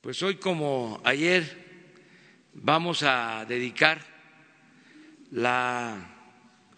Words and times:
Pues 0.00 0.22
hoy 0.22 0.36
como 0.36 0.98
ayer 1.04 2.48
vamos 2.54 3.02
a 3.02 3.44
dedicar 3.46 4.00
la 5.30 6.10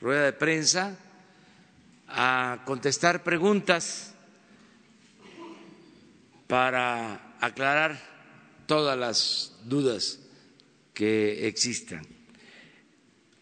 rueda 0.01 0.25
de 0.25 0.33
prensa 0.33 0.99
a 2.09 2.65
contestar 2.67 3.23
preguntas 3.23 4.13
para 6.49 7.37
aclarar 7.41 7.97
todas 8.67 8.99
las 8.99 9.57
dudas 9.67 10.19
que 10.93 11.47
existan. 11.47 12.05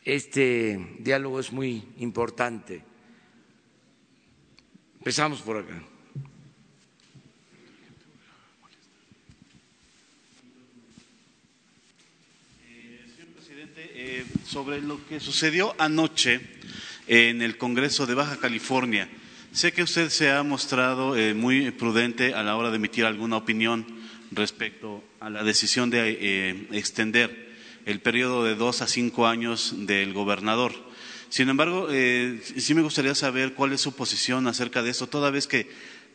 Este 0.04 0.96
diálogo 0.98 1.40
es 1.40 1.52
muy 1.52 1.88
importante. 1.96 2.84
Empezamos 4.98 5.40
por 5.40 5.56
acá. 5.56 5.89
Eh, 14.10 14.24
sobre 14.44 14.82
lo 14.82 14.98
que 15.06 15.20
sucedió 15.20 15.72
anoche 15.78 16.40
en 17.06 17.42
el 17.42 17.56
Congreso 17.56 18.06
de 18.06 18.14
Baja 18.14 18.38
California. 18.38 19.08
Sé 19.52 19.72
que 19.72 19.84
usted 19.84 20.08
se 20.08 20.32
ha 20.32 20.42
mostrado 20.42 21.16
eh, 21.16 21.32
muy 21.32 21.70
prudente 21.70 22.34
a 22.34 22.42
la 22.42 22.56
hora 22.56 22.70
de 22.70 22.76
emitir 22.76 23.04
alguna 23.04 23.36
opinión 23.36 23.86
respecto 24.32 25.04
a 25.20 25.30
la 25.30 25.44
decisión 25.44 25.90
de 25.90 26.18
eh, 26.20 26.66
extender 26.72 27.54
el 27.86 28.00
periodo 28.00 28.42
de 28.42 28.56
dos 28.56 28.82
a 28.82 28.88
cinco 28.88 29.28
años 29.28 29.74
del 29.86 30.12
gobernador. 30.12 30.72
Sin 31.28 31.48
embargo, 31.48 31.86
sí 32.56 32.74
me 32.74 32.82
gustaría 32.82 33.14
saber 33.14 33.54
cuál 33.54 33.72
es 33.72 33.80
su 33.80 33.94
posición 33.94 34.48
acerca 34.48 34.82
de 34.82 34.90
esto, 34.90 35.06
toda 35.06 35.30
vez 35.30 35.46
que 35.46 35.70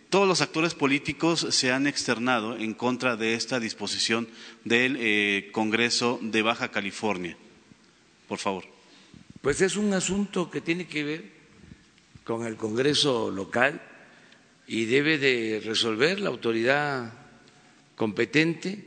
todos 0.09 0.27
los 0.27 0.41
actores 0.41 0.73
políticos 0.73 1.48
se 1.52 1.71
han 1.71 1.88
externado 1.88 2.57
en 2.57 2.73
contra 2.73 3.16
de 3.16 3.35
esta 3.35 3.62
disposición 3.62 4.27
del 4.66 5.49
Congreso 5.54 6.20
de 6.21 6.41
Baja 6.41 6.71
California 6.71 7.38
por 8.27 8.40
favor. 8.40 8.65
Pues 9.41 9.62
es 9.62 9.76
un 9.76 9.93
asunto 9.93 10.49
que 10.49 10.62
tiene 10.62 10.87
que 10.87 11.04
ver 11.04 11.23
con 12.23 12.45
el 12.45 12.55
Congreso 12.55 13.29
local 13.29 13.82
y 14.67 14.85
debe 14.85 15.17
de 15.17 15.62
resolver 15.63 16.20
la 16.20 16.29
autoridad 16.29 17.13
competente. 17.95 18.84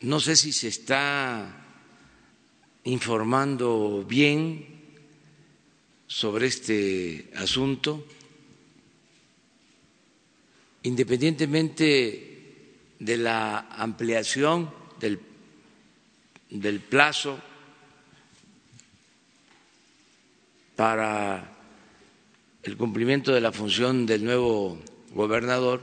No 0.00 0.20
sé 0.20 0.36
si 0.36 0.52
se 0.52 0.68
está 0.68 1.64
informando 2.84 4.04
bien 4.08 4.66
sobre 6.06 6.46
este 6.46 7.30
asunto, 7.36 8.06
independientemente 10.84 12.28
de 12.98 13.16
la 13.18 13.58
ampliación 13.70 14.72
del 14.98 15.18
del 16.50 16.80
plazo 16.80 17.38
para 20.76 21.52
el 22.62 22.76
cumplimiento 22.76 23.32
de 23.32 23.40
la 23.40 23.52
función 23.52 24.06
del 24.06 24.24
nuevo 24.24 24.78
gobernador, 25.10 25.82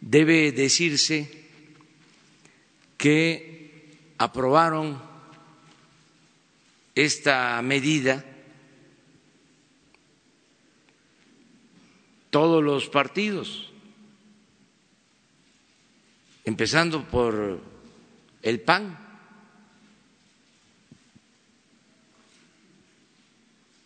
debe 0.00 0.52
decirse 0.52 1.44
que 2.96 3.98
aprobaron 4.18 5.00
esta 6.94 7.60
medida 7.62 8.24
todos 12.30 12.62
los 12.62 12.88
partidos, 12.88 13.70
empezando 16.44 17.04
por 17.08 17.60
el 18.42 18.60
PAN. 18.60 19.09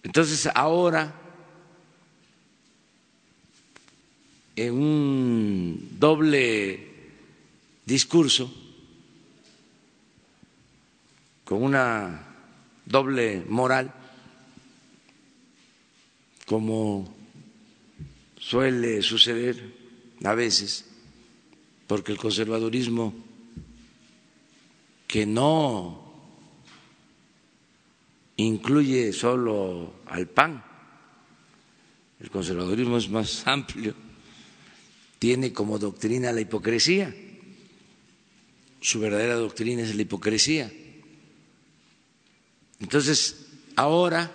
Entonces, 0.04 0.48
ahora, 0.54 1.14
en 4.54 4.74
un 4.74 5.96
doble 5.98 6.88
discurso, 7.86 8.52
con 11.44 11.62
una 11.62 12.26
doble 12.84 13.44
moral, 13.48 13.92
como 16.46 17.12
suele 18.38 19.00
suceder 19.00 19.74
a 20.22 20.34
veces, 20.34 20.84
porque 21.86 22.12
el 22.12 22.18
conservadurismo 22.18 23.14
que 25.06 25.24
no 25.24 26.03
incluye 28.36 29.12
solo 29.12 29.94
al 30.06 30.28
PAN. 30.28 30.62
El 32.20 32.30
conservadurismo 32.30 32.96
es 32.96 33.08
más 33.08 33.46
amplio, 33.46 33.94
tiene 35.18 35.52
como 35.52 35.78
doctrina 35.78 36.32
la 36.32 36.40
hipocresía. 36.40 37.14
Su 38.80 39.00
verdadera 39.00 39.34
doctrina 39.34 39.82
es 39.82 39.94
la 39.94 40.02
hipocresía. 40.02 40.72
Entonces, 42.80 43.46
ahora 43.76 44.30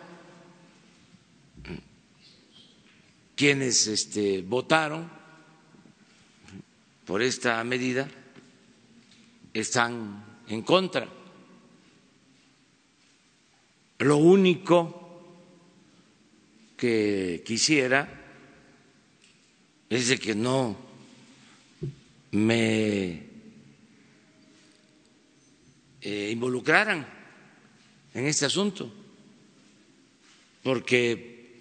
quienes 3.36 3.88
este, 3.88 4.42
votaron 4.42 5.10
por 7.06 7.22
esta 7.22 7.64
medida 7.64 8.10
están 9.54 10.42
en 10.48 10.62
contra 10.62 11.19
lo 14.00 14.18
único 14.18 14.96
que 16.78 17.44
quisiera 17.46 18.08
es 19.90 20.08
de 20.08 20.18
que 20.18 20.34
no 20.36 20.78
me 22.32 23.24
eh, 26.02 26.30
involucraran 26.32 27.06
en 28.14 28.26
este 28.26 28.46
asunto, 28.46 28.90
porque 30.64 31.60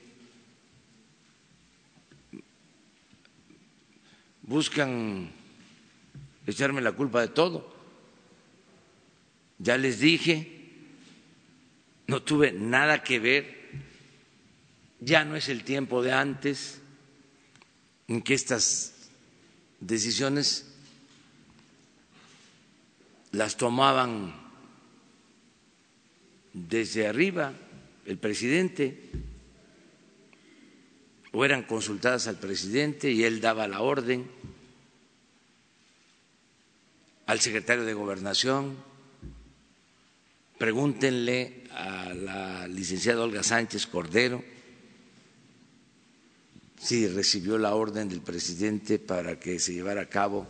buscan 4.43 5.29
echarme 6.47 6.81
la 6.81 6.93
culpa 6.93 7.21
de 7.21 7.29
todo. 7.29 7.77
Ya 9.59 9.77
les 9.77 9.99
dije 9.99 10.58
no 12.09 12.23
tuve 12.23 12.53
nada 12.53 13.05
que 13.05 13.21
ver, 13.21 13.71
ya 14.99 15.25
no 15.25 15.37
es 15.37 15.49
el 15.49 15.63
tiempo 15.63 16.03
de 16.03 16.13
antes 16.13 16.81
en 18.09 18.23
que 18.23 18.35
estas 18.35 19.11
decisiones 19.79 20.67
las 23.33 23.57
tomaban 23.59 24.35
desde 26.55 27.07
arriba 27.07 27.53
el 28.07 28.17
presidente 28.17 29.11
o 31.33 31.45
eran 31.45 31.63
consultadas 31.65 32.27
al 32.27 32.39
presidente 32.39 33.13
y 33.13 33.25
él 33.25 33.43
daba 33.43 33.69
la 33.69 33.83
orden 33.83 34.27
al 37.27 37.39
secretario 37.41 37.85
de 37.85 37.93
gobernación. 37.93 38.79
Pregúntenle 40.57 41.58
a 41.79 42.13
la 42.13 42.67
licenciada 42.67 43.23
Olga 43.23 43.45
Sánchez 43.45 43.87
Cordero 43.87 44.43
si 46.81 47.07
recibió 47.07 47.57
la 47.57 47.75
orden 47.75 48.09
del 48.09 48.21
presidente 48.21 48.99
para 48.99 49.39
que 49.39 49.61
se 49.61 49.75
llevara 49.75 50.03
a 50.03 50.09
cabo 50.09 50.49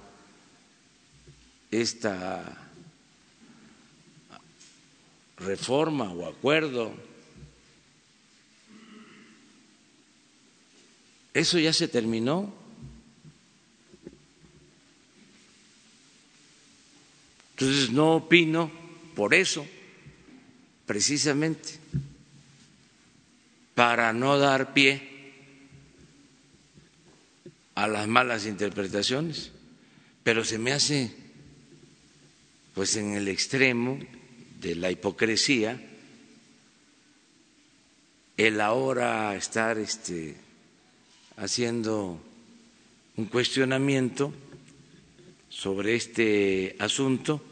esta 1.71 2.71
reforma 5.37 6.13
o 6.13 6.27
acuerdo. 6.27 6.93
Eso 11.35 11.59
ya 11.59 11.73
se 11.75 11.89
terminó. 11.89 12.53
Entonces 17.53 17.91
no 17.91 18.17
opino 18.17 18.71
por 19.15 19.35
eso 19.35 19.67
precisamente 20.89 21.75
para 23.75 24.13
no 24.13 24.39
dar 24.39 24.73
pie 24.73 25.03
a 27.77 27.87
las 27.87 28.09
malas 28.09 28.47
interpretaciones, 28.47 29.53
pero 30.25 30.45
se 30.45 30.59
me 30.59 30.73
hace 30.73 31.13
pues 32.75 32.97
en 32.97 33.13
el 33.13 33.29
extremo 33.29 34.01
de 34.61 34.75
la 34.77 34.91
hipocresía 34.91 35.81
el 38.39 38.61
ahora 38.61 39.37
estar 39.37 39.79
este, 39.79 40.37
haciendo 41.37 42.19
un 43.17 43.27
cuestionamiento 43.27 44.33
sobre 45.51 45.97
este 45.97 46.77
asunto 46.79 47.43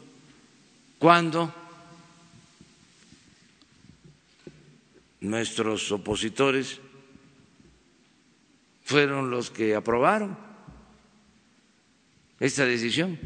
cuando 0.97 1.66
nuestros 5.21 5.91
opositores 5.91 6.79
fueron 8.83 9.29
los 9.29 9.49
que 9.49 9.75
aprobaron 9.75 10.37
esta 12.39 12.65
decisión. 12.65 13.19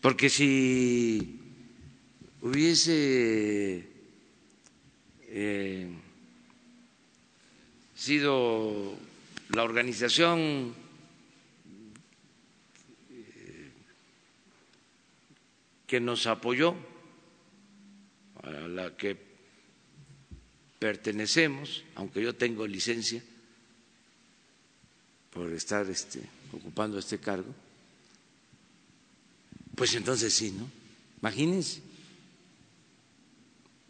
Porque 0.00 0.28
si 0.28 1.38
hubiese 2.40 3.88
eh, 5.28 5.88
sido 7.94 8.96
la 9.50 9.62
organización 9.62 10.74
eh, 13.10 13.70
que 15.86 16.00
nos 16.00 16.26
apoyó, 16.26 16.74
a 18.42 18.50
la 18.50 18.96
que 18.96 19.31
pertenecemos, 20.82 21.84
aunque 21.94 22.20
yo 22.20 22.34
tengo 22.34 22.66
licencia 22.66 23.22
por 25.30 25.52
estar 25.52 25.88
este, 25.88 26.20
ocupando 26.52 26.98
este 26.98 27.20
cargo, 27.20 27.54
pues 29.76 29.94
entonces 29.94 30.34
sí, 30.34 30.50
¿no? 30.50 30.68
Imagínense. 31.20 31.80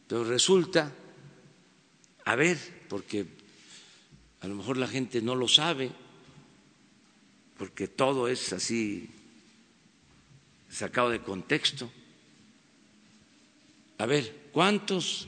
Pero 0.06 0.25
resulta, 0.25 0.93
a 2.27 2.37
ver, 2.37 2.59
porque 2.91 3.25
a 4.43 4.47
lo 4.47 4.55
mejor 4.55 4.77
la 4.77 4.87
gente 4.87 5.23
no 5.23 5.35
lo 5.35 5.49
sabe, 5.49 5.91
porque 7.56 7.88
todo 7.88 8.29
es 8.29 8.53
así 8.53 9.09
sacado 10.71 11.09
de 11.09 11.23
contexto. 11.23 11.91
A 13.97 14.05
ver, 14.05 14.50
¿cuántos 14.53 15.27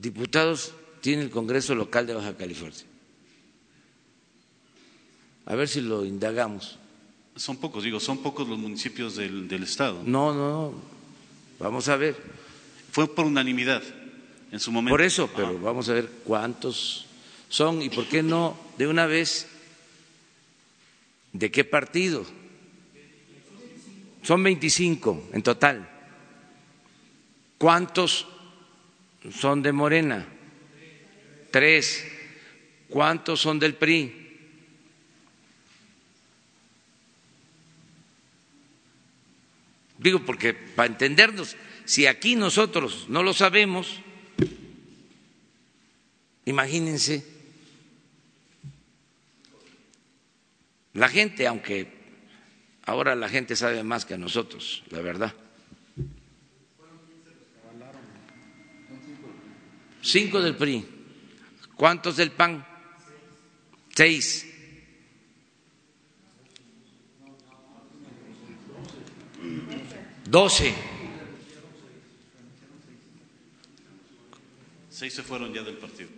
diputados 0.00 0.72
tiene 1.00 1.22
el 1.22 1.30
Congreso 1.30 1.74
local 1.74 2.06
de 2.06 2.14
Baja 2.14 2.36
California? 2.36 2.80
A 5.46 5.54
ver 5.54 5.68
si 5.68 5.80
lo 5.80 6.04
indagamos. 6.04 6.78
Son 7.36 7.56
pocos, 7.56 7.84
digo, 7.84 8.00
son 8.00 8.18
pocos 8.18 8.48
los 8.48 8.58
municipios 8.58 9.16
del, 9.16 9.48
del 9.48 9.62
Estado. 9.62 10.02
No, 10.04 10.34
no, 10.34 10.48
no. 10.50 10.74
Vamos 11.58 11.88
a 11.88 11.96
ver. 11.96 12.16
Fue 12.92 13.12
por 13.14 13.24
unanimidad 13.24 13.82
en 14.50 14.60
su 14.60 14.72
momento. 14.72 14.92
Por 14.92 15.02
eso, 15.02 15.30
pero 15.34 15.58
vamos 15.58 15.88
a 15.88 15.94
ver 15.94 16.08
cuántos 16.24 17.06
son 17.48 17.82
y 17.82 17.88
por 17.88 18.06
qué 18.06 18.22
no 18.22 18.56
de 18.78 18.86
una 18.86 19.06
vez 19.06 19.48
de 21.32 21.50
qué 21.50 21.64
partido. 21.64 22.24
Son 24.22 24.42
25 24.42 25.30
en 25.32 25.42
total. 25.42 25.88
¿Cuántos 27.58 28.26
son 29.30 29.62
de 29.62 29.72
Morena? 29.72 30.26
Tres. 31.50 32.06
¿Cuántos 32.88 33.40
son 33.40 33.58
del 33.58 33.74
PRI? 33.74 34.20
Digo, 39.98 40.24
porque 40.24 40.54
para 40.54 40.86
entendernos, 40.86 41.56
si 41.84 42.06
aquí 42.06 42.34
nosotros 42.34 43.06
no 43.08 43.22
lo 43.22 43.34
sabemos, 43.34 44.00
imagínense 46.46 47.22
la 50.94 51.08
gente, 51.08 51.46
aunque 51.46 51.86
ahora 52.86 53.14
la 53.14 53.28
gente 53.28 53.54
sabe 53.56 53.82
más 53.84 54.06
que 54.06 54.16
nosotros, 54.16 54.82
la 54.90 55.00
verdad. 55.00 55.34
Cinco 60.02 60.40
del 60.40 60.56
PRI. 60.56 60.86
¿Cuántos 61.76 62.16
del 62.16 62.30
PAN? 62.30 62.66
Seis. 63.94 64.46
Doce. 70.24 70.74
Seis 74.88 75.14
se 75.14 75.22
fueron 75.22 75.52
ya 75.52 75.62
del 75.62 75.76
partido. 75.76 76.08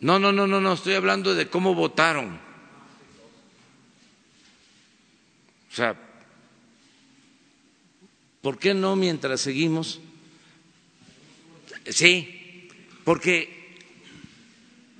No, 0.00 0.18
no, 0.18 0.32
no, 0.32 0.46
no, 0.46 0.60
no, 0.60 0.74
estoy 0.74 0.94
hablando 0.94 1.34
de 1.34 1.48
cómo 1.48 1.74
votaron. 1.74 2.38
O 5.70 5.74
sea, 5.74 5.96
¿por 8.42 8.58
qué 8.58 8.74
no 8.74 8.96
mientras 8.96 9.40
seguimos? 9.40 10.00
Sí, 11.86 12.68
porque 13.04 13.78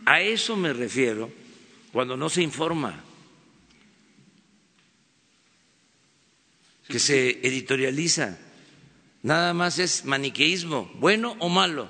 a 0.05 0.21
eso 0.21 0.57
me 0.57 0.73
refiero 0.73 1.31
cuando 1.93 2.17
no 2.17 2.29
se 2.29 2.43
informa. 2.43 3.05
que 6.89 6.99
se 6.99 7.41
editorializa. 7.47 8.39
Nada 9.23 9.55
más 9.55 9.79
es 9.79 10.05
maniqueísmo, 10.05 10.91
bueno 10.97 11.37
o 11.41 11.49
malo. 11.49 11.89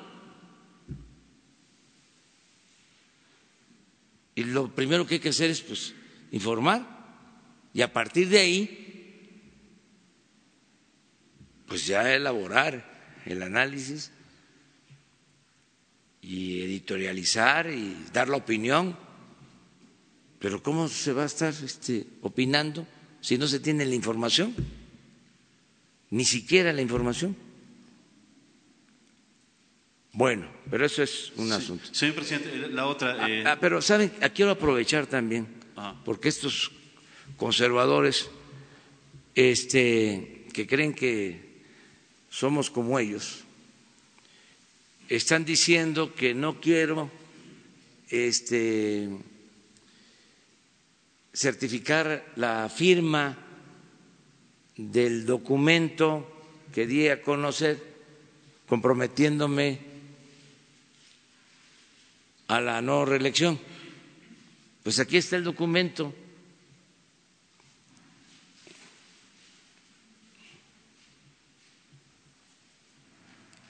Y 4.37 4.45
lo 4.45 4.75
primero 4.75 5.07
que 5.07 5.15
hay 5.15 5.21
que 5.21 5.29
hacer 5.31 5.51
es 5.51 5.61
pues 5.61 5.95
informar 6.33 6.87
y 7.73 7.83
a 7.83 7.93
partir 7.93 8.29
de 8.29 8.39
ahí 8.39 9.31
pues 11.67 11.87
ya 11.87 12.15
elaborar 12.15 13.23
el 13.27 13.43
análisis 13.43 14.11
y 16.27 16.63
editorializar 16.63 17.71
y 17.71 17.97
dar 18.13 18.29
la 18.29 18.37
opinión. 18.37 18.97
Pero 20.39 20.63
¿cómo 20.63 20.89
se 20.89 21.13
va 21.13 21.23
a 21.23 21.27
estar 21.27 21.53
este, 21.53 22.07
opinando 22.23 22.87
si 23.21 23.39
no 23.39 23.47
se 23.47 23.61
tiene 23.61 23.85
la 23.85 23.95
información? 23.95 24.55
ni 26.15 26.25
siquiera 26.25 26.73
la 26.73 26.81
información. 26.81 27.37
Bueno, 30.13 30.47
pero 30.71 30.87
eso 30.87 31.03
es 31.03 31.33
un 31.37 31.51
asunto. 31.51 31.93
Señor 31.93 32.15
presidente, 32.15 32.69
la 32.69 32.87
otra. 32.87 33.17
Ah, 33.19 33.29
eh... 33.29 33.43
Ah, 33.45 33.59
pero 33.61 33.83
saben, 33.83 34.13
quiero 34.33 34.53
aprovechar 34.53 35.07
también, 35.07 35.49
ah. 35.77 36.01
porque 36.05 36.29
estos 36.29 36.71
conservadores, 37.37 38.31
este, 39.35 40.47
que 40.53 40.69
creen 40.69 40.95
que 40.95 41.65
somos 42.31 42.71
como 42.71 43.01
ellos, 43.01 43.43
están 45.09 45.45
diciendo 45.45 46.15
que 46.15 46.35
no 46.35 46.61
quiero, 46.61 47.11
este, 48.09 49.09
certificar 51.33 52.33
la 52.37 52.69
firma 52.69 53.37
del 54.77 55.27
documento 55.27 56.31
que 56.73 56.87
di 56.87 57.09
a 57.09 57.23
conocer 57.23 57.79
comprometiéndome 58.67 59.79
a 62.49 62.61
la 62.61 62.83
no 62.83 63.05
reelección. 63.05 63.59
Pues 64.83 64.99
aquí 64.99 65.17
está 65.17 65.37
el 65.37 65.45
documento. 65.45 66.15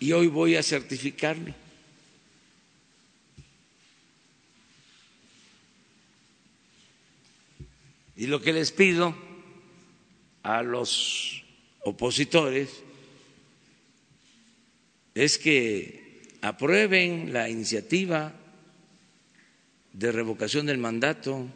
Y 0.04 0.12
hoy 0.12 0.26
voy 0.26 0.54
a 0.54 0.62
certificarlo. 0.62 1.54
Y 8.14 8.26
lo 8.26 8.42
que 8.42 8.52
les 8.52 8.70
pido 8.70 9.16
a 10.42 10.62
los 10.62 11.42
opositores 11.84 12.68
es 15.14 15.38
que 15.38 16.28
aprueben 16.42 17.32
la 17.32 17.48
iniciativa 17.48 18.34
de 19.94 20.12
revocación 20.12 20.66
del 20.66 20.76
mandato. 20.76 21.46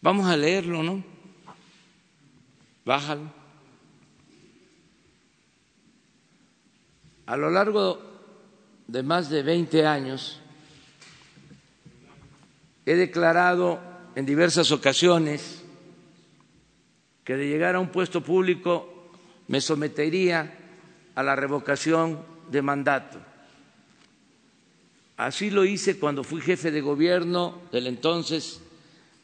Vamos 0.00 0.26
a 0.26 0.36
leerlo, 0.36 0.82
¿no? 0.82 1.02
Bájalo. 2.84 3.32
A 7.26 7.36
lo 7.36 7.50
largo 7.50 8.00
de 8.86 9.02
más 9.02 9.28
de 9.28 9.42
20 9.42 9.86
años, 9.86 10.40
he 12.86 12.94
declarado 12.94 13.80
en 14.14 14.24
diversas 14.24 14.72
ocasiones 14.72 15.62
que 17.24 17.36
de 17.36 17.48
llegar 17.48 17.74
a 17.74 17.80
un 17.80 17.90
puesto 17.90 18.22
público 18.22 19.10
me 19.48 19.60
sometería 19.60 20.58
a 21.14 21.22
la 21.22 21.36
revocación 21.36 22.24
de 22.50 22.62
mandato 22.62 23.18
Así 25.18 25.50
lo 25.50 25.64
hice 25.64 25.98
cuando 25.98 26.22
fui 26.22 26.40
jefe 26.40 26.70
de 26.70 26.80
gobierno 26.80 27.60
del 27.72 27.88
entonces 27.88 28.62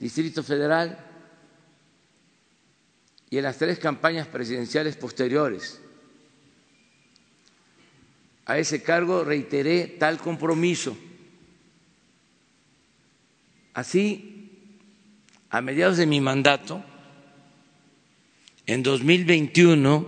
Distrito 0.04 0.42
Federal 0.42 0.98
y 3.30 3.38
en 3.38 3.42
las 3.42 3.56
tres 3.56 3.78
campañas 3.78 4.26
presidenciales 4.26 4.96
posteriores. 4.96 5.80
A 8.44 8.58
ese 8.58 8.82
cargo 8.82 9.24
reiteré 9.24 9.96
tal 9.98 10.18
compromiso. 10.18 10.94
Así, 13.72 14.76
a 15.48 15.62
mediados 15.62 15.96
de 15.96 16.04
mi 16.04 16.20
mandato, 16.20 16.84
en 18.66 18.82
2021, 18.82 20.06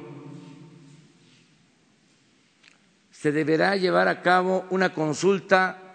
se 3.13 3.33
deberá 3.33 3.77
llevar 3.77 4.09
a 4.09 4.21
cabo 4.21 4.67
una 4.69 4.93
consulta 4.93 5.86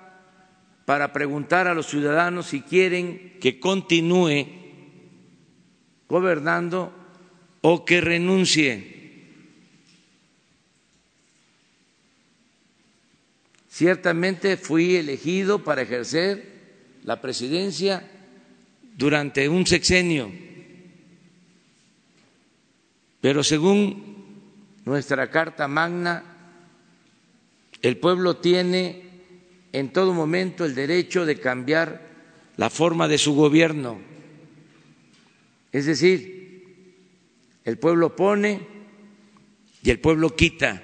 para 0.86 1.14
preguntar 1.14 1.68
a 1.68 1.74
los 1.74 1.88
ciudadanos 1.88 2.48
si 2.48 2.62
quieren 2.62 3.38
que 3.40 3.60
continúe 3.60 4.48
gobernando 6.10 6.92
o 7.62 7.86
que 7.86 8.02
renuncie. 8.02 8.92
Ciertamente 13.70 14.58
fui 14.58 14.96
elegido 14.98 15.64
para 15.64 15.84
ejercer 15.84 17.00
la 17.04 17.22
presidencia 17.22 18.04
durante 18.98 19.48
un 19.48 19.66
sexenio, 19.66 20.30
pero 23.22 23.44
según 23.44 24.22
nuestra 24.86 25.30
Carta 25.32 25.68
Magna, 25.68 26.24
el 27.82 27.98
pueblo 27.98 28.38
tiene 28.38 29.11
en 29.74 29.94
todo 29.94 30.14
momento 30.14 30.66
el 30.66 30.76
derecho 30.76 31.26
de 31.26 31.40
cambiar 31.40 32.10
la 32.58 32.70
forma 32.70 33.08
de 33.08 33.18
su 33.18 33.34
gobierno. 33.34 34.00
Es 35.72 35.86
decir, 35.86 36.52
el 37.64 37.78
pueblo 37.78 38.16
pone 38.16 38.68
y 39.84 39.90
el 39.90 40.00
pueblo 40.00 40.36
quita. 40.36 40.82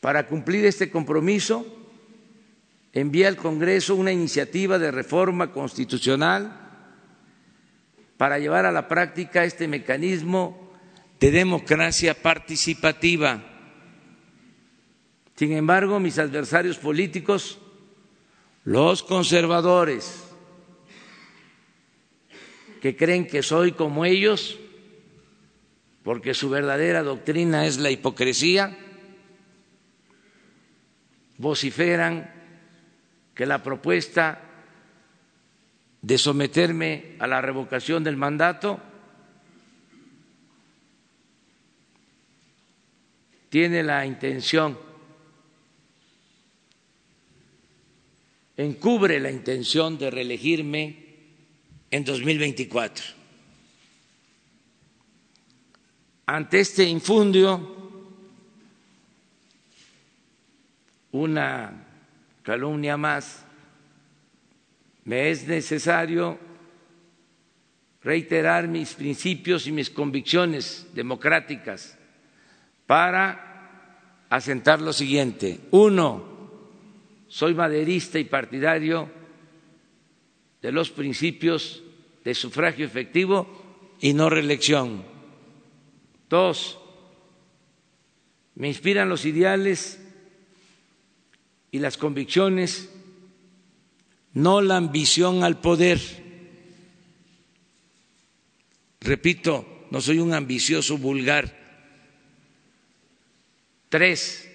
Para 0.00 0.26
cumplir 0.26 0.64
este 0.64 0.90
compromiso, 0.90 1.66
envía 2.92 3.28
al 3.28 3.36
Congreso 3.36 3.94
una 3.94 4.12
iniciativa 4.12 4.78
de 4.78 4.90
reforma 4.90 5.52
constitucional 5.52 6.56
para 8.16 8.38
llevar 8.38 8.64
a 8.64 8.72
la 8.72 8.88
práctica 8.88 9.44
este 9.44 9.68
mecanismo 9.68 10.72
de 11.20 11.30
democracia 11.30 12.14
participativa. 12.14 13.49
Sin 15.40 15.52
embargo, 15.52 16.00
mis 16.00 16.18
adversarios 16.18 16.76
políticos, 16.76 17.58
los 18.64 19.02
conservadores, 19.02 20.22
que 22.82 22.94
creen 22.94 23.26
que 23.26 23.42
soy 23.42 23.72
como 23.72 24.04
ellos, 24.04 24.58
porque 26.02 26.34
su 26.34 26.50
verdadera 26.50 27.02
doctrina 27.02 27.64
es 27.64 27.78
la 27.78 27.90
hipocresía, 27.90 28.76
vociferan 31.38 32.30
que 33.34 33.46
la 33.46 33.62
propuesta 33.62 34.42
de 36.02 36.18
someterme 36.18 37.16
a 37.18 37.26
la 37.26 37.40
revocación 37.40 38.04
del 38.04 38.18
mandato 38.18 38.78
tiene 43.48 43.82
la 43.82 44.04
intención, 44.04 44.89
encubre 48.64 49.20
la 49.20 49.30
intención 49.30 49.98
de 49.98 50.10
reelegirme 50.10 50.96
en 51.90 52.04
2024. 52.04 53.04
Ante 56.26 56.60
este 56.60 56.84
infundio, 56.84 57.76
una 61.12 61.86
calumnia 62.42 62.96
más, 62.96 63.44
me 65.04 65.30
es 65.30 65.46
necesario 65.48 66.38
reiterar 68.02 68.68
mis 68.68 68.94
principios 68.94 69.66
y 69.66 69.72
mis 69.72 69.90
convicciones 69.90 70.86
democráticas 70.94 71.98
para 72.86 74.26
asentar 74.28 74.80
lo 74.80 74.92
siguiente. 74.92 75.60
Uno, 75.72 76.29
soy 77.30 77.54
maderista 77.54 78.18
y 78.18 78.24
partidario 78.24 79.10
de 80.60 80.70
los 80.70 80.90
principios 80.90 81.82
de 82.22 82.34
sufragio 82.34 82.84
efectivo 82.84 83.96
y 84.00 84.12
no 84.12 84.28
reelección. 84.28 85.02
Dos, 86.28 86.78
me 88.54 88.68
inspiran 88.68 89.08
los 89.08 89.24
ideales 89.24 89.98
y 91.70 91.78
las 91.78 91.96
convicciones, 91.96 92.90
no 94.34 94.60
la 94.60 94.76
ambición 94.76 95.42
al 95.42 95.58
poder. 95.58 95.98
Repito, 99.00 99.86
no 99.90 100.02
soy 100.02 100.18
un 100.18 100.34
ambicioso 100.34 100.98
vulgar 100.98 101.60
Tres, 103.90 104.48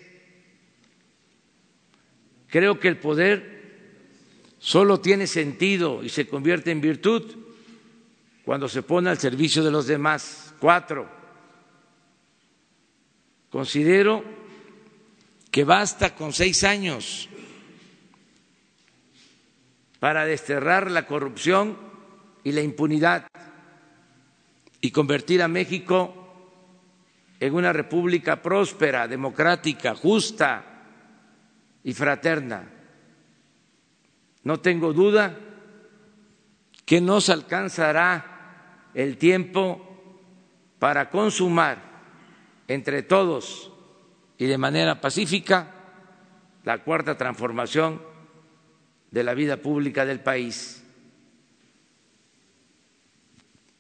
creo 2.56 2.80
que 2.80 2.88
el 2.88 2.96
poder 2.96 4.54
solo 4.60 5.02
tiene 5.02 5.28
sentido 5.28 6.02
y 6.02 6.08
se 6.08 6.26
convierte 6.26 6.72
en 6.72 6.80
virtud 6.80 7.36
cuando 8.46 8.70
se 8.70 8.82
pone 8.82 9.10
al 9.10 9.18
servicio 9.18 9.62
de 9.62 9.72
los 9.72 9.88
demás. 9.88 10.56
Cuatro, 10.58 11.06
considero 13.50 14.24
que 15.52 15.66
basta 15.66 16.16
con 16.16 16.32
seis 16.32 16.64
años 16.64 17.28
para 20.00 20.26
desterrar 20.26 20.90
la 20.90 21.06
corrupción 21.06 21.78
y 22.46 22.54
la 22.54 22.62
impunidad 22.62 23.28
y 24.80 24.92
convertir 24.92 25.42
a 25.42 25.50
México 25.50 26.16
en 27.38 27.54
una 27.54 27.74
república 27.74 28.42
próspera, 28.42 29.10
democrática, 29.10 29.94
justa 29.94 30.72
y 31.86 31.94
fraterna. 31.94 32.68
No 34.44 34.60
tengo 34.60 34.92
duda 34.92 35.38
que 36.84 37.00
nos 37.00 37.30
alcanzará 37.30 38.90
el 38.96 39.18
tiempo 39.18 39.82
para 40.80 41.12
consumar 41.12 41.78
entre 42.68 43.04
todos 43.04 43.72
y 44.40 44.48
de 44.48 44.58
manera 44.58 45.00
pacífica 45.00 45.72
la 46.64 46.84
cuarta 46.84 47.18
transformación 47.18 48.02
de 49.12 49.24
la 49.24 49.36
vida 49.36 49.58
pública 49.58 50.06
del 50.06 50.22
país. 50.22 50.84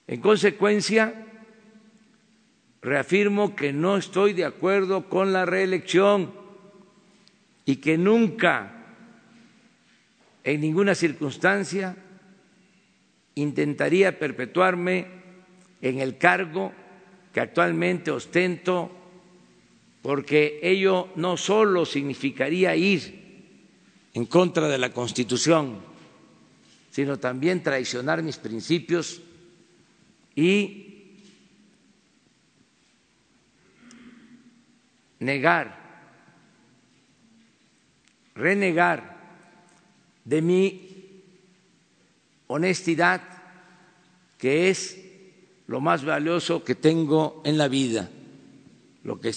En 0.05 0.21
consecuencia, 0.21 1.25
reafirmo 2.83 3.55
que 3.55 3.73
no 3.73 3.97
estoy 3.97 4.33
de 4.33 4.45
acuerdo 4.45 5.09
con 5.09 5.33
la 5.33 5.47
reelección 5.47 6.44
y 7.65 7.77
que 7.77 7.97
nunca, 7.97 8.71
en 10.43 10.61
ninguna 10.61 10.93
circunstancia, 10.93 11.97
intentaría 13.35 14.17
perpetuarme 14.17 15.07
en 15.81 15.99
el 15.99 16.17
cargo 16.17 16.71
que 17.33 17.41
actualmente 17.41 18.11
ostento, 18.11 18.91
porque 20.01 20.59
ello 20.61 21.09
no 21.15 21.35
solo 21.35 21.85
significaría 21.85 22.75
ir 22.75 23.25
en 24.13 24.25
contra 24.25 24.69
de 24.69 24.77
la 24.77 24.93
Constitución, 24.93 25.79
sino 26.91 27.17
también 27.17 27.61
traicionar 27.61 28.23
mis 28.23 28.37
principios 28.37 29.21
y 30.35 31.17
negar, 35.19 35.84
renegar 38.35 39.15
de 40.23 40.41
mi 40.41 41.23
honestidad, 42.47 43.21
que 44.37 44.69
es 44.69 45.01
lo 45.67 45.81
más 45.81 46.05
valioso 46.05 46.63
que 46.63 46.75
tengo 46.75 47.41
en 47.45 47.57
la 47.57 47.67
vida, 47.67 48.09
lo 49.03 49.19
que, 49.19 49.31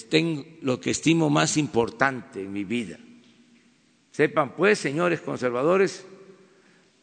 lo 0.61 0.79
que 0.79 0.91
estimo 0.91 1.29
más 1.29 1.57
importante 1.57 2.41
en 2.41 2.51
mi 2.51 2.63
vida. 2.63 2.99
Sepan 4.11 4.55
pues, 4.55 4.79
señores 4.79 5.21
conservadores, 5.21 6.05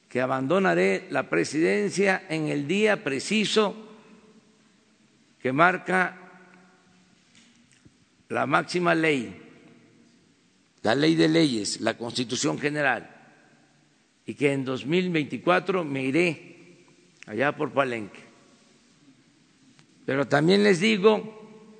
que 0.08 0.20
abandonaré 0.20 1.08
la 1.10 1.28
presidencia 1.28 2.24
en 2.28 2.48
el 2.48 2.68
día 2.68 3.02
preciso 3.02 3.74
que 5.40 5.52
marca 5.52 6.16
la 8.28 8.46
máxima 8.46 8.94
ley, 8.94 9.45
la 10.86 10.94
ley 10.94 11.16
de 11.16 11.26
leyes, 11.26 11.80
la 11.80 11.98
Constitución 11.98 12.60
General, 12.60 13.10
y 14.24 14.34
que 14.34 14.52
en 14.52 14.64
2024 14.64 15.82
me 15.84 16.04
iré 16.04 16.84
allá 17.26 17.56
por 17.56 17.72
Palenque. 17.72 18.20
Pero 20.04 20.28
también 20.28 20.62
les 20.62 20.78
digo 20.78 21.74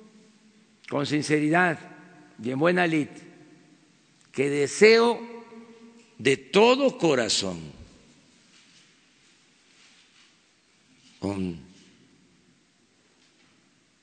con 0.89 1.05
sinceridad 1.05 1.79
y 2.43 2.51
en 2.51 2.59
buena 2.59 2.85
lid 2.85 3.07
que 4.33 4.49
deseo 4.49 5.21
de 6.17 6.35
todo 6.35 6.97
corazón, 6.97 7.61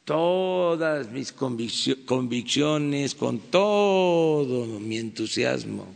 todas 0.05 1.11
mis 1.11 1.33
convicciones, 1.33 3.15
con 3.15 3.39
todo 3.39 4.79
mi 4.79 4.99
entusiasmo 4.99 5.95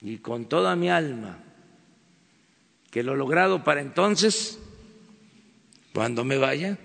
y 0.00 0.18
con 0.18 0.46
toda 0.46 0.76
mi 0.76 0.88
alma, 0.88 1.38
que 2.90 3.02
lo 3.02 3.14
logrado 3.16 3.64
para 3.64 3.82
entonces, 3.82 4.58
cuando 5.92 6.24
me 6.24 6.38
vaya, 6.38 6.78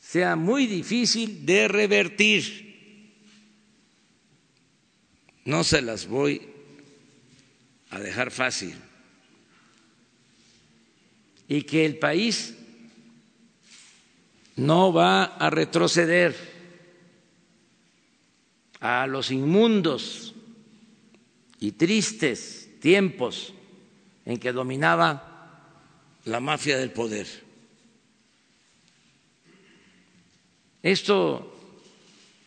sea 0.00 0.36
muy 0.36 0.66
difícil 0.66 1.46
de 1.46 1.68
revertir. 1.68 2.66
No 5.44 5.64
se 5.64 5.80
las 5.80 6.06
voy 6.06 6.42
a 7.90 8.00
dejar 8.00 8.30
fácil 8.30 8.74
y 11.48 11.62
que 11.62 11.84
el 11.84 11.98
país 11.98 12.54
no 14.56 14.92
va 14.92 15.24
a 15.24 15.50
retroceder 15.50 16.34
a 18.80 19.06
los 19.06 19.30
inmundos 19.30 20.34
y 21.60 21.72
tristes 21.72 22.68
tiempos 22.80 23.52
en 24.24 24.38
que 24.38 24.52
dominaba 24.52 25.32
la 26.24 26.40
mafia 26.40 26.78
del 26.78 26.90
poder. 26.90 27.26
Esto 30.82 31.52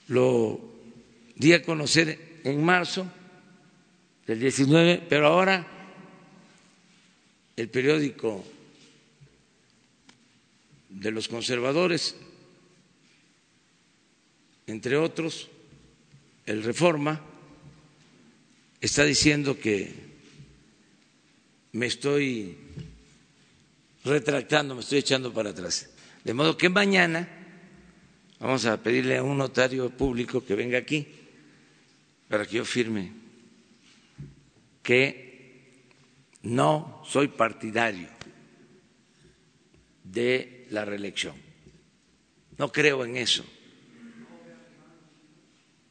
lo 0.08 0.62
di 1.36 1.54
a 1.54 1.64
conocer 1.64 2.40
en 2.44 2.64
marzo 2.64 3.06
del 4.26 4.40
19, 4.40 5.06
pero 5.10 5.28
ahora 5.28 5.66
el 7.56 7.70
periódico 7.70 8.46
de 11.00 11.12
los 11.12 11.30
conservadores, 11.30 12.16
entre 14.68 14.98
otros, 14.98 15.50
el 16.46 16.62
Reforma, 16.62 17.22
está 18.82 19.06
diciendo 19.06 19.58
que 19.58 19.94
me 21.72 21.86
estoy 21.86 22.58
retractando, 24.04 24.76
me 24.76 24.82
estoy 24.82 25.00
echando 25.00 25.34
para 25.34 25.52
atrás. 25.52 25.90
De 26.24 26.34
modo 26.34 26.58
que 26.58 26.68
mañana 26.68 27.30
vamos 28.40 28.66
a 28.66 28.84
pedirle 28.84 29.18
a 29.18 29.24
un 29.24 29.38
notario 29.38 29.90
público 29.90 30.44
que 30.44 30.56
venga 30.56 30.78
aquí 30.78 31.08
para 32.28 32.46
que 32.46 32.58
yo 32.58 32.66
firme 32.66 33.14
que 34.84 35.30
no 36.44 37.02
soy 37.06 37.30
partidario 37.30 38.10
de 40.04 40.59
la 40.70 40.86
reelección. 40.86 41.36
No 42.58 42.72
creo 42.72 43.06
en 43.06 43.18
eso. 43.18 43.46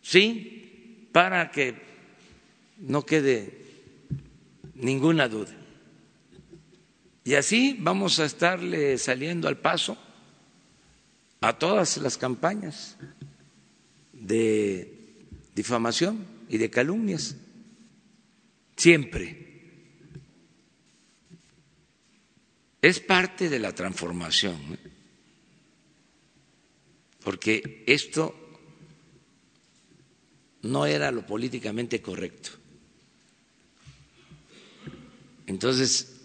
Sí, 0.03 1.09
para 1.13 1.51
que 1.51 1.75
no 2.79 3.05
quede 3.05 3.63
ninguna 4.75 5.29
duda. 5.29 5.55
Y 7.25 7.35
así 7.35 7.77
vamos 7.79 8.19
a 8.21 8.25
estarle 8.25 8.97
saliendo 8.97 9.49
al 9.49 9.59
paso 9.59 9.99
a 11.41 11.59
todas 11.59 11.99
las 11.99 12.17
campañas 12.17 12.97
de 14.13 14.95
difamación 15.55 16.27
y 16.49 16.59
de 16.59 16.71
calumnias. 16.71 17.37
Siempre. 18.77 19.48
Es 22.81 23.01
parte 23.01 23.49
de 23.49 23.59
la 23.59 23.75
transformación, 23.75 24.57
¿eh? 24.73 24.91
porque 27.23 27.85
esto 27.87 28.35
no 30.63 30.87
era 30.87 31.11
lo 31.11 31.27
políticamente 31.27 32.01
correcto. 32.01 32.51
Entonces, 35.47 36.21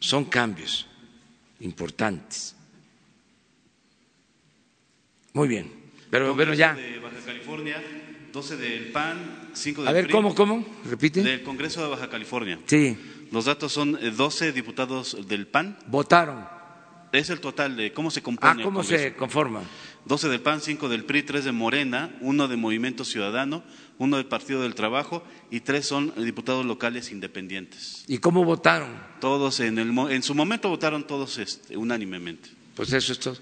son 0.00 0.24
cambios 0.24 0.86
importantes. 1.60 2.56
Muy 5.34 5.48
bien, 5.48 5.70
pero 6.10 6.34
bueno, 6.34 6.52
ya. 6.54 6.74
De 6.74 6.98
Baja 6.98 7.16
California, 7.24 7.82
12 8.32 8.56
del 8.56 8.92
PAN, 8.92 9.50
5 9.54 9.82
del 9.82 9.88
A 9.88 9.92
ver, 9.92 10.04
PRI, 10.04 10.12
¿cómo, 10.12 10.34
cómo? 10.34 10.66
Repite. 10.84 11.22
Del 11.22 11.42
Congreso 11.42 11.82
de 11.82 11.88
Baja 11.88 12.10
California. 12.10 12.58
Sí, 12.66 12.96
Los 13.32 13.46
datos 13.46 13.72
son 13.72 13.98
eh, 14.00 14.10
12 14.10 14.52
diputados 14.52 15.16
del 15.26 15.46
PAN. 15.48 15.78
votaron. 15.86 16.46
Es 17.12 17.28
el 17.28 17.40
total 17.40 17.76
de 17.76 17.92
cómo 17.92 18.10
se 18.10 18.20
Ah, 18.20 18.22
compone 18.22 18.62
el 18.62 18.62
¿cómo 18.62 18.82
se 18.82 19.14
conforma? 19.14 19.62
12 20.06 20.28
del 20.30 20.40
PAN, 20.40 20.60
5 20.62 20.88
del 20.88 21.04
PRI, 21.04 21.22
3 21.24 21.44
de 21.44 21.52
Morena, 21.52 22.16
1 22.22 22.48
de 22.48 22.56
Movimiento 22.56 23.04
Ciudadano, 23.04 23.62
1 23.98 24.16
del 24.16 24.26
Partido 24.26 24.62
del 24.62 24.74
Trabajo 24.74 25.22
y 25.50 25.60
3 25.60 25.86
son 25.86 26.12
diputados 26.24 26.64
locales 26.64 27.12
independientes. 27.12 28.04
¿Y 28.08 28.16
cómo 28.18 28.44
votaron? 28.44 28.88
Todos 29.20 29.60
en, 29.60 29.78
el, 29.78 29.90
en 30.10 30.22
su 30.22 30.34
momento 30.34 30.70
votaron 30.70 31.06
todos 31.06 31.36
este, 31.36 31.76
unánimemente. 31.76 32.48
Pues 32.74 32.90
eso 32.94 33.12
es 33.12 33.18
todo. 33.18 33.36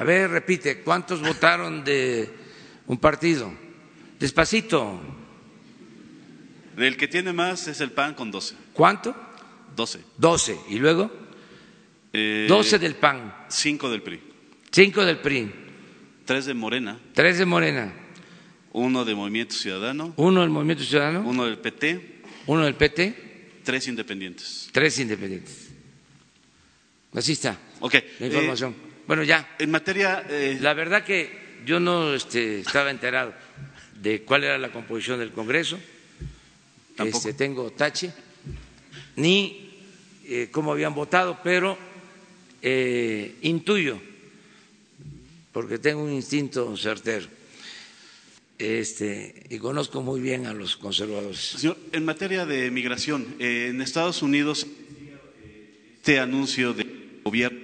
A 0.00 0.04
ver, 0.04 0.30
repite, 0.30 0.82
¿cuántos 0.82 1.20
votaron 1.20 1.82
de 1.84 2.32
un 2.86 2.98
partido? 2.98 3.52
Despacito. 4.20 5.00
El 6.80 6.96
que 6.96 7.08
tiene 7.08 7.32
más 7.32 7.66
es 7.68 7.80
el 7.80 7.90
PAN 7.92 8.14
con 8.14 8.30
12. 8.30 8.54
¿Cuánto? 8.72 9.14
12. 9.76 10.00
12. 10.18 10.56
¿Y 10.70 10.78
luego? 10.78 11.10
Eh, 12.12 12.46
12 12.48 12.78
del 12.78 12.96
PAN, 12.96 13.32
5 13.48 13.88
del 13.90 14.02
PRI, 14.02 14.20
5 14.72 15.04
del 15.04 15.18
PRI, 15.18 15.48
3 16.24 16.46
de 16.46 16.54
Morena, 16.54 16.98
3 17.14 17.38
de 17.38 17.46
Morena, 17.46 17.92
1 18.72 19.04
de 19.04 19.14
Movimiento 19.14 19.54
Ciudadano, 19.54 20.12
1 20.16 20.40
del 20.40 20.50
Movimiento 20.50 20.82
Ciudadano, 20.82 21.20
1 21.20 21.44
del 21.44 21.58
PT, 21.58 22.22
1 22.46 22.64
del 22.64 22.74
PT, 22.74 23.60
3 23.62 23.88
independientes. 23.88 24.70
3 24.72 24.98
independientes. 24.98 25.68
Así 27.14 27.32
está 27.32 27.56
Ok. 27.80 27.94
la 27.94 27.98
eh, 28.00 28.26
información. 28.26 28.74
bueno, 29.06 29.22
ya. 29.22 29.54
en 29.60 29.70
materia. 29.70 30.24
eh, 30.28 30.58
La 30.60 30.74
verdad 30.74 31.04
que 31.04 31.60
yo 31.64 31.78
no 31.78 32.12
este, 32.14 32.58
estaba 32.60 32.90
enterado 32.90 33.34
de 34.02 34.22
cuál 34.22 34.42
era 34.44 34.58
la 34.58 34.72
composición 34.72 35.20
del 35.20 35.30
Congreso. 35.30 35.78
Tampoco. 37.00 37.28
Este, 37.28 37.32
tengo 37.32 37.70
tache, 37.70 38.12
ni 39.16 39.70
eh, 40.26 40.48
cómo 40.52 40.72
habían 40.72 40.94
votado, 40.94 41.38
pero 41.42 41.78
eh, 42.60 43.36
intuyo, 43.40 43.98
porque 45.50 45.78
tengo 45.78 46.02
un 46.02 46.12
instinto 46.12 46.76
certero, 46.76 47.26
este, 48.58 49.46
y 49.48 49.56
conozco 49.56 50.02
muy 50.02 50.20
bien 50.20 50.46
a 50.46 50.52
los 50.52 50.76
conservadores. 50.76 51.38
Señor, 51.38 51.78
en 51.92 52.04
materia 52.04 52.44
de 52.44 52.70
migración, 52.70 53.34
eh, 53.38 53.68
en 53.70 53.80
Estados 53.80 54.20
Unidos, 54.20 54.66
este 55.96 56.18
anuncio 56.18 56.74
del 56.74 57.20
gobierno 57.24 57.60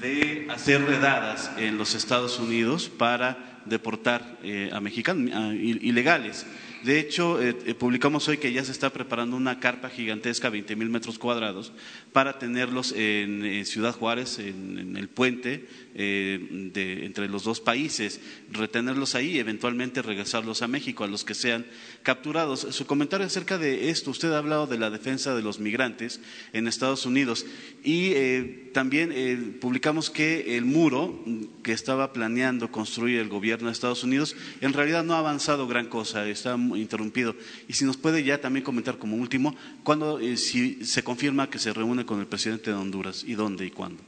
de 0.00 0.46
hacer 0.50 0.84
redadas 0.84 1.50
en 1.58 1.78
los 1.78 1.96
Estados 1.96 2.38
Unidos 2.38 2.88
para 2.88 3.60
deportar 3.64 4.38
a 4.70 4.80
mexicanos 4.80 5.34
a 5.34 5.54
ilegales. 5.54 6.46
De 6.84 7.00
hecho, 7.00 7.40
eh, 7.40 7.56
eh, 7.64 7.74
publicamos 7.74 8.28
hoy 8.28 8.36
que 8.36 8.52
ya 8.52 8.62
se 8.62 8.70
está 8.70 8.90
preparando 8.90 9.38
una 9.38 9.58
carpa 9.58 9.88
gigantesca, 9.88 10.50
20 10.50 10.76
mil 10.76 10.90
metros 10.90 11.18
cuadrados, 11.18 11.72
para 12.12 12.38
tenerlos 12.38 12.92
en, 12.92 13.42
eh, 13.42 13.64
Ciudad 13.64 13.94
Juárez, 13.94 14.38
en, 14.38 14.94
el 14.94 15.08
puente 15.08 15.66
eh, 15.94 16.70
entre 17.02 17.28
los 17.30 17.42
dos 17.42 17.60
países, 17.60 18.20
retenerlos 18.50 19.14
ahí 19.14 19.36
y 19.36 19.38
eventualmente 19.38 20.02
regresarlos 20.02 20.60
a 20.60 20.68
México, 20.68 21.04
a 21.04 21.06
los 21.06 21.24
que 21.24 21.32
sean 21.32 21.64
capturados. 22.04 22.60
Su 22.70 22.86
comentario 22.86 23.26
acerca 23.26 23.58
de 23.58 23.88
esto, 23.88 24.10
usted 24.10 24.30
ha 24.32 24.38
hablado 24.38 24.68
de 24.68 24.78
la 24.78 24.90
defensa 24.90 25.34
de 25.34 25.42
los 25.42 25.58
migrantes 25.58 26.20
en 26.52 26.68
Estados 26.68 27.06
Unidos 27.06 27.46
y 27.82 28.12
eh, 28.12 28.70
también 28.72 29.10
eh, 29.12 29.56
publicamos 29.60 30.10
que 30.10 30.56
el 30.56 30.66
muro 30.66 31.18
que 31.62 31.72
estaba 31.72 32.12
planeando 32.12 32.70
construir 32.70 33.18
el 33.18 33.28
gobierno 33.28 33.66
de 33.66 33.72
Estados 33.72 34.04
Unidos 34.04 34.36
en 34.60 34.74
realidad 34.74 35.02
no 35.02 35.14
ha 35.14 35.18
avanzado 35.18 35.66
gran 35.66 35.86
cosa, 35.86 36.28
está 36.28 36.56
interrumpido. 36.56 37.34
Y 37.68 37.72
si 37.72 37.86
nos 37.86 37.96
puede 37.96 38.22
ya 38.22 38.40
también 38.40 38.64
comentar 38.64 38.98
como 38.98 39.16
último, 39.16 39.56
cuándo, 39.82 40.20
eh, 40.20 40.36
si 40.36 40.84
se 40.84 41.02
confirma 41.02 41.48
que 41.48 41.58
se 41.58 41.72
reúne 41.72 42.04
con 42.04 42.20
el 42.20 42.26
presidente 42.26 42.70
de 42.70 42.76
Honduras 42.76 43.24
y 43.26 43.34
dónde 43.34 43.64
y 43.64 43.70
cuándo. 43.70 44.02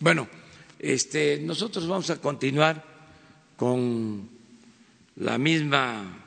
Bueno, 0.00 0.28
este, 0.80 1.38
nosotros 1.38 1.86
vamos 1.86 2.10
a 2.10 2.20
continuar 2.20 2.84
con 3.56 4.28
la 5.14 5.38
misma 5.38 6.25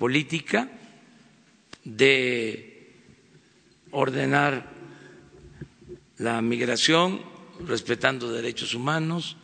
política 0.00 0.66
de 1.84 2.88
ordenar 3.90 4.72
la 6.16 6.40
migración 6.40 7.20
respetando 7.66 8.32
derechos 8.32 8.72
humanos, 8.72 9.36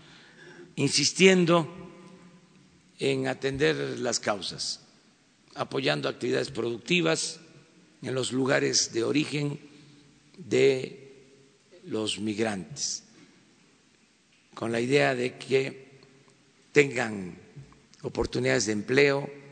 insistiendo 0.77 1.69
en 2.99 3.29
atender 3.29 3.77
las 4.01 4.19
causas, 4.19 4.81
apoyando 5.55 6.09
actividades 6.09 6.51
productivas 6.51 7.39
en 8.01 8.15
los 8.15 8.33
lugares 8.33 8.95
de 8.95 9.05
origen 9.05 9.61
de 10.39 11.37
los 11.85 12.19
migrantes, 12.19 13.05
con 14.55 14.73
la 14.73 14.81
idea 14.81 15.15
de 15.15 15.37
que 15.37 16.01
tengan 16.73 17.37
oportunidades 18.01 18.65
de 18.65 18.73
empleo 18.73 19.46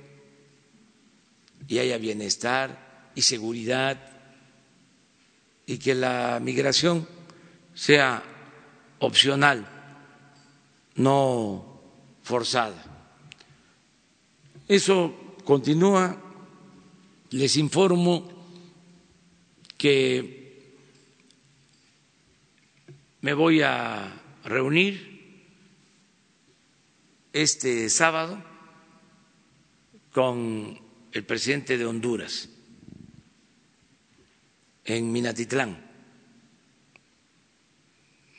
y 1.68 1.79
haya 1.79 1.98
bienestar 1.98 3.11
y 3.14 3.22
seguridad 3.22 4.00
y 5.66 5.79
que 5.79 5.94
la 5.94 6.40
migración 6.42 7.09
sea 7.74 8.22
opcional, 8.98 9.66
no 10.96 11.81
forzada. 12.22 12.83
Eso 14.68 15.37
continúa. 15.44 16.20
Les 17.31 17.57
informo 17.57 18.29
que 19.77 20.77
me 23.20 23.35
voy 23.35 23.62
a 23.62 24.22
reunir 24.44 25.14
este 27.33 27.90
sábado 27.90 28.42
con 30.12 30.83
el 31.14 31.24
presidente 31.24 31.79
de 31.79 31.87
Honduras 31.87 32.48
en 34.85 35.12
Minatitlán, 35.12 35.81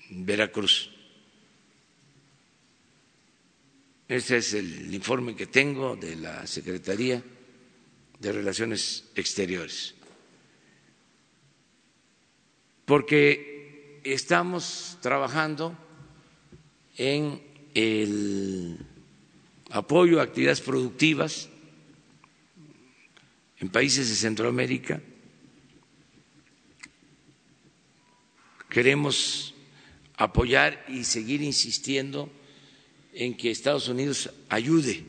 Veracruz. 0.10 0.92
Ese 4.10 4.38
es 4.38 4.54
el 4.54 4.94
informe 4.94 5.36
que 5.38 5.48
tengo 5.48 5.96
de 5.96 6.18
la 6.18 6.46
Secretaría 6.46 7.24
de 8.20 8.32
Relaciones 8.32 9.06
Exteriores. 9.16 9.96
Porque 12.84 14.02
estamos 14.04 14.98
trabajando 15.02 15.78
en 16.98 17.42
el 17.74 18.78
apoyo 19.72 20.20
a 20.20 20.24
actividades 20.24 20.60
productivas 20.60 21.50
en 23.65 23.69
países 23.69 24.10
de 24.10 24.15
Centroamérica. 24.15 25.01
Queremos 28.69 29.56
apoyar 30.17 30.86
y 30.88 31.04
seguir 31.04 31.41
insistiendo 31.41 32.30
en 33.13 33.36
que 33.36 33.49
Estados 33.49 33.88
Unidos 33.88 34.30
ayude 34.49 35.04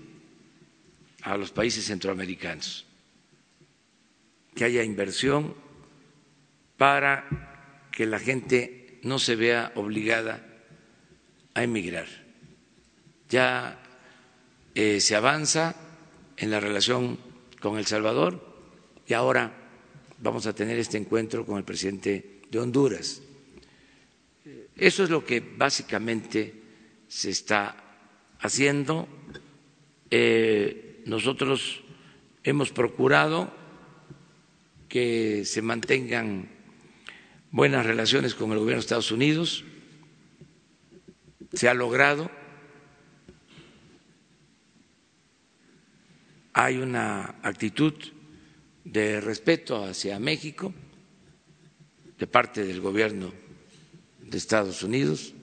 a 1.21 1.37
los 1.37 1.51
países 1.51 1.85
centroamericanos, 1.85 2.87
que 4.55 4.65
haya 4.65 4.83
inversión 4.83 5.55
para 6.79 7.89
que 7.93 8.07
la 8.07 8.19
gente 8.19 9.01
no 9.03 9.19
se 9.19 9.37
vea 9.37 9.71
obligada 9.75 10.41
a 11.53 11.63
emigrar. 11.63 12.09
Ya 13.29 13.83
eh, 14.75 15.03
se 15.03 15.15
avanza 15.15 15.77
en 16.39 16.51
la 16.51 16.61
relación 16.61 17.19
con 17.61 17.77
El 17.77 17.85
Salvador 17.85 18.46
y 19.07 19.15
ahora 19.15 19.53
vamos 20.19 20.47
a 20.47 20.55
tener 20.55 20.79
este 20.79 20.99
encuentro 20.99 21.45
con 21.47 21.59
el 21.59 21.65
presidente 21.65 22.41
de 22.51 22.59
Honduras. 22.59 23.23
Eso 24.77 25.05
es 25.05 25.11
lo 25.11 25.25
que 25.25 25.41
básicamente 25.41 26.55
se 27.09 27.31
está 27.31 27.77
haciendo. 28.41 29.09
Eh, 30.11 31.03
nosotros 31.07 31.83
hemos 32.43 32.71
procurado 32.73 33.53
que 34.89 35.45
se 35.45 35.63
mantengan 35.63 36.49
buenas 37.51 37.87
relaciones 37.87 38.35
con 38.35 38.53
el 38.53 38.59
gobierno 38.59 38.81
de 38.81 38.85
Estados 38.85 39.13
Unidos. 39.13 39.65
Se 41.53 41.69
ha 41.69 41.75
logrado. 41.75 42.31
Hay 46.53 46.77
una 46.79 47.37
actitud 47.43 47.95
de 48.87 49.21
respeto 49.21 49.85
hacia 49.85 50.19
México 50.19 50.73
de 52.19 52.27
parte 52.27 52.65
del 52.65 52.81
gobierno 52.81 53.33
de 54.23 54.39
Estados 54.39 54.83
Unidos 54.83 55.35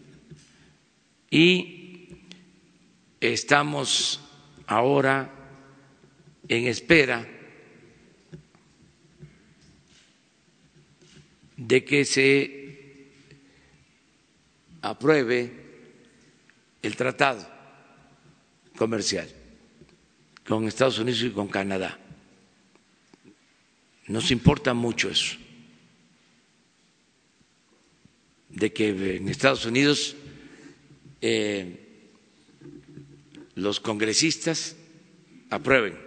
y 1.29 1.83
Estamos 3.23 4.19
ahora 4.67 5.31
en 6.45 6.67
espera 6.67 7.25
de 11.55 11.85
que 11.85 12.03
se 12.03 13.13
apruebe 14.81 15.53
el 16.81 16.97
tratado 16.97 17.47
comercial 18.75 19.29
con 20.45 20.67
Estados 20.67 20.99
Unidos 20.99 21.23
y 21.23 21.29
con 21.29 21.47
Canadá. 21.47 22.02
Nos 24.07 24.31
importa 24.31 24.73
mucho 24.73 25.09
eso, 25.09 25.37
de 28.49 28.73
que 28.73 29.15
en 29.15 29.29
Estados 29.29 29.65
Unidos 29.65 30.15
eh, 31.21 32.09
los 33.55 33.79
congresistas 33.79 34.75
aprueben 35.49 35.97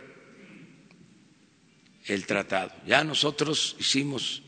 el 2.07 2.27
tratado. 2.27 2.73
Ya 2.87 3.03
nosotros 3.03 3.77
hicimos 3.79 4.43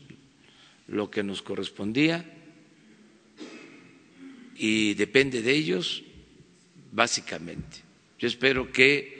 lo 0.87 1.09
que 1.09 1.23
nos 1.23 1.41
correspondía 1.41 2.25
y 4.55 4.93
depende 4.93 5.41
de 5.41 5.51
ellos 5.51 6.03
básicamente. 6.91 7.77
Yo 8.17 8.27
espero 8.27 8.71
que 8.71 9.18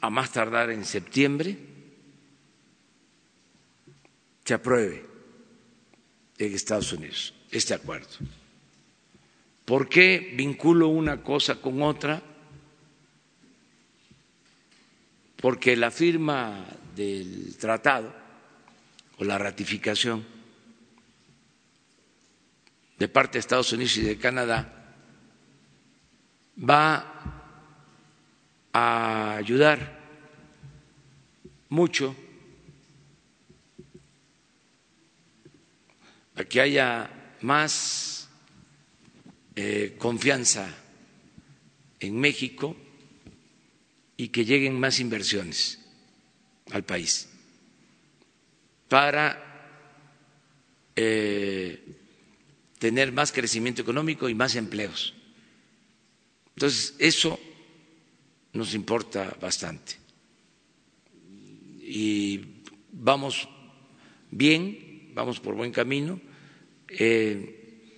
a 0.00 0.10
más 0.10 0.32
tardar 0.32 0.70
en 0.70 0.84
septiembre 0.84 1.58
se 4.44 4.54
apruebe 4.54 5.04
en 6.38 6.54
Estados 6.54 6.92
Unidos 6.92 7.34
este 7.50 7.74
acuerdo. 7.74 8.08
¿Por 9.64 9.88
qué 9.88 10.32
vinculo 10.34 10.88
una 10.88 11.22
cosa 11.22 11.56
con 11.56 11.82
otra? 11.82 12.22
Porque 15.36 15.76
la 15.76 15.90
firma 15.90 16.64
del 16.96 17.56
tratado 17.58 18.14
o 19.18 19.24
la 19.24 19.36
ratificación 19.36 20.24
de 22.98 23.08
parte 23.08 23.34
de 23.34 23.40
Estados 23.40 23.72
Unidos 23.72 23.96
y 23.98 24.02
de 24.02 24.16
Canadá 24.16 24.94
va 26.58 27.17
a 28.80 29.36
ayudar 29.36 29.98
mucho 31.68 32.14
a 36.36 36.44
que 36.44 36.60
haya 36.60 37.10
más 37.40 38.28
eh, 39.56 39.96
confianza 39.98 40.72
en 41.98 42.20
México 42.20 42.76
y 44.16 44.28
que 44.28 44.44
lleguen 44.44 44.78
más 44.78 45.00
inversiones 45.00 45.80
al 46.70 46.84
país 46.84 47.28
para 48.88 49.42
eh, 50.94 51.82
tener 52.78 53.10
más 53.10 53.32
crecimiento 53.32 53.82
económico 53.82 54.28
y 54.28 54.34
más 54.36 54.54
empleos. 54.54 55.14
Entonces, 56.54 56.94
eso 57.00 57.40
nos 58.58 58.74
importa 58.74 59.36
bastante. 59.40 59.94
Y 61.80 62.40
vamos 62.90 63.48
bien, 64.32 65.12
vamos 65.14 65.38
por 65.38 65.54
buen 65.54 65.70
camino. 65.70 66.20
Eh, 66.88 67.94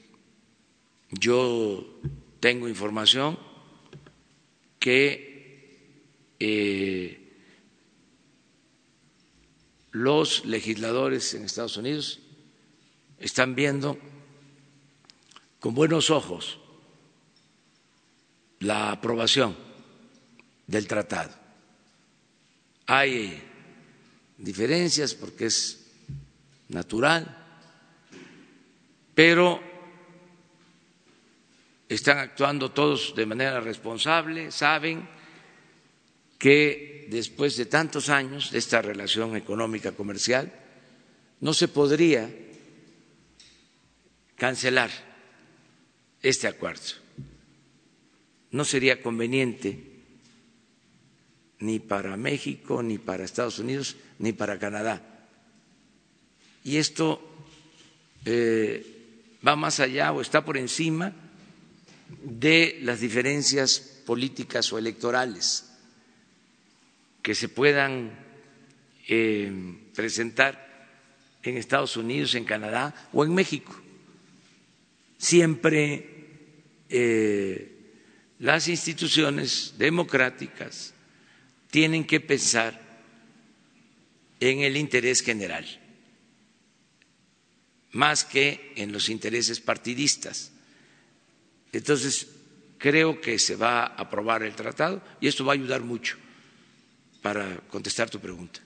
yo 1.11 1.99
tengo 2.41 2.69
información 2.69 3.39
que 4.79 6.31
eh, 6.39 7.39
los 9.93 10.45
legisladores 10.45 11.33
en 11.33 11.45
Estados 11.45 11.79
Unidos 11.79 12.21
están 13.19 13.55
viendo 13.55 13.99
con 15.59 15.75
buenos 15.75 16.11
ojos 16.11 16.59
la 18.61 18.93
aprobación 18.93 19.70
del 20.71 20.87
tratado. 20.87 21.35
Hay 22.87 23.43
diferencias 24.39 25.15
porque 25.15 25.47
es 25.47 25.87
natural, 26.69 27.27
pero 29.15 29.61
están 31.89 32.19
actuando 32.19 32.71
todos 32.71 33.15
de 33.17 33.27
manera 33.27 33.61
responsable, 33.61 34.53
saben 34.53 35.09
que 36.39 37.09
después 37.11 37.57
de 37.57 37.67
tantos 37.67 38.09
años 38.09 38.53
de 38.53 38.59
esta 38.59 38.81
relación 38.81 39.37
económica 39.37 39.91
comercial 39.93 40.53
no 41.41 41.53
se 41.53 41.67
podría 41.67 42.31
cancelar 44.37 44.91
este 46.23 46.47
acuerdo. 46.47 46.95
No 48.53 48.65
sería 48.65 49.03
conveniente 49.03 49.90
ni 51.61 51.79
para 51.79 52.17
México, 52.17 52.83
ni 52.83 52.99
para 52.99 53.25
Estados 53.25 53.59
Unidos, 53.59 53.97
ni 54.19 54.33
para 54.33 54.59
Canadá. 54.59 55.03
Y 56.65 56.77
esto 56.77 57.21
eh, 58.25 58.85
va 59.47 59.57
más 59.57 59.81
allá 59.81 60.13
o 60.13 60.21
está 60.21 60.45
por 60.45 60.57
encima 60.57 61.13
de 62.23 62.79
las 62.83 63.01
diferencias 63.01 63.79
políticas 64.05 64.73
o 64.73 64.79
electorales 64.79 65.71
que 67.23 67.35
se 67.35 67.49
puedan 67.49 68.11
eh, 69.09 69.53
presentar 69.95 70.69
en 71.43 71.57
Estados 71.57 71.97
Unidos, 71.97 72.35
en 72.35 72.45
Canadá 72.45 72.95
o 73.13 73.25
en 73.25 73.35
México. 73.35 73.75
Siempre 75.19 76.09
eh, 76.89 77.77
las 78.39 78.69
instituciones 78.69 79.75
democráticas 79.79 80.95
tienen 81.71 82.05
que 82.05 82.21
pensar 82.21 82.81
en 84.41 84.61
el 84.61 84.77
interés 84.77 85.23
general, 85.23 85.67
más 87.93 88.25
que 88.25 88.73
en 88.77 88.93
los 88.93 89.09
intereses 89.09 89.61
partidistas. 89.61 90.51
Entonces, 91.73 92.29
creo 92.79 93.21
que 93.21 93.39
se 93.39 93.57
va 93.57 93.83
a 93.83 93.87
aprobar 93.87 94.43
el 94.43 94.55
tratado 94.55 95.03
y 95.21 95.29
esto 95.29 95.45
va 95.45 95.53
a 95.53 95.55
ayudar 95.55 95.83
mucho 95.83 96.17
para 97.23 97.59
contestar 97.69 98.09
tu 98.09 98.19
pregunta. 98.19 98.61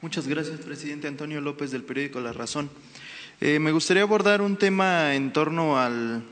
Muchas 0.00 0.26
gracias, 0.26 0.60
presidente 0.60 1.08
Antonio 1.08 1.42
López 1.42 1.72
del 1.72 1.82
periódico 1.82 2.20
La 2.20 2.32
Razón. 2.32 2.70
Eh, 3.42 3.58
me 3.58 3.72
gustaría 3.72 4.02
abordar 4.02 4.42
un 4.42 4.58
tema 4.58 5.14
en 5.14 5.32
torno 5.32 5.78
al, 5.78 6.22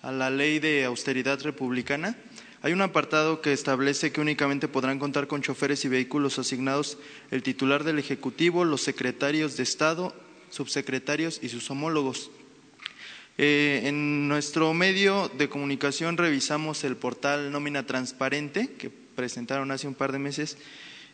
a 0.00 0.10
la 0.12 0.30
ley 0.30 0.60
de 0.60 0.86
austeridad 0.86 1.38
republicana. 1.42 2.16
Hay 2.62 2.72
un 2.72 2.80
apartado 2.80 3.42
que 3.42 3.52
establece 3.52 4.12
que 4.12 4.20
únicamente 4.22 4.66
podrán 4.66 4.98
contar 4.98 5.26
con 5.26 5.42
choferes 5.42 5.84
y 5.84 5.88
vehículos 5.88 6.38
asignados 6.38 6.96
el 7.30 7.42
titular 7.42 7.84
del 7.84 7.98
Ejecutivo, 7.98 8.64
los 8.64 8.80
secretarios 8.80 9.58
de 9.58 9.62
Estado, 9.64 10.14
subsecretarios 10.48 11.38
y 11.42 11.50
sus 11.50 11.70
homólogos. 11.70 12.30
Eh, 13.36 13.82
en 13.84 14.26
nuestro 14.26 14.72
medio 14.72 15.30
de 15.36 15.50
comunicación 15.50 16.16
revisamos 16.16 16.82
el 16.84 16.96
portal 16.96 17.52
Nómina 17.52 17.84
Transparente 17.84 18.70
que 18.78 18.88
presentaron 18.88 19.70
hace 19.70 19.86
un 19.86 19.94
par 19.94 20.12
de 20.12 20.18
meses 20.18 20.56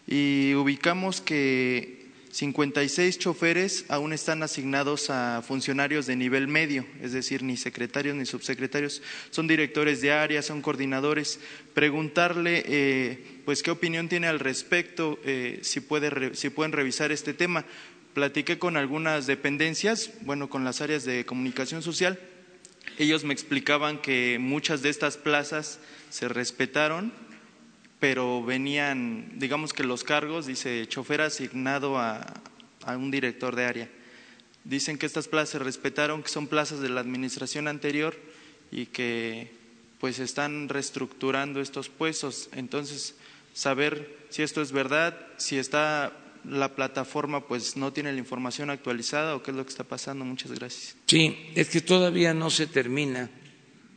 y 0.06 0.54
ubicamos 0.54 1.20
que 1.20 1.97
56 2.30 3.18
choferes 3.18 3.84
aún 3.88 4.12
están 4.12 4.42
asignados 4.42 5.10
a 5.10 5.42
funcionarios 5.42 6.06
de 6.06 6.16
nivel 6.16 6.46
medio, 6.46 6.86
es 7.00 7.12
decir, 7.12 7.42
ni 7.42 7.56
secretarios 7.56 8.14
ni 8.16 8.26
subsecretarios, 8.26 9.02
son 9.30 9.46
directores 9.46 10.00
de 10.00 10.12
área, 10.12 10.42
son 10.42 10.60
coordinadores. 10.60 11.40
Preguntarle, 11.74 12.62
eh, 12.66 13.40
pues, 13.44 13.62
qué 13.62 13.70
opinión 13.70 14.08
tiene 14.08 14.26
al 14.26 14.40
respecto, 14.40 15.18
eh, 15.24 15.60
si, 15.62 15.80
puede, 15.80 16.34
si 16.34 16.50
pueden 16.50 16.72
revisar 16.72 17.12
este 17.12 17.34
tema. 17.34 17.64
Platiqué 18.14 18.58
con 18.58 18.76
algunas 18.76 19.26
dependencias, 19.26 20.10
bueno, 20.22 20.48
con 20.50 20.64
las 20.64 20.80
áreas 20.80 21.04
de 21.04 21.24
comunicación 21.24 21.82
social. 21.82 22.18
Ellos 22.98 23.24
me 23.24 23.32
explicaban 23.32 23.98
que 23.98 24.38
muchas 24.40 24.82
de 24.82 24.88
estas 24.88 25.16
plazas 25.16 25.78
se 26.10 26.28
respetaron 26.28 27.12
pero 28.00 28.42
venían, 28.42 29.38
digamos 29.38 29.72
que 29.72 29.82
los 29.82 30.04
cargos, 30.04 30.46
dice, 30.46 30.86
chofer 30.88 31.20
asignado 31.20 31.98
a, 31.98 32.42
un 32.86 33.10
director 33.10 33.54
de 33.54 33.64
área. 33.64 33.88
Dicen 34.64 34.96
que 34.96 35.06
estas 35.06 35.28
plazas 35.28 35.50
se 35.50 35.58
respetaron, 35.58 36.22
que 36.22 36.28
son 36.28 36.46
plazas 36.46 36.80
de 36.80 36.88
la 36.88 37.00
administración 37.00 37.68
anterior 37.68 38.16
y 38.70 38.86
que 38.86 39.50
pues 40.00 40.20
están 40.20 40.68
reestructurando 40.68 41.60
estos 41.60 41.88
puestos. 41.88 42.48
Entonces, 42.52 43.14
saber 43.52 44.16
si 44.30 44.42
esto 44.42 44.62
es 44.62 44.72
verdad, 44.72 45.18
si 45.36 45.58
está 45.58 46.12
la 46.44 46.74
plataforma 46.74 47.46
pues 47.46 47.76
no 47.76 47.92
tiene 47.92 48.12
la 48.12 48.18
información 48.18 48.70
actualizada 48.70 49.34
o 49.34 49.42
qué 49.42 49.50
es 49.50 49.56
lo 49.56 49.64
que 49.64 49.70
está 49.70 49.84
pasando. 49.84 50.24
Muchas 50.24 50.52
gracias. 50.52 50.96
Sí, 51.06 51.50
es 51.54 51.68
que 51.68 51.80
todavía 51.80 52.32
no 52.32 52.48
se 52.48 52.66
termina 52.66 53.28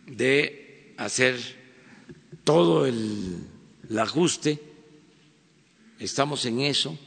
de 0.06 0.94
hacer 0.98 1.38
todo 2.44 2.86
el 2.86 3.48
el 3.92 4.00
ajuste, 4.00 4.58
estamos 6.00 6.46
en 6.46 6.62
eso. 6.62 6.98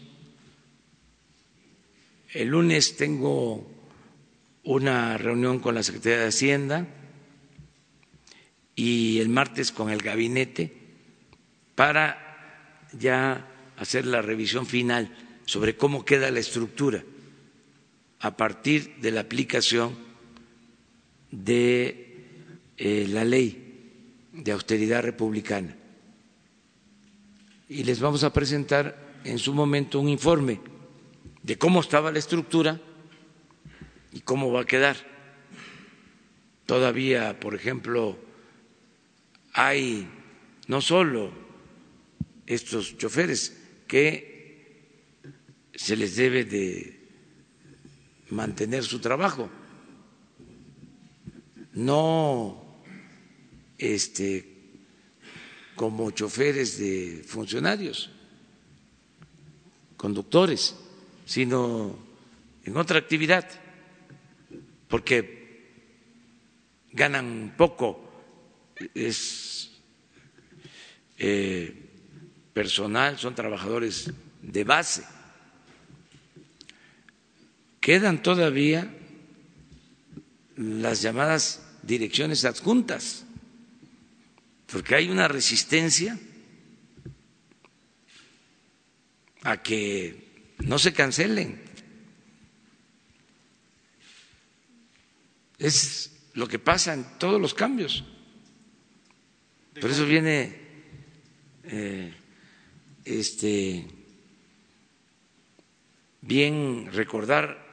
El 2.35 2.49
lunes 2.49 2.97
tengo 2.99 3.66
una 4.64 5.16
reunión 5.16 5.61
con 5.61 5.75
la 5.77 5.83
Secretaría 5.83 6.18
de 6.20 6.27
Hacienda 6.29 6.87
y 8.77 9.18
el 9.20 9.31
martes 9.31 9.73
con 9.73 9.88
el 9.88 10.03
gabinete 10.03 10.77
para 11.75 12.90
ya 12.92 13.49
hacer 13.79 14.05
la 14.05 14.20
revisión 14.20 14.66
final 14.66 15.09
sobre 15.47 15.77
cómo 15.79 16.05
queda 16.05 16.31
la 16.31 16.40
estructura 16.40 17.03
a 18.20 18.37
partir 18.37 18.97
de 18.97 19.11
la 19.11 19.20
aplicación 19.20 19.97
de 21.31 22.27
eh, 22.77 23.07
la 23.09 23.25
ley 23.25 24.29
de 24.35 24.53
austeridad 24.53 25.03
republicana 25.03 25.77
y 27.68 27.85
les 27.85 28.00
vamos 28.00 28.24
a 28.24 28.33
presentar 28.33 29.14
en 29.24 29.38
su 29.38 29.55
momento 29.55 30.00
un 30.00 30.09
informe 30.09 30.61
de 31.42 31.57
cómo 31.57 31.81
estaba 31.81 32.12
la 32.12 32.18
estructura 32.18 32.81
y 34.12 34.20
cómo 34.20 34.53
va 34.53 34.62
a 34.62 34.66
quedar. 34.66 34.96
Todavía, 36.66 37.38
por 37.40 37.55
ejemplo, 37.55 38.18
hay 39.53 40.09
no 40.66 40.81
solo 40.81 41.33
estos 42.46 42.96
choferes 42.96 43.61
que 43.87 45.05
se 45.74 45.96
les 45.96 46.16
debe 46.16 46.44
de 46.44 47.00
mantener 48.31 48.85
su 48.85 49.00
trabajo, 49.00 49.50
no 51.72 52.64
este 53.79 54.53
como 55.74 56.10
choferes 56.10 56.78
de 56.78 57.24
funcionarios, 57.26 58.10
conductores, 59.96 60.74
sino 61.26 61.98
en 62.64 62.76
otra 62.76 62.98
actividad, 62.98 63.48
porque 64.88 65.44
ganan 66.92 67.54
poco, 67.56 68.00
es 68.94 69.70
eh, 71.18 71.74
personal, 72.52 73.18
son 73.18 73.34
trabajadores 73.34 74.12
de 74.42 74.64
base. 74.64 75.04
Quedan 77.80 78.22
todavía 78.22 78.94
las 80.56 81.02
llamadas 81.02 81.60
direcciones 81.82 82.44
adjuntas 82.44 83.23
porque 84.74 84.96
hay 84.96 85.08
una 85.08 85.28
resistencia 85.28 86.18
a 89.44 89.62
que 89.62 90.52
no 90.64 90.80
se 90.80 90.92
cancelen. 90.92 91.62
Es 95.60 96.10
lo 96.34 96.48
que 96.48 96.58
pasa 96.58 96.92
en 96.92 97.04
todos 97.20 97.40
los 97.40 97.54
cambios. 97.54 98.02
Por 99.80 99.92
eso 99.92 100.06
viene 100.06 100.58
eh, 101.62 102.12
este 103.04 103.87
bien 106.20 106.90
recordar 106.92 107.64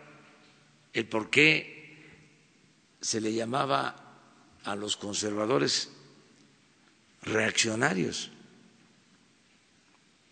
el 0.93 1.07
por 1.07 1.31
qué 1.31 2.05
se 3.01 3.19
le 3.19 3.33
llamaba 3.33 4.19
a 4.63 4.75
los 4.75 4.97
conservadores 4.97 5.89
reaccionarios, 7.21 8.31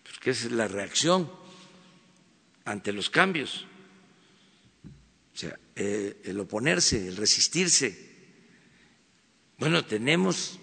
porque 0.02 0.30
es 0.30 0.50
la 0.50 0.68
reacción 0.68 1.30
ante 2.64 2.92
los 2.92 3.10
cambios. 3.10 3.66
O 5.34 5.38
sea, 5.38 5.58
eh, 5.76 6.20
el 6.24 6.38
oponerse, 6.40 7.08
el 7.08 7.16
resistirse. 7.16 8.10
Bueno, 9.58 9.84
tenemos 9.84 10.58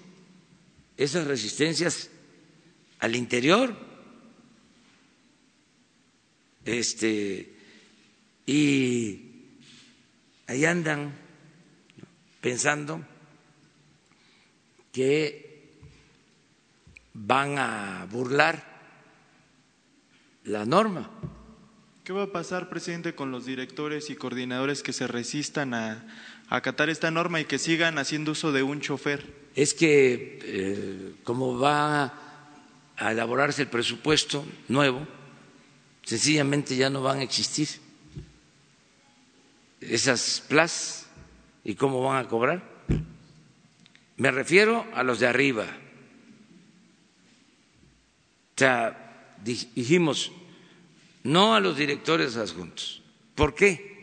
esas 0.98 1.28
resistencias 1.28 2.10
al 3.00 3.16
interior. 3.16 3.76
Este, 6.66 7.56
y 8.46 9.22
ahí 10.48 10.66
andan 10.66 11.14
pensando 12.42 13.06
que 14.92 15.47
van 17.26 17.58
a 17.58 18.08
burlar 18.12 18.64
la 20.44 20.66
norma. 20.66 21.10
¿Qué 22.04 22.14
va 22.14 22.24
a 22.24 22.32
pasar, 22.32 22.70
presidente, 22.70 23.16
con 23.16 23.32
los 23.32 23.46
directores 23.46 24.10
y 24.10 24.16
coordinadores 24.16 24.84
que 24.84 24.94
se 24.94 25.08
resistan 25.08 25.74
a, 25.74 26.06
acatar 26.50 26.90
esta 26.90 27.12
norma 27.12 27.42
y 27.42 27.46
que 27.46 27.60
sigan 27.60 27.98
haciendo 27.98 28.32
uso 28.32 28.52
de 28.52 28.64
un 28.64 28.80
chofer? 28.80 29.26
Es 29.56 29.74
que 29.74 30.40
eh, 30.44 31.16
como 31.24 31.60
va 31.60 32.14
a 32.96 33.12
elaborarse 33.12 33.64
el 33.64 33.68
presupuesto 33.68 34.46
nuevo, 34.70 35.06
sencillamente 36.04 36.78
ya 36.78 36.90
no 36.90 37.02
van 37.02 37.20
a 37.20 37.24
existir 37.24 37.68
esas 39.82 40.44
plazas 40.48 41.08
y 41.64 41.76
cómo 41.76 42.02
van 42.04 42.24
a 42.24 42.30
cobrar. 42.30 42.64
Me 44.16 44.32
refiero 44.32 44.86
a 44.94 45.04
los 45.04 45.20
de 45.20 45.28
arriba. 45.28 45.66
Sea, 48.58 49.36
dijimos, 49.44 50.32
no 51.24 51.54
a 51.54 51.60
los 51.60 51.78
directores 51.78 52.36
adjuntos. 52.38 53.04
¿Por 53.36 53.54
qué? 53.54 53.98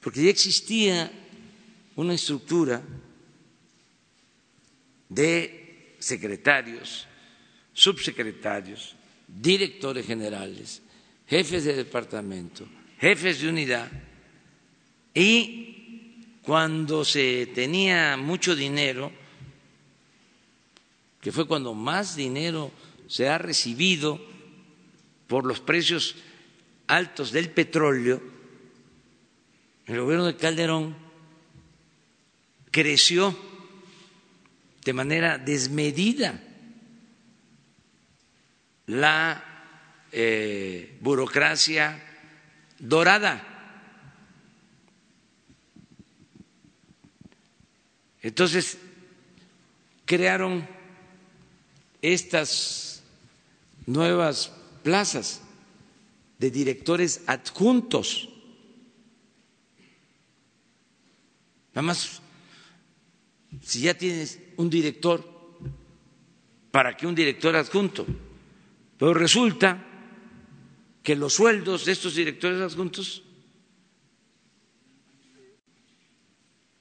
Porque 0.00 0.24
ya 0.24 0.30
existía 0.30 1.12
una 1.96 2.14
estructura 2.14 2.82
de 5.10 5.96
secretarios, 5.98 7.06
subsecretarios, 7.74 8.96
directores 9.28 10.06
generales, 10.06 10.80
jefes 11.26 11.64
de 11.64 11.74
departamento, 11.74 12.66
jefes 12.98 13.42
de 13.42 13.48
unidad, 13.50 13.90
y 15.12 16.38
cuando 16.42 17.04
se 17.04 17.46
tenía 17.54 18.16
mucho 18.16 18.56
dinero, 18.56 19.12
que 21.20 21.32
fue 21.32 21.46
cuando 21.46 21.74
más 21.74 22.16
dinero 22.16 22.70
se 23.06 23.28
ha 23.28 23.38
recibido 23.38 24.20
por 25.26 25.44
los 25.44 25.60
precios 25.60 26.16
altos 26.86 27.30
del 27.32 27.50
petróleo, 27.50 28.20
el 29.86 30.00
gobierno 30.00 30.26
de 30.26 30.36
Calderón 30.36 30.96
creció 32.70 33.36
de 34.84 34.92
manera 34.92 35.38
desmedida 35.38 36.40
la 38.86 39.44
eh, 40.12 40.98
burocracia 41.00 42.02
dorada. 42.78 43.46
Entonces, 48.22 48.78
crearon 50.04 50.66
estas 52.02 53.02
nuevas 53.86 54.52
plazas 54.82 55.42
de 56.38 56.50
directores 56.50 57.22
adjuntos. 57.26 58.28
Nada 61.74 61.82
más, 61.82 62.22
si 63.62 63.82
ya 63.82 63.94
tienes 63.94 64.38
un 64.56 64.70
director, 64.70 65.24
¿para 66.70 66.96
qué 66.96 67.06
un 67.06 67.14
director 67.14 67.54
adjunto? 67.56 68.06
Pero 68.98 69.14
resulta 69.14 69.86
que 71.02 71.16
los 71.16 71.34
sueldos 71.34 71.84
de 71.84 71.92
estos 71.92 72.14
directores 72.14 72.60
adjuntos 72.60 73.22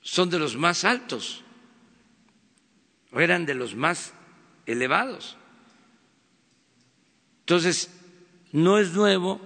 son 0.02 0.30
de 0.30 0.40
los 0.40 0.56
más 0.56 0.84
altos 0.84 1.44
o 3.12 3.20
eran 3.20 3.46
de 3.46 3.56
los 3.56 3.76
más 3.76 4.14
elevados. 4.72 5.36
Entonces, 7.42 7.90
no 8.52 8.78
es 8.78 8.94
nuevo 8.94 9.42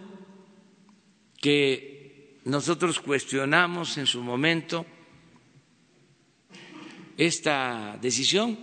que 1.41 2.39
nosotros 2.45 2.99
cuestionamos 2.99 3.97
en 3.97 4.05
su 4.05 4.21
momento 4.21 4.86
esta 7.17 7.97
decisión, 8.01 8.57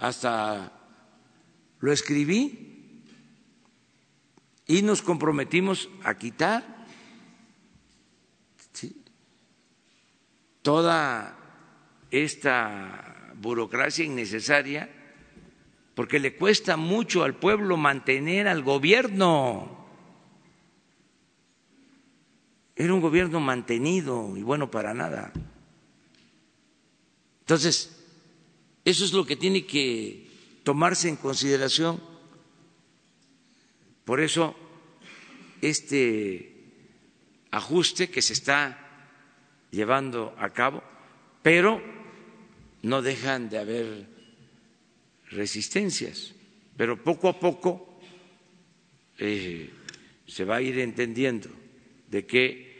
hasta 0.00 0.72
lo 1.80 1.92
escribí 1.92 3.02
y 4.66 4.82
nos 4.82 5.02
comprometimos 5.02 5.88
a 6.02 6.16
quitar 6.16 6.76
toda 10.62 11.38
esta 12.10 13.05
burocracia 13.40 14.04
innecesaria 14.04 14.88
porque 15.96 16.18
le 16.18 16.36
cuesta 16.36 16.76
mucho 16.76 17.24
al 17.24 17.36
pueblo 17.36 17.78
mantener 17.78 18.48
al 18.48 18.62
gobierno. 18.62 19.86
Era 22.76 22.92
un 22.92 23.00
gobierno 23.00 23.40
mantenido 23.40 24.36
y 24.36 24.42
bueno 24.42 24.70
para 24.70 24.92
nada. 24.92 25.32
Entonces, 27.40 28.04
eso 28.84 29.04
es 29.06 29.14
lo 29.14 29.24
que 29.24 29.36
tiene 29.36 29.64
que 29.64 30.28
tomarse 30.64 31.08
en 31.08 31.16
consideración. 31.16 31.98
Por 34.04 34.20
eso, 34.20 34.54
este 35.62 36.52
ajuste 37.50 38.10
que 38.10 38.20
se 38.20 38.34
está 38.34 38.78
llevando 39.70 40.34
a 40.38 40.50
cabo, 40.50 40.82
pero 41.42 41.95
no 42.82 43.02
dejan 43.02 43.48
de 43.48 43.58
haber 43.58 44.06
resistencias. 45.30 46.32
Pero 46.76 47.02
poco 47.02 47.28
a 47.28 47.40
poco 47.40 48.00
eh, 49.18 49.70
se 50.26 50.44
va 50.44 50.56
a 50.56 50.62
ir 50.62 50.78
entendiendo 50.78 51.48
de 52.08 52.26
que 52.26 52.76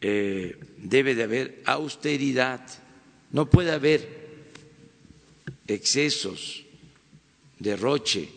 eh, 0.00 0.58
debe 0.78 1.14
de 1.14 1.22
haber 1.22 1.62
austeridad, 1.64 2.60
no 3.32 3.50
puede 3.50 3.72
haber 3.72 4.08
excesos, 5.66 6.64
derroche, 7.58 8.28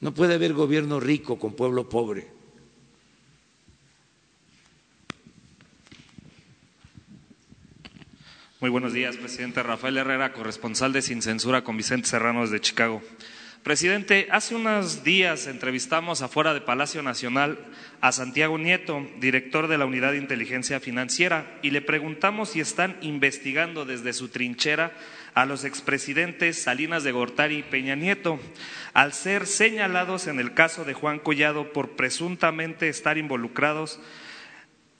no 0.00 0.14
puede 0.14 0.34
haber 0.34 0.54
gobierno 0.54 0.98
rico 0.98 1.38
con 1.38 1.54
pueblo 1.54 1.88
pobre. 1.88 2.39
Muy 8.60 8.68
buenos 8.68 8.92
días, 8.92 9.16
presidente 9.16 9.62
Rafael 9.62 9.96
Herrera, 9.96 10.34
corresponsal 10.34 10.92
de 10.92 11.00
Sin 11.00 11.22
Censura 11.22 11.64
con 11.64 11.78
Vicente 11.78 12.08
Serrano 12.08 12.42
desde 12.42 12.60
Chicago. 12.60 13.00
Presidente, 13.62 14.28
hace 14.30 14.54
unos 14.54 15.02
días 15.02 15.46
entrevistamos 15.46 16.20
afuera 16.20 16.52
de 16.52 16.60
Palacio 16.60 17.02
Nacional 17.02 17.58
a 18.02 18.12
Santiago 18.12 18.58
Nieto, 18.58 19.08
director 19.18 19.66
de 19.66 19.78
la 19.78 19.86
Unidad 19.86 20.12
de 20.12 20.18
Inteligencia 20.18 20.78
Financiera, 20.78 21.58
y 21.62 21.70
le 21.70 21.80
preguntamos 21.80 22.50
si 22.50 22.60
están 22.60 22.98
investigando 23.00 23.86
desde 23.86 24.12
su 24.12 24.28
trinchera 24.28 24.92
a 25.32 25.46
los 25.46 25.64
expresidentes 25.64 26.62
Salinas 26.62 27.02
de 27.02 27.12
Gortari 27.12 27.60
y 27.60 27.62
Peña 27.62 27.94
Nieto, 27.94 28.38
al 28.92 29.14
ser 29.14 29.46
señalados 29.46 30.26
en 30.26 30.38
el 30.38 30.52
caso 30.52 30.84
de 30.84 30.92
Juan 30.92 31.18
Collado 31.18 31.72
por 31.72 31.96
presuntamente 31.96 32.90
estar 32.90 33.16
involucrados 33.16 34.00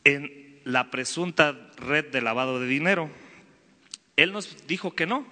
en 0.04 0.62
la 0.64 0.90
presunta 0.90 1.70
red 1.76 2.06
de 2.06 2.22
lavado 2.22 2.58
de 2.58 2.66
dinero. 2.66 3.10
Él 4.22 4.32
nos 4.32 4.66
dijo 4.66 4.94
que 4.94 5.06
no. 5.06 5.26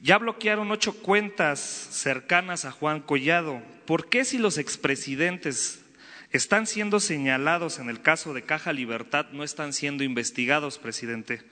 Ya 0.00 0.16
bloquearon 0.18 0.70
ocho 0.70 0.94
cuentas 0.94 1.58
cercanas 1.58 2.64
a 2.64 2.70
Juan 2.70 3.00
Collado. 3.00 3.60
¿Por 3.84 4.08
qué 4.08 4.24
si 4.24 4.38
los 4.38 4.58
expresidentes 4.58 5.84
están 6.30 6.68
siendo 6.68 7.00
señalados 7.00 7.80
en 7.80 7.90
el 7.90 8.00
caso 8.00 8.32
de 8.32 8.44
Caja 8.44 8.72
Libertad 8.72 9.26
no 9.32 9.42
están 9.42 9.72
siendo 9.72 10.04
investigados, 10.04 10.78
presidente? 10.78 11.42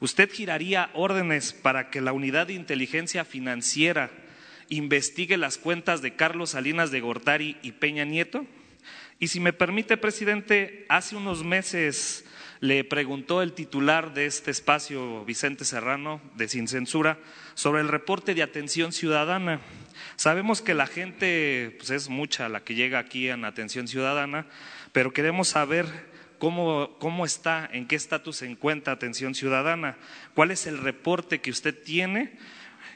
¿Usted 0.00 0.32
giraría 0.32 0.88
órdenes 0.94 1.52
para 1.52 1.90
que 1.90 2.00
la 2.00 2.14
unidad 2.14 2.46
de 2.46 2.54
inteligencia 2.54 3.26
financiera 3.26 4.10
investigue 4.70 5.36
las 5.36 5.58
cuentas 5.58 6.00
de 6.00 6.16
Carlos 6.16 6.50
Salinas 6.50 6.90
de 6.90 7.00
Gortari 7.00 7.58
y 7.60 7.72
Peña 7.72 8.06
Nieto? 8.06 8.46
Y 9.18 9.28
si 9.28 9.38
me 9.38 9.52
permite, 9.52 9.98
presidente, 9.98 10.86
hace 10.88 11.14
unos 11.14 11.44
meses 11.44 12.24
le 12.60 12.84
preguntó 12.84 13.42
el 13.42 13.52
titular 13.52 14.14
de 14.14 14.26
este 14.26 14.50
espacio, 14.50 15.24
Vicente 15.24 15.64
Serrano, 15.64 16.20
de 16.34 16.48
Sin 16.48 16.68
Censura, 16.68 17.18
sobre 17.54 17.82
el 17.82 17.88
reporte 17.88 18.34
de 18.34 18.42
atención 18.42 18.92
ciudadana. 18.92 19.60
Sabemos 20.16 20.60
que 20.60 20.74
la 20.74 20.86
gente 20.86 21.76
pues 21.78 21.90
es 21.90 22.08
mucha 22.08 22.48
la 22.48 22.64
que 22.64 22.74
llega 22.74 22.98
aquí 22.98 23.28
en 23.28 23.44
atención 23.44 23.86
ciudadana, 23.86 24.46
pero 24.92 25.12
queremos 25.12 25.48
saber 25.48 25.86
cómo, 26.38 26.96
cómo 26.98 27.24
está, 27.24 27.68
en 27.72 27.86
qué 27.86 27.96
estatus 27.96 28.36
se 28.36 28.46
encuentra 28.46 28.92
atención 28.92 29.34
ciudadana, 29.34 29.96
cuál 30.34 30.50
es 30.50 30.66
el 30.66 30.78
reporte 30.78 31.40
que 31.40 31.50
usted 31.50 31.80
tiene 31.82 32.38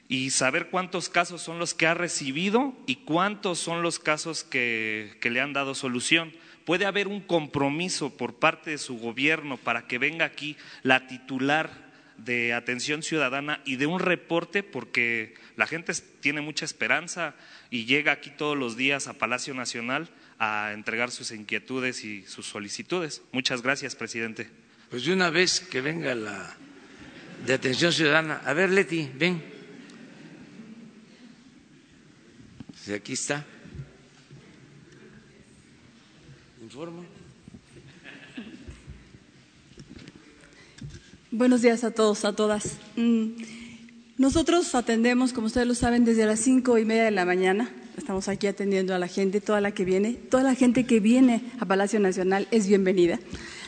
y 0.08 0.30
saber 0.30 0.68
cuántos 0.68 1.08
casos 1.08 1.40
son 1.40 1.58
los 1.58 1.74
que 1.74 1.86
ha 1.86 1.94
recibido 1.94 2.74
y 2.86 2.96
cuántos 2.96 3.58
son 3.58 3.82
los 3.82 3.98
casos 3.98 4.44
que, 4.44 5.16
que 5.20 5.30
le 5.30 5.40
han 5.40 5.52
dado 5.52 5.74
solución. 5.74 6.32
¿Puede 6.64 6.86
haber 6.86 7.08
un 7.08 7.20
compromiso 7.20 8.16
por 8.16 8.34
parte 8.34 8.70
de 8.70 8.78
su 8.78 8.98
gobierno 8.98 9.56
para 9.56 9.86
que 9.86 9.98
venga 9.98 10.24
aquí 10.24 10.56
la 10.82 11.06
titular 11.06 11.92
de 12.18 12.52
atención 12.52 13.02
ciudadana 13.02 13.60
y 13.64 13.76
de 13.76 13.86
un 13.86 13.98
reporte 13.98 14.62
porque 14.62 15.34
la 15.56 15.66
gente 15.66 15.92
tiene 16.20 16.40
mucha 16.40 16.64
esperanza 16.64 17.34
y 17.70 17.84
llega 17.84 18.12
aquí 18.12 18.30
todos 18.30 18.56
los 18.56 18.76
días 18.76 19.08
a 19.08 19.14
Palacio 19.14 19.54
Nacional 19.54 20.08
a 20.38 20.72
entregar 20.72 21.10
sus 21.10 21.30
inquietudes 21.32 22.04
y 22.04 22.22
sus 22.22 22.46
solicitudes. 22.46 23.22
Muchas 23.32 23.62
gracias, 23.62 23.96
presidente. 23.96 24.50
Pues 24.90 25.04
de 25.04 25.12
una 25.12 25.30
vez 25.30 25.60
que 25.60 25.80
venga 25.80 26.14
la 26.14 26.56
de 27.46 27.54
atención 27.54 27.92
ciudadana. 27.92 28.40
A 28.44 28.52
ver, 28.52 28.70
Leti, 28.70 29.10
ven. 29.14 29.42
Si 32.74 32.92
aquí 32.92 33.14
está. 33.14 33.44
Buenos 41.30 41.60
días 41.60 41.84
a 41.84 41.90
todos, 41.90 42.24
a 42.24 42.34
todas. 42.34 42.78
Mm, 42.96 43.32
nosotros 44.16 44.74
atendemos, 44.74 45.34
como 45.34 45.48
ustedes 45.48 45.66
lo 45.66 45.74
saben, 45.74 46.06
desde 46.06 46.24
las 46.24 46.40
cinco 46.40 46.78
y 46.78 46.86
media 46.86 47.04
de 47.04 47.10
la 47.10 47.26
mañana. 47.26 47.70
Estamos 47.98 48.28
aquí 48.28 48.46
atendiendo 48.46 48.94
a 48.94 48.98
la 48.98 49.06
gente, 49.08 49.42
toda 49.42 49.60
la 49.60 49.72
que 49.72 49.84
viene. 49.84 50.14
Toda 50.14 50.44
la 50.44 50.54
gente 50.54 50.86
que 50.86 50.98
viene 51.00 51.42
a 51.60 51.66
Palacio 51.66 52.00
Nacional 52.00 52.48
es 52.50 52.66
bienvenida. 52.66 53.20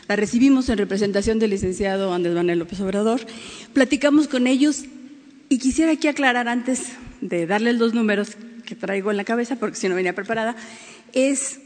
La 0.07 0.15
recibimos 0.15 0.67
en 0.69 0.79
representación 0.79 1.37
del 1.37 1.51
licenciado 1.51 2.11
Andrés 2.11 2.33
Manuel 2.33 2.57
López 2.57 2.79
Obrador. 2.81 3.21
Platicamos 3.73 4.27
con 4.27 4.47
ellos 4.47 4.85
y 5.49 5.59
quisiera 5.59 5.91
aquí 5.91 6.07
aclarar 6.07 6.47
antes 6.47 6.93
de 7.21 7.45
darles 7.45 7.77
los 7.77 7.93
números 7.93 8.35
que 8.65 8.73
traigo 8.73 9.11
en 9.11 9.17
la 9.17 9.25
cabeza, 9.25 9.57
porque 9.57 9.77
si 9.77 9.89
no 9.89 9.95
venía 9.95 10.15
preparada, 10.15 10.55
es 11.13 11.59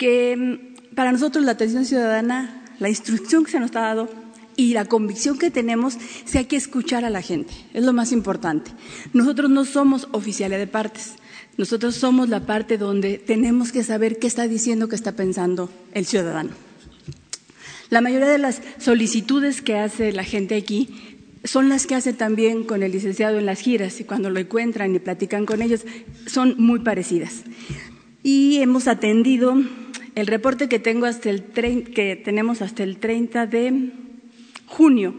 que 0.00 0.34
mm, 0.34 0.69
para 1.00 1.12
nosotros 1.12 1.46
la 1.46 1.52
atención 1.52 1.86
ciudadana, 1.86 2.62
la 2.78 2.90
instrucción 2.90 3.42
que 3.42 3.52
se 3.52 3.58
nos 3.58 3.70
ha 3.70 3.80
dado 3.80 4.10
y 4.54 4.74
la 4.74 4.84
convicción 4.84 5.38
que 5.38 5.50
tenemos 5.50 5.96
es 6.26 6.32
que 6.32 6.36
hay 6.36 6.44
que 6.44 6.56
escuchar 6.56 7.06
a 7.06 7.08
la 7.08 7.22
gente, 7.22 7.54
es 7.72 7.82
lo 7.82 7.94
más 7.94 8.12
importante. 8.12 8.70
Nosotros 9.14 9.48
no 9.48 9.64
somos 9.64 10.08
oficiales 10.12 10.58
de 10.58 10.66
partes, 10.66 11.14
nosotros 11.56 11.94
somos 11.94 12.28
la 12.28 12.44
parte 12.44 12.76
donde 12.76 13.16
tenemos 13.16 13.72
que 13.72 13.82
saber 13.82 14.18
qué 14.18 14.26
está 14.26 14.46
diciendo, 14.46 14.90
qué 14.90 14.94
está 14.94 15.12
pensando 15.12 15.70
el 15.94 16.04
ciudadano. 16.04 16.50
La 17.88 18.02
mayoría 18.02 18.28
de 18.28 18.36
las 18.36 18.60
solicitudes 18.78 19.62
que 19.62 19.78
hace 19.78 20.12
la 20.12 20.24
gente 20.24 20.54
aquí 20.54 21.24
son 21.44 21.70
las 21.70 21.86
que 21.86 21.94
hace 21.94 22.12
también 22.12 22.62
con 22.64 22.82
el 22.82 22.92
licenciado 22.92 23.38
en 23.38 23.46
las 23.46 23.60
giras 23.60 23.98
y 24.00 24.04
cuando 24.04 24.28
lo 24.28 24.38
encuentran 24.38 24.94
y 24.94 24.98
platican 24.98 25.46
con 25.46 25.62
ellos 25.62 25.86
son 26.26 26.56
muy 26.58 26.80
parecidas. 26.80 27.44
Y 28.22 28.58
hemos 28.58 28.86
atendido 28.86 29.56
el 30.14 30.26
reporte 30.26 30.68
que 30.68 30.78
tengo 30.78 31.06
hasta 31.06 31.30
el 31.30 31.44
que 31.44 32.20
tenemos 32.22 32.62
hasta 32.62 32.82
el 32.82 32.98
30 32.98 33.46
de 33.46 33.92
junio 34.66 35.14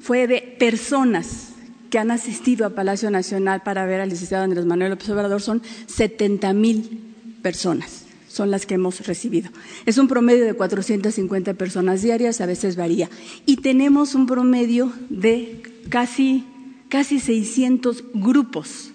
fue 0.00 0.26
de 0.26 0.56
personas 0.58 1.50
que 1.90 1.98
han 1.98 2.10
asistido 2.10 2.66
a 2.66 2.70
Palacio 2.70 3.10
Nacional 3.10 3.62
para 3.62 3.86
ver 3.86 4.00
al 4.00 4.10
licenciado 4.10 4.44
Andrés 4.44 4.66
Manuel 4.66 4.90
López 4.90 5.08
Obrador, 5.10 5.40
son 5.40 5.62
70 5.86 6.52
mil 6.52 7.14
personas, 7.42 8.04
son 8.28 8.50
las 8.50 8.66
que 8.66 8.74
hemos 8.74 9.06
recibido. 9.06 9.50
Es 9.86 9.98
un 9.98 10.08
promedio 10.08 10.44
de 10.44 10.54
450 10.54 11.54
personas 11.54 12.02
diarias, 12.02 12.40
a 12.40 12.46
veces 12.46 12.76
varía. 12.76 13.08
Y 13.46 13.56
tenemos 13.56 14.14
un 14.14 14.26
promedio 14.26 14.92
de 15.08 15.62
casi, 15.88 16.44
casi 16.88 17.20
600 17.20 18.04
grupos 18.12 18.92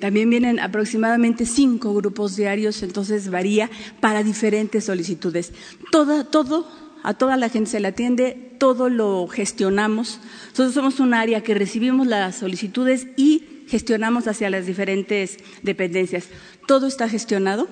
También 0.00 0.28
vienen 0.30 0.60
aproximadamente 0.60 1.46
cinco 1.46 1.94
grupos 1.94 2.36
diarios, 2.36 2.82
entonces 2.82 3.30
varía 3.30 3.70
para 4.00 4.22
diferentes 4.22 4.84
solicitudes. 4.84 5.52
Todo, 5.90 6.24
todo 6.24 6.66
a 7.02 7.14
toda 7.14 7.36
la 7.36 7.48
gente 7.48 7.70
se 7.70 7.80
le 7.80 7.88
atiende, 7.88 8.56
todo 8.58 8.88
lo 8.88 9.28
gestionamos. 9.28 10.18
Nosotros 10.50 10.74
somos 10.74 10.98
un 10.98 11.14
área 11.14 11.42
que 11.42 11.54
recibimos 11.54 12.06
las 12.06 12.36
solicitudes 12.36 13.06
y 13.16 13.44
gestionamos 13.68 14.26
hacia 14.26 14.50
las 14.50 14.66
diferentes 14.66 15.38
dependencias. 15.62 16.24
Todo 16.66 16.86
está 16.88 17.08
gestionado 17.08 17.68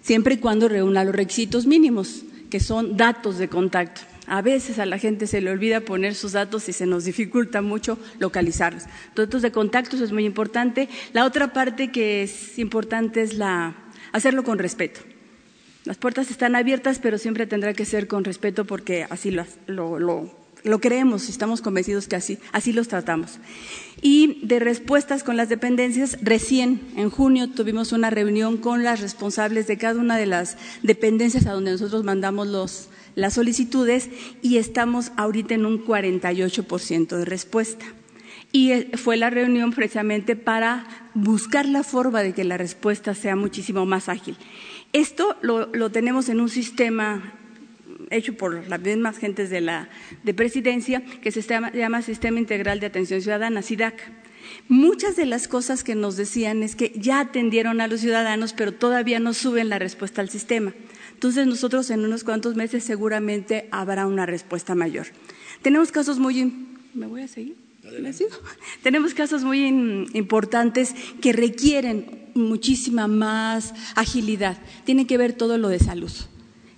siempre 0.00 0.36
y 0.36 0.38
cuando 0.38 0.68
reúna 0.68 1.04
los 1.04 1.14
requisitos 1.14 1.66
mínimos, 1.66 2.22
que 2.48 2.58
son 2.58 2.96
datos 2.96 3.38
de 3.38 3.48
contacto. 3.48 4.09
A 4.30 4.42
veces 4.42 4.78
a 4.78 4.86
la 4.86 4.96
gente 4.96 5.26
se 5.26 5.40
le 5.40 5.50
olvida 5.50 5.80
poner 5.80 6.14
sus 6.14 6.32
datos 6.32 6.68
y 6.68 6.72
se 6.72 6.86
nos 6.86 7.04
dificulta 7.04 7.62
mucho 7.62 7.98
localizarlos. 8.20 8.84
Datos 9.16 9.42
de 9.42 9.50
contactos 9.50 10.00
es 10.00 10.12
muy 10.12 10.24
importante. 10.24 10.88
La 11.12 11.24
otra 11.24 11.52
parte 11.52 11.90
que 11.90 12.22
es 12.22 12.56
importante 12.56 13.22
es 13.22 13.34
la, 13.34 13.74
hacerlo 14.12 14.44
con 14.44 14.60
respeto. 14.60 15.00
Las 15.84 15.96
puertas 15.96 16.30
están 16.30 16.54
abiertas, 16.54 17.00
pero 17.00 17.18
siempre 17.18 17.48
tendrá 17.48 17.74
que 17.74 17.84
ser 17.84 18.06
con 18.06 18.22
respeto 18.22 18.64
porque 18.64 19.04
así 19.10 19.32
lo, 19.32 19.98
lo, 19.98 20.80
creemos 20.80 21.26
y 21.26 21.32
estamos 21.32 21.60
convencidos 21.60 22.06
que 22.06 22.14
así, 22.14 22.38
así 22.52 22.72
los 22.72 22.86
tratamos. 22.86 23.40
Y 24.00 24.46
de 24.46 24.60
respuestas 24.60 25.24
con 25.24 25.36
las 25.36 25.48
dependencias, 25.48 26.18
recién 26.22 26.82
en 26.96 27.10
junio 27.10 27.50
tuvimos 27.50 27.90
una 27.90 28.10
reunión 28.10 28.58
con 28.58 28.84
las 28.84 29.00
responsables 29.00 29.66
de 29.66 29.76
cada 29.76 29.98
una 29.98 30.16
de 30.16 30.26
las 30.26 30.56
dependencias 30.84 31.46
a 31.46 31.52
donde 31.52 31.72
nosotros 31.72 32.04
mandamos 32.04 32.46
los, 32.46 32.90
las 33.20 33.34
solicitudes 33.34 34.08
y 34.42 34.56
estamos 34.56 35.12
ahorita 35.16 35.54
en 35.54 35.66
un 35.66 35.84
48% 35.84 37.16
de 37.16 37.24
respuesta. 37.24 37.84
Y 38.52 38.72
eh, 38.72 38.90
fue 38.94 39.16
la 39.16 39.30
reunión 39.30 39.72
precisamente 39.72 40.34
para 40.34 40.86
buscar 41.14 41.66
la 41.66 41.84
forma 41.84 42.22
de 42.22 42.32
que 42.32 42.44
la 42.44 42.56
respuesta 42.56 43.14
sea 43.14 43.36
muchísimo 43.36 43.86
más 43.86 44.08
ágil. 44.08 44.36
Esto 44.92 45.36
lo, 45.42 45.90
tenemos 45.90 46.28
en 46.28 46.40
un 46.40 46.48
sistema 46.48 47.34
hecho 48.10 48.36
por 48.36 48.66
las 48.66 48.80
mismas 48.80 49.18
gentes 49.18 49.50
de 49.50 49.60
la 49.60 49.88
de 50.24 50.34
presidencia 50.34 51.04
que 51.22 51.30
se 51.30 51.42
llama, 51.42 52.02
Sistema 52.02 52.40
Integral 52.40 52.80
de 52.80 52.86
Atención 52.86 53.20
Ciudadana, 53.20 53.62
SIDAC. 53.62 53.94
Muchas 54.68 55.14
de 55.14 55.26
las 55.26 55.46
cosas 55.46 55.84
que 55.84 55.94
nos 55.94 56.16
decían 56.16 56.64
es 56.64 56.74
que 56.74 56.92
ya 56.96 57.20
atendieron 57.20 57.80
a 57.80 57.86
los 57.86 58.00
ciudadanos, 58.00 58.52
pero 58.52 58.72
todavía 58.72 59.20
no 59.20 59.32
suben 59.32 59.68
la 59.68 59.78
respuesta 59.78 60.22
al 60.22 60.28
sistema. 60.28 60.72
Entonces 61.20 61.46
nosotros 61.46 61.90
en 61.90 62.02
unos 62.02 62.24
cuantos 62.24 62.56
meses 62.56 62.82
seguramente 62.82 63.68
habrá 63.72 64.06
una 64.06 64.24
respuesta 64.24 64.74
mayor. 64.74 65.08
Tenemos 65.60 65.92
casos 65.92 66.18
muy... 66.18 66.50
¿Me 66.94 67.06
voy 67.06 67.20
a 67.20 67.28
seguir? 67.28 67.56
Tenemos 68.82 69.12
casos 69.12 69.44
muy 69.44 69.66
importantes 70.14 70.94
que 71.20 71.34
requieren 71.34 72.30
muchísima 72.32 73.06
más 73.06 73.74
agilidad. 73.96 74.56
Tiene 74.86 75.06
que 75.06 75.18
ver 75.18 75.34
todo 75.34 75.58
lo 75.58 75.68
de 75.68 75.78
salud. 75.78 76.10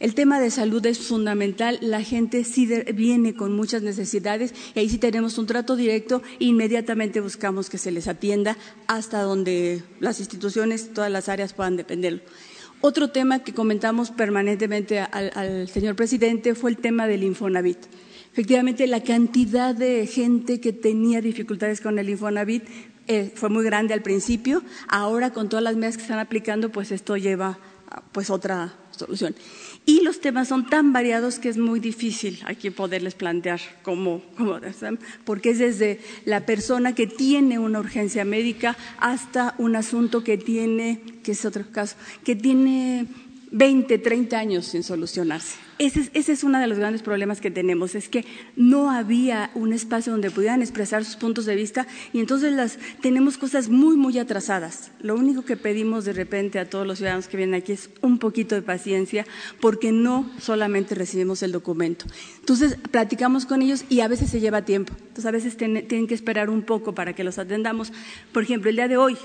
El 0.00 0.16
tema 0.16 0.40
de 0.40 0.50
salud 0.50 0.84
es 0.86 0.98
fundamental. 0.98 1.78
La 1.80 2.02
gente 2.02 2.42
sí 2.42 2.68
viene 2.96 3.34
con 3.34 3.52
muchas 3.52 3.82
necesidades 3.82 4.54
y 4.74 4.80
ahí 4.80 4.88
sí 4.88 4.98
tenemos 4.98 5.38
un 5.38 5.46
trato 5.46 5.76
directo 5.76 6.20
e 6.40 6.46
inmediatamente 6.46 7.20
buscamos 7.20 7.70
que 7.70 7.78
se 7.78 7.92
les 7.92 8.08
atienda 8.08 8.56
hasta 8.88 9.22
donde 9.22 9.84
las 10.00 10.18
instituciones, 10.18 10.92
todas 10.92 11.12
las 11.12 11.28
áreas 11.28 11.52
puedan 11.52 11.76
dependerlo. 11.76 12.22
Otro 12.84 13.10
tema 13.10 13.44
que 13.44 13.54
comentamos 13.54 14.10
permanentemente 14.10 14.98
al, 14.98 15.68
señor 15.68 15.94
presidente 15.94 16.56
fue 16.56 16.72
el 16.72 16.78
tema 16.78 17.06
del 17.06 17.22
Infonavit. 17.22 17.78
Efectivamente, 18.32 18.88
la 18.88 19.04
cantidad 19.04 19.72
de 19.72 20.04
gente 20.08 20.60
que 20.60 20.72
tenía 20.72 21.20
dificultades 21.20 21.80
con 21.80 22.00
el 22.00 22.08
Infonavit 22.08 22.64
eh, 23.06 23.30
fue 23.32 23.50
muy 23.50 23.64
grande 23.64 23.94
al 23.94 24.02
principio. 24.02 24.64
Ahora, 24.88 25.30
con 25.30 25.48
todas 25.48 25.62
las 25.62 25.76
medidas 25.76 25.96
que 25.96 26.02
están 26.02 26.18
aplicando, 26.18 26.72
pues 26.72 26.90
esto 26.90 27.16
lleva 27.16 27.56
pues 28.10 28.30
otra 28.30 28.74
solución. 28.90 29.36
Y 29.84 30.02
los 30.02 30.20
temas 30.20 30.48
son 30.48 30.66
tan 30.66 30.92
variados 30.92 31.40
que 31.40 31.48
es 31.48 31.58
muy 31.58 31.80
difícil 31.80 32.40
aquí 32.46 32.70
poderles 32.70 33.14
plantear 33.14 33.60
cómo, 33.82 34.22
cómo 34.36 34.60
porque 35.24 35.50
es 35.50 35.58
desde 35.58 36.00
la 36.24 36.46
persona 36.46 36.94
que 36.94 37.08
tiene 37.08 37.58
una 37.58 37.80
urgencia 37.80 38.24
médica 38.24 38.76
hasta 38.98 39.56
un 39.58 39.74
asunto 39.74 40.22
que 40.22 40.38
tiene, 40.38 41.00
que 41.24 41.32
es 41.32 41.44
otro 41.44 41.64
caso, 41.72 41.96
que 42.22 42.36
tiene 42.36 43.06
20, 43.50 43.98
30 43.98 44.38
años 44.38 44.66
sin 44.66 44.84
solucionarse. 44.84 45.56
Ese 45.82 46.32
es, 46.32 46.44
uno 46.44 46.60
de 46.60 46.68
los 46.68 46.78
grandes 46.78 47.02
problemas 47.02 47.40
que 47.40 47.50
tenemos, 47.50 47.96
es 47.96 48.08
que 48.08 48.24
no 48.54 48.92
había 48.92 49.50
un 49.56 49.72
espacio 49.72 50.12
donde 50.12 50.30
pudieran 50.30 50.62
expresar 50.62 51.04
sus 51.04 51.16
puntos 51.16 51.44
de 51.44 51.56
vista 51.56 51.88
y 52.12 52.20
entonces 52.20 52.78
tenemos 53.00 53.36
cosas 53.36 53.68
muy, 53.68 53.96
muy 53.96 54.16
atrasadas. 54.20 54.92
Lo 55.00 55.16
único 55.16 55.44
que 55.44 55.56
pedimos 55.56 56.04
de 56.04 56.12
repente 56.12 56.60
a 56.60 56.70
todos 56.70 56.86
los 56.86 56.98
ciudadanos 56.98 57.26
que 57.26 57.36
vienen 57.36 57.60
aquí 57.60 57.72
es 57.72 57.90
un 58.00 58.18
poquito 58.18 58.54
de 58.54 58.62
paciencia 58.62 59.26
porque 59.60 59.90
no 59.90 60.30
solamente 60.38 60.94
recibimos 60.94 61.42
el 61.42 61.50
documento. 61.50 62.04
Entonces 62.38 62.76
platicamos 62.92 63.44
con 63.44 63.60
ellos 63.60 63.84
y 63.88 64.00
a 64.00 64.08
veces 64.08 64.30
se 64.30 64.38
lleva 64.38 64.62
tiempo. 64.62 64.94
Entonces 65.00 65.26
a 65.26 65.32
veces 65.32 65.56
tienen 65.56 66.06
que 66.06 66.14
esperar 66.14 66.48
un 66.48 66.62
poco 66.62 66.94
para 66.94 67.12
que 67.12 67.24
los 67.24 67.38
atendamos. 67.38 67.92
Por 68.30 68.44
ejemplo, 68.44 68.70
el 68.70 68.76
día 68.76 68.86
de 68.86 68.98
hoy 68.98 69.16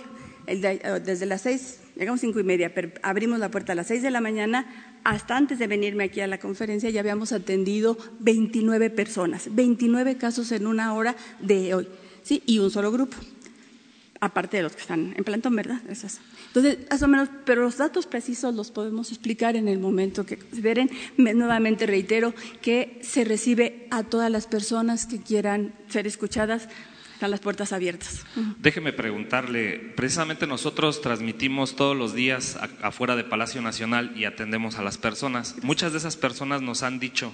eh, 0.48 1.02
desde 1.04 1.26
las 1.26 1.42
seis, 1.42 1.80
llegamos 1.96 2.22
cinco 2.22 2.40
y 2.40 2.44
media, 2.44 2.74
pero 2.74 2.92
abrimos 3.04 3.40
la 3.40 3.52
puerta 3.52 3.74
a 3.74 3.76
las 3.76 3.88
seis 3.88 4.02
de 4.02 4.12
la 4.12 4.22
mañana, 4.22 4.66
hasta 5.04 5.38
antes 5.38 5.60
de 5.60 5.68
venirme 5.68 6.06
aquí 6.06 6.22
a 6.22 6.28
la 6.28 6.40
conferencia 6.40 6.90
ya 6.90 7.02
habíamos 7.02 7.32
atendido 7.32 7.98
29 8.20 8.90
personas, 8.90 9.50
29 9.54 10.18
casos 10.18 10.52
en 10.52 10.68
una 10.68 10.94
hora 10.94 11.16
de 11.40 11.74
hoy, 11.76 11.88
¿sí? 12.24 12.42
Y 12.46 12.60
un 12.60 12.72
solo 12.72 12.92
grupo 12.92 13.18
aparte 14.20 14.58
de 14.58 14.64
los 14.64 14.74
que 14.74 14.82
están 14.82 15.14
en 15.16 15.24
plantón, 15.24 15.56
¿verdad? 15.56 15.82
Entonces, 15.88 16.80
más 16.90 17.02
o 17.02 17.08
menos, 17.08 17.30
pero 17.46 17.62
los 17.62 17.78
datos 17.78 18.06
precisos 18.06 18.56
los 18.56 18.72
podemos 18.72 19.12
explicar 19.12 19.56
en 19.56 19.68
el 19.68 19.80
momento 19.80 20.26
que 20.26 20.38
consideren. 20.38 20.90
Nuevamente 21.18 21.86
reitero 21.86 22.34
que 22.62 23.00
se 23.02 23.24
recibe 23.24 23.88
a 23.92 24.04
todas 24.04 24.32
las 24.32 24.48
personas 24.48 25.06
que 25.06 25.20
quieran 25.20 25.74
ser 25.90 26.08
escuchadas. 26.08 26.68
Están 27.18 27.32
las 27.32 27.40
puertas 27.40 27.74
abiertas. 27.74 28.24
Déjeme 28.60 28.94
preguntarle, 28.94 29.80
precisamente 29.96 30.46
nosotros 30.46 31.02
transmitimos 31.02 31.76
todos 31.76 31.98
los 31.98 32.14
días 32.14 32.60
afuera 32.84 33.16
de 33.16 33.24
Palacio 33.24 33.60
Nacional 33.60 34.14
y 34.16 34.26
atendemos 34.26 34.78
a 34.78 34.84
las 34.84 35.00
personas. 35.00 35.56
Muchas 35.64 35.94
de 35.94 35.98
esas 35.98 36.16
personas 36.16 36.62
nos 36.62 36.84
han 36.84 37.00
dicho, 37.00 37.34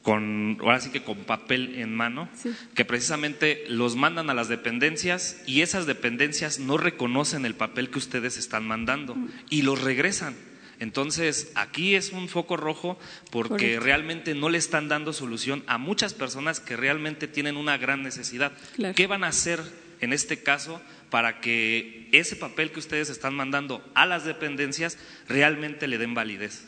con, 0.00 0.56
ahora 0.62 0.80
sí 0.80 0.88
que 0.88 1.02
con 1.02 1.18
papel 1.24 1.74
en 1.74 1.94
mano, 1.94 2.30
que 2.74 2.86
precisamente 2.86 3.66
los 3.68 3.96
mandan 3.96 4.30
a 4.30 4.34
las 4.34 4.48
dependencias 4.48 5.42
y 5.46 5.60
esas 5.60 5.84
dependencias 5.84 6.58
no 6.58 6.78
reconocen 6.78 7.44
el 7.44 7.54
papel 7.54 7.90
que 7.90 7.98
ustedes 7.98 8.38
están 8.38 8.66
mandando 8.66 9.14
mm. 9.14 9.28
y 9.50 9.60
los 9.60 9.82
regresan. 9.82 10.34
Entonces, 10.78 11.50
aquí 11.54 11.94
es 11.94 12.12
un 12.12 12.28
foco 12.28 12.56
rojo 12.56 12.98
porque 13.30 13.80
realmente 13.80 14.34
no 14.34 14.48
le 14.48 14.58
están 14.58 14.88
dando 14.88 15.12
solución 15.12 15.62
a 15.66 15.78
muchas 15.78 16.12
personas 16.12 16.60
que 16.60 16.76
realmente 16.76 17.28
tienen 17.28 17.56
una 17.56 17.78
gran 17.78 18.02
necesidad. 18.02 18.52
¿Qué 18.94 19.06
van 19.06 19.24
a 19.24 19.28
hacer 19.28 19.60
en 20.00 20.12
este 20.12 20.42
caso 20.42 20.80
para 21.10 21.40
que 21.40 22.08
ese 22.12 22.36
papel 22.36 22.72
que 22.72 22.80
ustedes 22.80 23.08
están 23.08 23.34
mandando 23.34 23.82
a 23.94 24.04
las 24.06 24.24
dependencias 24.24 24.98
realmente 25.28 25.88
le 25.88 25.98
den 25.98 26.14
validez? 26.14 26.64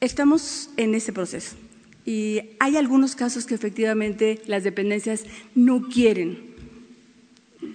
Estamos 0.00 0.70
en 0.76 0.94
ese 0.94 1.12
proceso. 1.12 1.56
Y 2.04 2.40
hay 2.58 2.76
algunos 2.76 3.14
casos 3.14 3.46
que 3.46 3.54
efectivamente 3.54 4.40
las 4.46 4.64
dependencias 4.64 5.24
no 5.54 5.88
quieren. 5.88 6.49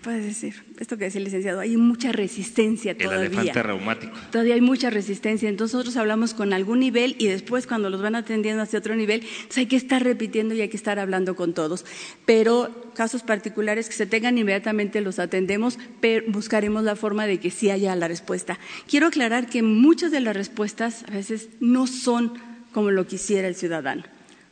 Puede 0.05 0.21
decir, 0.21 0.53
esto 0.77 0.99
que 0.99 1.05
decía 1.05 1.17
el 1.17 1.23
licenciado, 1.23 1.61
hay 1.61 1.77
mucha 1.77 2.11
resistencia 2.11 2.95
todavía. 2.95 3.25
El 3.25 3.33
elefante 3.33 3.63
reumático. 3.63 4.15
Todavía 4.31 4.53
hay 4.53 4.61
mucha 4.61 4.91
resistencia. 4.91 5.49
Entonces 5.49 5.73
nosotros 5.73 5.97
hablamos 5.97 6.35
con 6.35 6.53
algún 6.53 6.79
nivel 6.79 7.15
y 7.17 7.25
después 7.25 7.65
cuando 7.65 7.89
los 7.89 8.03
van 8.03 8.13
atendiendo 8.13 8.61
hacia 8.61 8.77
otro 8.77 8.95
nivel, 8.95 9.25
pues 9.47 9.57
hay 9.57 9.65
que 9.65 9.75
estar 9.75 10.03
repitiendo 10.03 10.53
y 10.53 10.61
hay 10.61 10.69
que 10.69 10.77
estar 10.77 10.99
hablando 10.99 11.35
con 11.35 11.55
todos. 11.55 11.87
Pero 12.23 12.91
casos 12.93 13.23
particulares 13.23 13.89
que 13.89 13.95
se 13.95 14.05
tengan 14.05 14.37
inmediatamente 14.37 15.01
los 15.01 15.17
atendemos, 15.17 15.79
pero 16.01 16.31
buscaremos 16.31 16.83
la 16.83 16.95
forma 16.95 17.25
de 17.25 17.39
que 17.39 17.49
sí 17.49 17.71
haya 17.71 17.95
la 17.95 18.07
respuesta. 18.07 18.59
Quiero 18.87 19.07
aclarar 19.07 19.47
que 19.49 19.63
muchas 19.63 20.11
de 20.11 20.19
las 20.19 20.35
respuestas 20.35 21.03
a 21.07 21.13
veces 21.13 21.49
no 21.59 21.87
son 21.87 22.33
como 22.73 22.91
lo 22.91 23.07
quisiera 23.07 23.47
el 23.47 23.55
ciudadano 23.55 24.03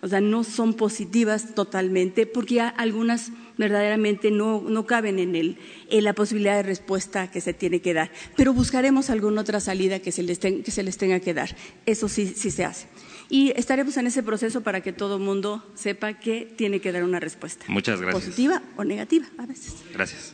o 0.03 0.07
sea, 0.09 0.19
no 0.19 0.43
son 0.43 0.73
positivas 0.73 1.55
totalmente 1.55 2.25
porque 2.25 2.59
algunas 2.59 3.31
verdaderamente 3.57 4.31
no, 4.31 4.61
no 4.61 4.85
caben 4.85 5.19
en, 5.19 5.35
el, 5.35 5.57
en 5.89 6.03
la 6.03 6.13
posibilidad 6.13 6.55
de 6.55 6.63
respuesta 6.63 7.29
que 7.29 7.41
se 7.41 7.53
tiene 7.53 7.81
que 7.81 7.93
dar. 7.93 8.11
Pero 8.35 8.53
buscaremos 8.53 9.09
alguna 9.09 9.41
otra 9.41 9.59
salida 9.59 9.99
que 9.99 10.11
se 10.11 10.23
les, 10.23 10.39
que 10.39 10.71
se 10.71 10.83
les 10.83 10.97
tenga 10.97 11.19
que 11.19 11.33
dar. 11.33 11.55
Eso 11.85 12.07
sí, 12.07 12.33
sí 12.35 12.51
se 12.51 12.65
hace. 12.65 12.87
Y 13.29 13.51
estaremos 13.55 13.97
en 13.97 14.07
ese 14.07 14.23
proceso 14.23 14.61
para 14.61 14.81
que 14.81 14.93
todo 14.93 15.17
el 15.17 15.23
mundo 15.23 15.63
sepa 15.75 16.13
que 16.13 16.51
tiene 16.55 16.81
que 16.81 16.91
dar 16.91 17.03
una 17.03 17.19
respuesta. 17.19 17.65
Muchas 17.67 17.99
gracias. 18.01 18.23
Positiva 18.25 18.61
o 18.77 18.83
negativa 18.83 19.25
a 19.37 19.45
veces. 19.45 19.75
Gracias. 19.93 20.33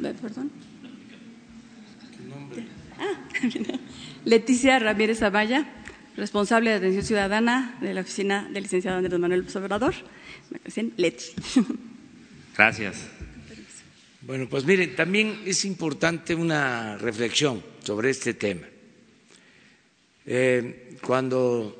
Perdón. 0.00 0.50
Ah, 2.98 3.18
Leticia 4.24 4.78
Ramírez 4.78 5.22
Amaya 5.22 5.66
responsable 6.16 6.70
de 6.70 6.76
atención 6.76 7.04
ciudadana 7.04 7.76
de 7.80 7.94
la 7.94 8.02
oficina 8.02 8.48
del 8.52 8.64
licenciado 8.64 8.98
Andrés 8.98 9.18
Manuel 9.18 9.40
López 9.40 9.56
Obrador, 9.56 9.94
Leti. 10.96 11.24
Gracias. 12.56 12.96
Bueno, 14.22 14.48
pues 14.48 14.64
miren, 14.64 14.94
también 14.94 15.42
es 15.44 15.64
importante 15.64 16.34
una 16.34 16.96
reflexión 16.98 17.62
sobre 17.82 18.10
este 18.10 18.34
tema. 18.34 18.66
Eh, 20.24 20.96
cuando 21.02 21.78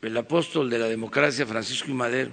el 0.00 0.16
apóstol 0.16 0.70
de 0.70 0.78
la 0.78 0.86
democracia, 0.86 1.46
Francisco 1.46 1.90
y 1.90 1.94
Madero, 1.94 2.30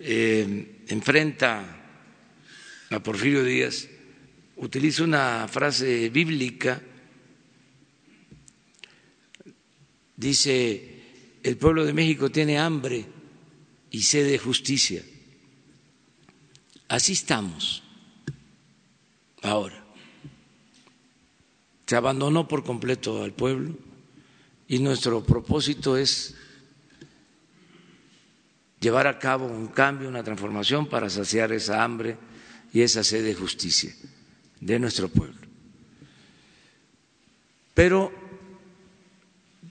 eh, 0.00 0.80
enfrenta 0.88 1.64
a 2.90 3.00
Porfirio 3.00 3.44
Díaz, 3.44 3.88
utiliza 4.56 5.04
una 5.04 5.46
frase 5.48 6.08
bíblica 6.08 6.80
Dice, 10.16 10.80
el 11.42 11.56
pueblo 11.56 11.84
de 11.84 11.92
México 11.92 12.30
tiene 12.30 12.58
hambre 12.58 13.04
y 13.90 14.02
sed 14.02 14.26
de 14.26 14.38
justicia. 14.38 15.02
Así 16.94 17.14
estamos 17.14 17.82
ahora. 19.42 19.84
Se 21.86 21.96
abandonó 21.96 22.46
por 22.46 22.62
completo 22.62 23.24
al 23.24 23.32
pueblo 23.32 23.74
y 24.68 24.78
nuestro 24.78 25.20
propósito 25.24 25.96
es 25.96 26.36
llevar 28.78 29.08
a 29.08 29.18
cabo 29.18 29.46
un 29.46 29.66
cambio, 29.66 30.08
una 30.08 30.22
transformación 30.22 30.88
para 30.88 31.10
saciar 31.10 31.50
esa 31.50 31.82
hambre 31.82 32.16
y 32.72 32.82
esa 32.82 33.02
sed 33.02 33.24
de 33.24 33.34
justicia 33.34 33.92
de 34.60 34.78
nuestro 34.78 35.08
pueblo. 35.08 35.48
Pero 37.74 38.12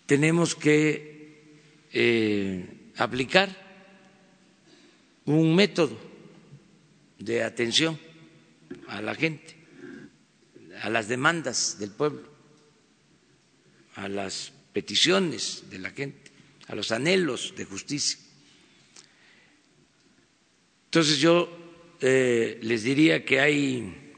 tenemos 0.05 0.55
que 0.55 1.53
eh, 1.93 2.91
aplicar 2.97 3.47
un 5.23 5.55
método 5.55 6.11
de 7.23 7.43
atención 7.43 7.97
a 8.87 9.01
la 9.01 9.15
gente, 9.15 9.55
a 10.81 10.89
las 10.89 11.07
demandas 11.07 11.77
del 11.79 11.91
pueblo, 11.91 12.27
a 13.95 14.09
las 14.09 14.51
peticiones 14.73 15.63
de 15.69 15.79
la 15.79 15.91
gente, 15.91 16.31
a 16.67 16.75
los 16.75 16.91
anhelos 16.91 17.53
de 17.55 17.65
justicia. 17.65 18.19
Entonces 20.85 21.19
yo 21.19 21.49
eh, 22.01 22.59
les 22.61 22.83
diría 22.83 23.23
que 23.23 23.39
hay 23.39 24.13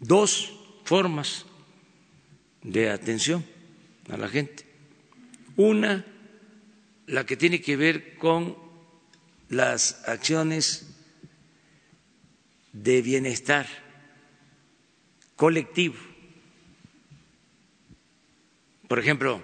dos 0.00 0.52
formas 0.84 1.44
de 2.62 2.88
atención 2.90 3.44
a 4.08 4.16
la 4.16 4.28
gente. 4.28 4.64
Una, 5.56 6.06
la 7.06 7.26
que 7.26 7.36
tiene 7.36 7.60
que 7.60 7.76
ver 7.76 8.16
con 8.16 8.56
las 9.50 10.08
acciones 10.08 10.91
de 12.72 13.02
bienestar 13.02 13.66
colectivo. 15.36 15.96
Por 18.88 18.98
ejemplo, 18.98 19.42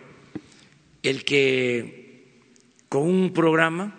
el 1.02 1.24
que 1.24 2.42
con 2.88 3.02
un 3.02 3.32
programa 3.32 3.94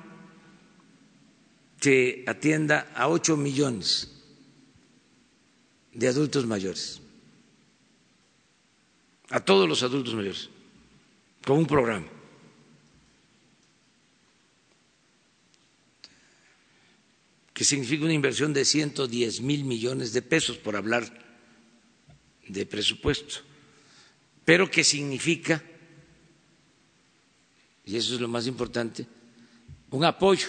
se 1.80 2.24
atienda 2.28 2.92
a 2.94 3.08
ocho 3.08 3.38
millones 3.38 4.12
de 5.94 6.08
adultos 6.08 6.46
mayores, 6.46 7.02
a 9.30 9.40
todos 9.40 9.68
los 9.68 9.82
adultos 9.84 10.14
mayores 10.14 10.50
con 11.46 11.58
un 11.58 11.66
programa. 11.66 12.19
Que 17.60 17.66
significa 17.66 18.06
una 18.06 18.14
inversión 18.14 18.54
de 18.54 18.64
110 18.64 19.42
mil 19.42 19.66
millones 19.66 20.14
de 20.14 20.22
pesos, 20.22 20.56
por 20.58 20.78
hablar 20.78 21.04
de 22.48 22.66
presupuesto, 22.66 23.42
pero 24.46 24.72
que 24.72 24.82
significa, 24.82 25.62
y 27.84 27.98
eso 27.98 28.16
es 28.16 28.22
lo 28.22 28.30
más 28.30 28.48
importante, 28.48 29.06
un 29.92 30.06
apoyo 30.06 30.48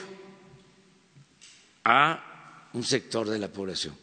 a 1.82 2.68
un 2.74 2.84
sector 2.84 3.28
de 3.28 3.40
la 3.40 3.48
población. 3.48 3.96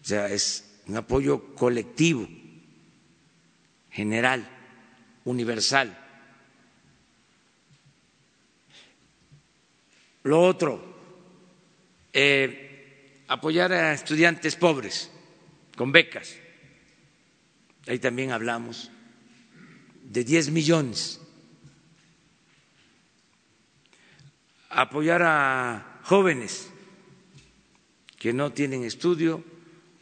O 0.00 0.04
sea, 0.06 0.28
es 0.32 0.80
un 0.86 0.96
apoyo 0.96 1.54
colectivo, 1.54 2.26
general 3.90 4.48
universal. 5.26 5.98
Lo 10.22 10.40
otro, 10.40 10.91
eh, 12.12 13.24
apoyar 13.28 13.72
a 13.72 13.92
estudiantes 13.92 14.56
pobres 14.56 15.10
con 15.76 15.92
becas. 15.92 16.36
Ahí 17.86 17.98
también 17.98 18.30
hablamos 18.30 18.90
de 20.02 20.24
10 20.24 20.50
millones. 20.50 21.20
Apoyar 24.68 25.22
a 25.22 26.00
jóvenes 26.04 26.70
que 28.18 28.32
no 28.32 28.52
tienen 28.52 28.84
estudio 28.84 29.44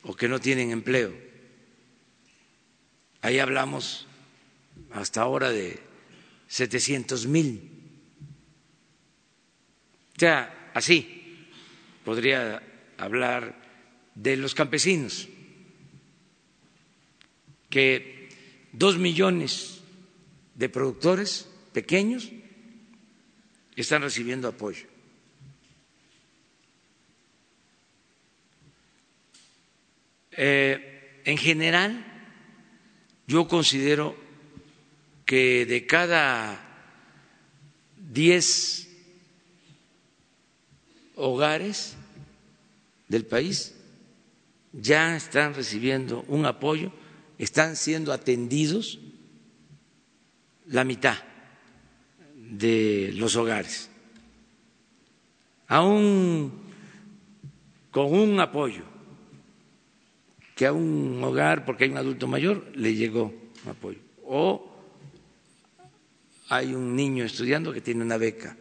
o 0.03 0.15
que 0.15 0.29
no 0.29 0.41
tienen 0.41 0.71
empleo. 0.71 1.13
Ahí 3.23 3.39
hablamos 3.39 4.07
hasta 4.93 5.23
ahora 5.23 5.51
de 5.51 5.79
700 6.49 7.27
mil. 7.27 7.71
O 10.17 10.21
sea, 10.21 10.71
así 10.75 11.20
podría 12.05 12.63
hablar 12.99 13.55
de 14.15 14.37
los 14.37 14.55
campesinos, 14.55 15.29
que 17.69 18.29
dos 18.73 18.99
millones 18.99 19.81
de 20.55 20.69
productores 20.69 21.49
pequeños 21.73 22.31
están 23.77 24.03
recibiendo 24.03 24.49
apoyo. 24.49 24.87
Eh, 30.33 31.23
en 31.25 31.39
general, 31.39 32.05
yo 33.27 33.47
considero 33.47 34.17
que 35.25 35.65
de 35.67 35.87
cada 35.87 36.59
diez 37.97 38.90
hogares 41.21 41.97
del 43.09 43.25
país 43.27 43.75
ya 44.73 45.17
están 45.17 45.55
recibiendo 45.55 46.25
un 46.29 46.47
apoyo, 46.47 46.93
están 47.39 47.77
siendo 47.77 48.13
atendidos 48.13 48.99
la 50.67 50.85
mitad 50.85 51.19
de 52.37 53.13
los 53.15 53.37
hogares, 53.37 53.91
aún 55.67 56.53
con 57.91 58.13
un 58.13 58.39
apoyo 58.41 58.85
que 60.55 60.67
a 60.67 60.73
un 60.73 61.21
hogar, 61.25 61.65
porque 61.65 61.85
hay 61.85 61.91
un 61.91 61.97
adulto 61.97 62.29
mayor, 62.29 62.71
le 62.75 62.95
llegó 62.95 63.33
un 63.65 63.71
apoyo. 63.71 63.99
O 64.25 64.71
hay 66.51 66.75
un 66.75 66.95
niño 66.95 67.25
estudiando 67.25 67.73
que 67.73 67.81
tiene 67.81 68.05
una 68.05 68.19
beca. 68.19 68.57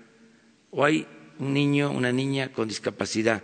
O 0.71 0.85
hay 0.85 1.05
un 1.39 1.53
niño, 1.53 1.91
una 1.91 2.11
niña 2.11 2.51
con 2.51 2.67
discapacidad. 2.67 3.43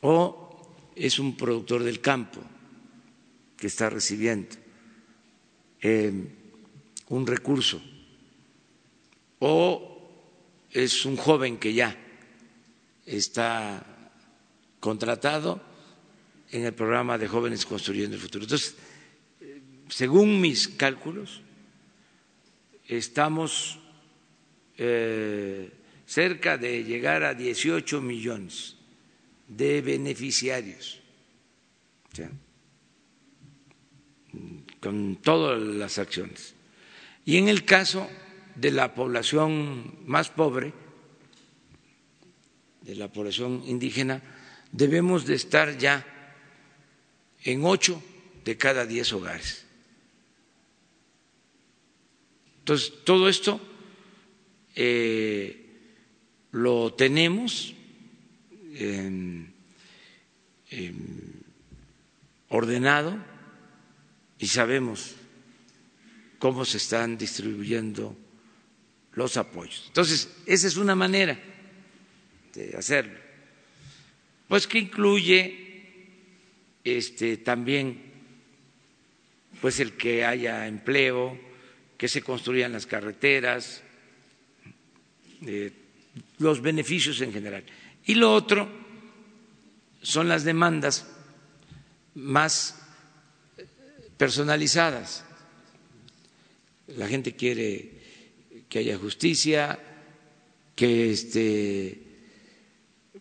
O 0.00 0.48
es 0.94 1.18
un 1.18 1.36
productor 1.36 1.82
del 1.82 2.00
campo 2.00 2.40
que 3.56 3.66
está 3.66 3.90
recibiendo 3.90 4.56
eh, 5.80 6.12
un 7.08 7.26
recurso. 7.26 7.82
O 9.40 10.08
es 10.70 11.04
un 11.04 11.16
joven 11.16 11.58
que 11.58 11.74
ya 11.74 11.96
está 13.04 13.84
contratado 14.80 15.60
en 16.50 16.64
el 16.64 16.74
programa 16.74 17.18
de 17.18 17.28
jóvenes 17.28 17.66
construyendo 17.66 18.16
el 18.16 18.22
futuro. 18.22 18.44
Entonces, 18.44 18.76
según 19.88 20.40
mis 20.40 20.68
cálculos, 20.68 21.42
estamos 22.86 23.78
eh, 24.76 25.72
cerca 26.08 26.56
de 26.56 26.84
llegar 26.84 27.22
a 27.22 27.34
18 27.34 28.00
millones 28.00 28.76
de 29.46 29.82
beneficiarios, 29.82 31.00
con 34.80 35.16
todas 35.16 35.60
las 35.60 35.98
acciones. 35.98 36.54
Y 37.26 37.36
en 37.36 37.48
el 37.48 37.66
caso 37.66 38.08
de 38.54 38.70
la 38.70 38.94
población 38.94 39.98
más 40.06 40.30
pobre, 40.30 40.72
de 42.80 42.94
la 42.94 43.12
población 43.12 43.62
indígena, 43.66 44.22
debemos 44.72 45.26
de 45.26 45.34
estar 45.34 45.76
ya 45.76 46.06
en 47.44 47.66
ocho 47.66 48.02
de 48.46 48.56
cada 48.56 48.86
diez 48.86 49.12
hogares. 49.12 49.66
Entonces, 52.60 52.94
todo 53.04 53.28
esto 53.28 53.60
eh, 54.74 55.67
lo 56.52 56.94
tenemos 56.94 57.74
ordenado 62.48 63.16
y 64.38 64.46
sabemos 64.46 65.14
cómo 66.38 66.64
se 66.64 66.76
están 66.76 67.18
distribuyendo 67.18 68.16
los 69.12 69.36
apoyos. 69.36 69.84
Entonces, 69.88 70.28
esa 70.46 70.68
es 70.68 70.76
una 70.76 70.94
manera 70.94 71.38
de 72.54 72.76
hacerlo. 72.76 73.18
Pues 74.46 74.66
que 74.66 74.78
incluye 74.78 75.68
este, 76.84 77.36
también 77.38 78.08
pues 79.60 79.80
el 79.80 79.94
que 79.94 80.24
haya 80.24 80.66
empleo, 80.66 81.38
que 81.96 82.08
se 82.08 82.22
construyan 82.22 82.72
las 82.72 82.86
carreteras, 82.86 83.82
eh, 85.44 85.72
los 86.38 86.60
beneficios 86.60 87.20
en 87.20 87.32
general. 87.32 87.64
Y 88.04 88.14
lo 88.14 88.32
otro 88.32 88.68
son 90.02 90.28
las 90.28 90.44
demandas 90.44 91.06
más 92.14 92.78
personalizadas. 94.16 95.24
La 96.88 97.06
gente 97.06 97.36
quiere 97.36 97.92
que 98.68 98.80
haya 98.80 98.98
justicia, 98.98 99.78
que 100.74 101.10
este, 101.10 102.02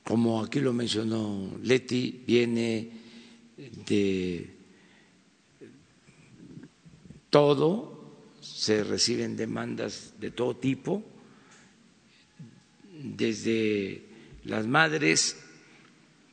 como 0.03 0.43
aquí 0.43 0.59
lo 0.59 0.73
mencionó 0.73 1.57
Leti, 1.63 2.23
viene 2.25 2.91
de 3.87 4.49
todo, 7.29 7.97
se 8.41 8.83
reciben 8.83 9.35
demandas 9.35 10.13
de 10.19 10.31
todo 10.31 10.55
tipo, 10.55 11.03
desde 13.03 14.03
las 14.43 14.65
madres 14.67 15.37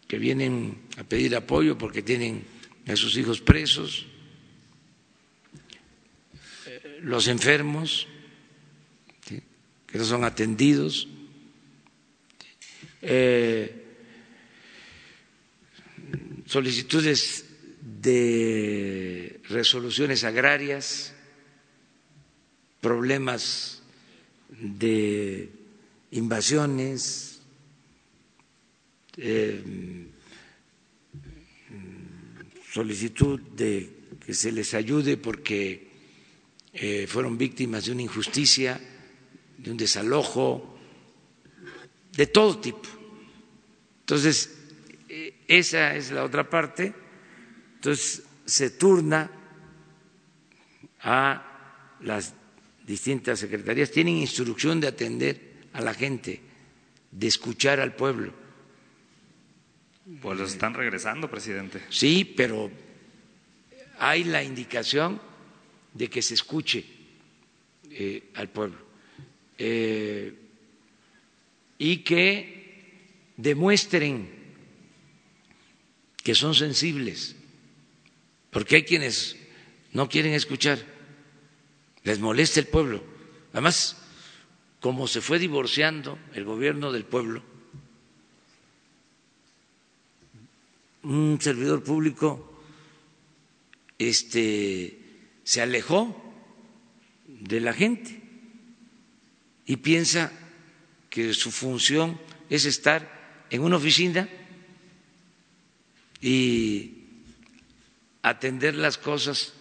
que 0.07 0.19
vienen 0.19 0.79
a 0.97 1.05
pedir 1.05 1.35
apoyo 1.37 1.77
porque 1.77 2.03
tienen 2.03 2.45
a 2.87 2.97
sus 2.97 3.17
hijos 3.17 3.41
presos, 3.41 4.07
los 7.01 7.29
enfermos 7.29 8.07
que 9.87 9.99
no 9.99 10.05
son 10.05 10.25
atendidos, 10.25 11.09
eh, 13.03 13.85
solicitudes 16.47 17.45
de 17.81 19.41
resoluciones 19.49 20.25
agrarias, 20.25 21.15
problemas 22.81 23.83
de 24.51 25.51
invasiones, 26.15 27.41
eh, 29.17 29.63
solicitud 32.73 33.41
de 33.41 33.91
que 34.25 34.33
se 34.35 34.51
les 34.51 34.75
ayude 34.75 35.17
porque 35.17 35.89
eh, 36.73 37.07
fueron 37.07 37.37
víctimas 37.39 37.85
de 37.87 37.93
una 37.93 38.03
injusticia, 38.03 38.81
de 39.59 39.71
un 39.71 39.77
desalojo, 39.77 40.79
de 42.17 42.27
todo 42.27 42.59
tipo. 42.59 42.89
Entonces, 44.01 44.51
esa 45.49 45.95
es 45.95 46.11
la 46.11 46.25
otra 46.25 46.49
parte. 46.49 46.93
Entonces 47.77 48.23
se 48.45 48.71
turna 48.71 49.31
a 51.01 51.97
las 52.01 52.35
distintas 52.87 53.41
secretarías. 53.41 53.91
Tienen 53.91 54.17
instrucción 54.17 54.81
de 54.81 54.89
atender 54.89 55.54
a 55.75 55.81
la 55.83 55.93
gente, 55.93 56.41
de 57.11 57.27
escuchar 57.27 57.81
al 57.81 57.95
pueblo. 57.95 58.33
Pues 60.23 60.39
los 60.39 60.53
están 60.53 60.75
regresando, 60.75 61.31
presidente. 61.31 61.81
Sí, 61.91 62.25
pero 62.25 62.71
hay 63.99 64.25
la 64.25 64.43
indicación 64.43 65.21
de 65.93 66.09
que 66.09 66.23
se 66.23 66.35
escuche 66.35 66.85
eh, 67.91 68.31
al 68.35 68.49
pueblo 68.49 68.77
eh, 69.59 70.35
y 71.79 71.99
que 71.99 73.33
demuestren 73.37 74.29
que 76.23 76.35
son 76.35 76.55
sensibles, 76.55 77.37
porque 78.51 78.77
hay 78.77 78.83
quienes 78.85 79.37
no 79.93 80.09
quieren 80.09 80.33
escuchar, 80.33 80.79
les 82.03 82.19
molesta 82.19 82.61
el 82.61 82.67
pueblo. 82.67 83.05
Además, 83.53 84.04
como 84.85 85.09
se 85.09 85.23
fue 85.23 85.39
divorciando 85.39 86.19
el 86.35 86.45
gobierno 86.45 86.93
del 86.93 87.07
pueblo, 87.07 87.43
un 91.05 91.39
servidor 91.41 91.83
público 91.83 92.61
este, 93.99 94.99
se 95.43 95.63
alejó 95.63 96.35
de 97.27 97.61
la 97.61 97.73
gente 97.73 98.21
y 99.65 99.77
piensa 99.77 100.31
que 101.09 101.33
su 101.33 101.51
función 101.51 102.21
es 102.51 102.67
estar 102.67 103.47
en 103.49 103.63
una 103.63 103.79
oficina 103.79 104.29
y 106.21 107.07
atender 108.21 108.75
las 108.75 108.99
cosas 108.99 109.55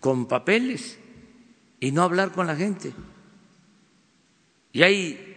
con 0.00 0.28
papeles 0.28 0.98
y 1.80 1.92
no 1.92 2.02
hablar 2.02 2.32
con 2.32 2.46
la 2.46 2.56
gente. 2.56 2.92
Y 4.72 4.82
hay 4.82 5.34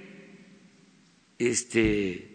este 1.38 2.30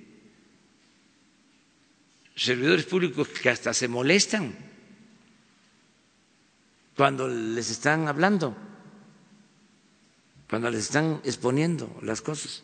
servidores 2.35 2.87
públicos 2.87 3.29
que 3.29 3.51
hasta 3.51 3.73
se 3.73 3.89
molestan 3.89 4.55
cuando 6.97 7.29
les 7.29 7.71
están 7.71 8.09
hablando, 8.09 8.57
cuando 10.49 10.71
les 10.71 10.81
están 10.81 11.21
exponiendo 11.25 11.99
las 12.03 12.23
cosas. 12.23 12.63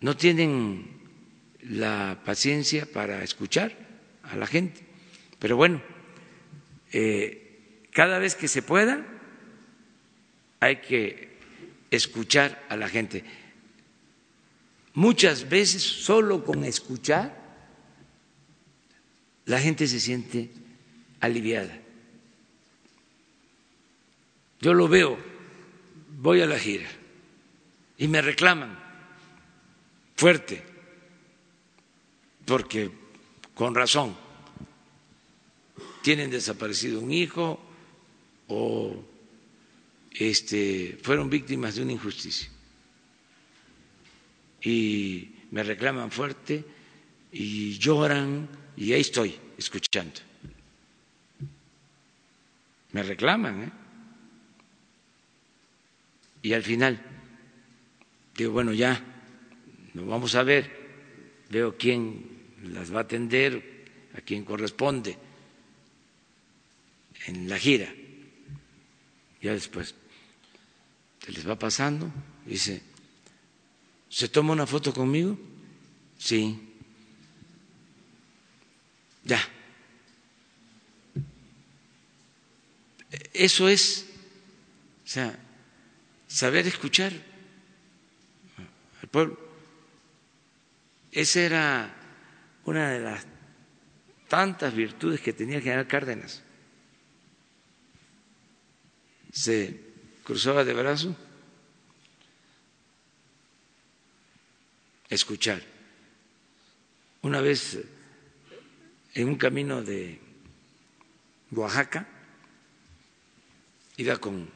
No 0.00 0.16
tienen 0.16 0.96
la 1.62 2.20
paciencia 2.24 2.86
para 2.92 3.22
escuchar 3.24 3.76
a 4.22 4.36
la 4.36 4.46
gente. 4.46 4.84
Pero 5.38 5.56
bueno, 5.56 5.82
eh, 6.92 7.45
cada 7.96 8.18
vez 8.18 8.34
que 8.34 8.46
se 8.46 8.60
pueda 8.60 9.02
hay 10.60 10.82
que 10.82 11.38
escuchar 11.90 12.62
a 12.68 12.76
la 12.76 12.90
gente. 12.90 13.24
Muchas 14.92 15.48
veces 15.48 15.82
solo 15.82 16.44
con 16.44 16.62
escuchar 16.64 17.34
la 19.46 19.58
gente 19.60 19.86
se 19.86 19.98
siente 19.98 20.50
aliviada. 21.20 21.80
Yo 24.60 24.74
lo 24.74 24.88
veo, 24.88 25.16
voy 26.18 26.42
a 26.42 26.46
la 26.46 26.58
gira 26.58 26.88
y 27.96 28.08
me 28.08 28.20
reclaman 28.20 28.78
fuerte, 30.16 30.62
porque 32.44 32.90
con 33.54 33.74
razón 33.74 34.14
tienen 36.02 36.30
desaparecido 36.30 37.00
un 37.00 37.10
hijo 37.10 37.65
o 38.48 39.04
este, 40.12 40.98
fueron 41.02 41.28
víctimas 41.28 41.74
de 41.74 41.82
una 41.82 41.92
injusticia. 41.92 42.48
Y 44.62 45.30
me 45.50 45.62
reclaman 45.62 46.10
fuerte 46.10 46.64
y 47.32 47.78
lloran 47.78 48.48
y 48.76 48.92
ahí 48.92 49.00
estoy 49.00 49.38
escuchando. 49.56 50.20
Me 52.92 53.02
reclaman, 53.02 53.64
¿eh? 53.64 53.72
Y 56.42 56.52
al 56.52 56.62
final 56.62 57.00
digo, 58.36 58.52
bueno, 58.52 58.72
ya, 58.72 59.02
nos 59.94 60.06
vamos 60.06 60.34
a 60.34 60.42
ver, 60.42 60.70
veo 61.50 61.76
quién 61.76 62.24
las 62.64 62.92
va 62.92 62.98
a 62.98 63.02
atender, 63.02 63.84
a 64.16 64.20
quién 64.20 64.44
corresponde 64.44 65.16
en 67.26 67.48
la 67.48 67.58
gira. 67.58 67.92
Ya 69.46 69.52
después 69.52 69.94
se 71.24 71.30
les 71.30 71.48
va 71.48 71.56
pasando, 71.56 72.10
dice, 72.44 72.82
¿se 74.08 74.28
toma 74.28 74.52
una 74.54 74.66
foto 74.66 74.92
conmigo? 74.92 75.38
Sí. 76.18 76.58
Ya. 79.22 79.38
Eso 83.32 83.68
es, 83.68 84.06
o 85.04 85.08
sea, 85.08 85.38
saber 86.26 86.66
escuchar 86.66 87.12
al 89.00 89.08
pueblo. 89.08 89.38
Esa 91.12 91.40
era 91.40 91.94
una 92.64 92.90
de 92.90 92.98
las 92.98 93.24
tantas 94.26 94.74
virtudes 94.74 95.20
que 95.20 95.32
tenía 95.32 95.60
General 95.60 95.86
Cárdenas. 95.86 96.42
Se 99.36 99.78
cruzaba 100.24 100.64
de 100.64 100.72
brazo, 100.72 101.14
escuchar. 105.10 105.62
Una 107.20 107.42
vez 107.42 107.78
en 109.12 109.28
un 109.28 109.36
camino 109.36 109.82
de 109.82 110.18
Oaxaca, 111.50 112.08
iba 113.98 114.16
con 114.16 114.48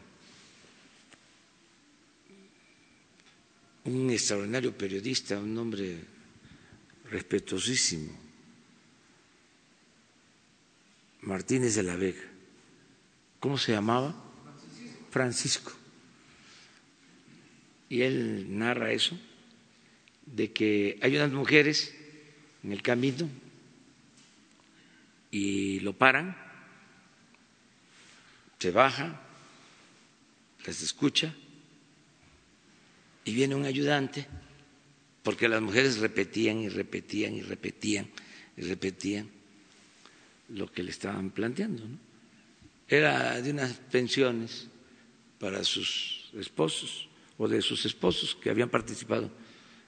un 3.85 4.11
extraordinario 4.11 4.72
periodista, 4.72 5.39
un 5.39 5.59
hombre 5.59 6.03
respetuosísimo, 7.11 8.18
Martínez 11.20 11.74
de 11.74 11.83
la 11.83 11.97
Vega. 11.97 12.24
¿Cómo 13.41 13.59
se 13.59 13.72
llamaba? 13.72 14.30
Francisco. 15.11 15.72
Y 17.88 18.02
él 18.02 18.46
narra 18.58 18.92
eso, 18.92 19.18
de 20.26 20.52
que 20.52 20.98
hay 21.02 21.16
unas 21.16 21.32
mujeres 21.32 21.94
en 22.62 22.72
el 22.72 22.82
camino 22.82 23.28
y 25.30 25.80
lo 25.80 25.92
paran, 25.92 26.36
se 28.58 28.70
baja, 28.70 29.20
las 30.66 30.82
escucha 30.82 31.34
y 33.24 33.34
viene 33.34 33.54
un 33.54 33.64
ayudante, 33.64 34.26
porque 35.22 35.48
las 35.48 35.61
mujeres 35.61 35.98
repetían 35.98 36.61
y 36.61 36.68
repetían 36.68 37.34
y 37.34 37.42
repetían 37.42 38.08
y 38.56 38.62
repetían 38.62 39.28
lo 40.48 40.70
que 40.70 40.82
le 40.82 40.90
estaban 40.90 41.30
planteando. 41.30 41.84
Era 42.88 43.40
de 43.40 43.50
unas 43.50 43.72
pensiones 43.72 44.70
para 45.41 45.64
sus 45.64 46.30
esposos 46.38 47.09
o 47.38 47.49
de 47.49 47.62
sus 47.62 47.86
esposos 47.86 48.36
que 48.36 48.51
habían 48.51 48.68
participado 48.68 49.32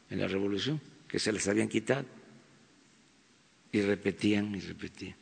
en 0.09 0.19
la 0.19 0.27
revolución, 0.27 0.81
que 1.07 1.19
se 1.19 1.31
les 1.31 1.47
habían 1.47 1.69
quitado. 1.69 2.07
Y 3.71 3.83
repetían 3.83 4.55
y 4.55 4.61
repetían. 4.61 5.15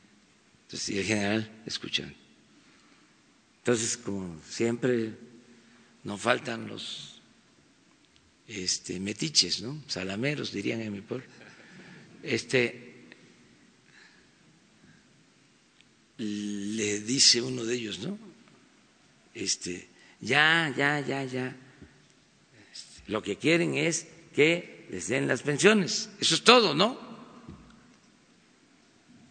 Entonces, 0.62 0.88
y 0.88 0.98
el 0.98 1.04
general 1.04 1.62
escuchando. 1.66 2.14
Entonces, 3.58 3.96
como 3.96 4.40
siempre, 4.48 5.14
nos 6.04 6.20
faltan 6.20 6.68
los 6.68 7.20
este, 8.46 9.00
metiches, 9.00 9.62
¿no? 9.62 9.82
Salameros, 9.86 10.52
dirían 10.52 10.80
en 10.80 10.92
mi 10.92 11.00
pueblo. 11.00 11.26
Este, 12.22 13.06
le 16.18 17.00
dice 17.00 17.42
uno 17.42 17.64
de 17.64 17.74
ellos, 17.74 17.98
¿no? 17.98 18.18
Este, 19.34 19.89
ya, 20.20 20.72
ya, 20.76 21.00
ya, 21.00 21.24
ya. 21.24 21.56
Lo 23.06 23.22
que 23.22 23.36
quieren 23.36 23.74
es 23.74 24.06
que 24.34 24.86
les 24.90 25.08
den 25.08 25.26
las 25.26 25.42
pensiones. 25.42 26.10
Eso 26.20 26.34
es 26.34 26.44
todo, 26.44 26.74
¿no? 26.74 26.92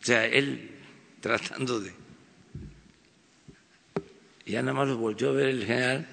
O 0.01 0.03
sea, 0.03 0.25
él 0.25 0.71
tratando 1.21 1.79
de... 1.79 1.93
Ya 4.45 4.61
nada 4.61 4.73
más 4.73 4.87
lo 4.87 4.97
volvió 4.97 5.29
a 5.29 5.33
ver 5.33 5.49
el 5.49 5.65
general 5.65 6.07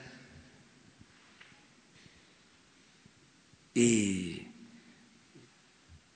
y 3.72 4.46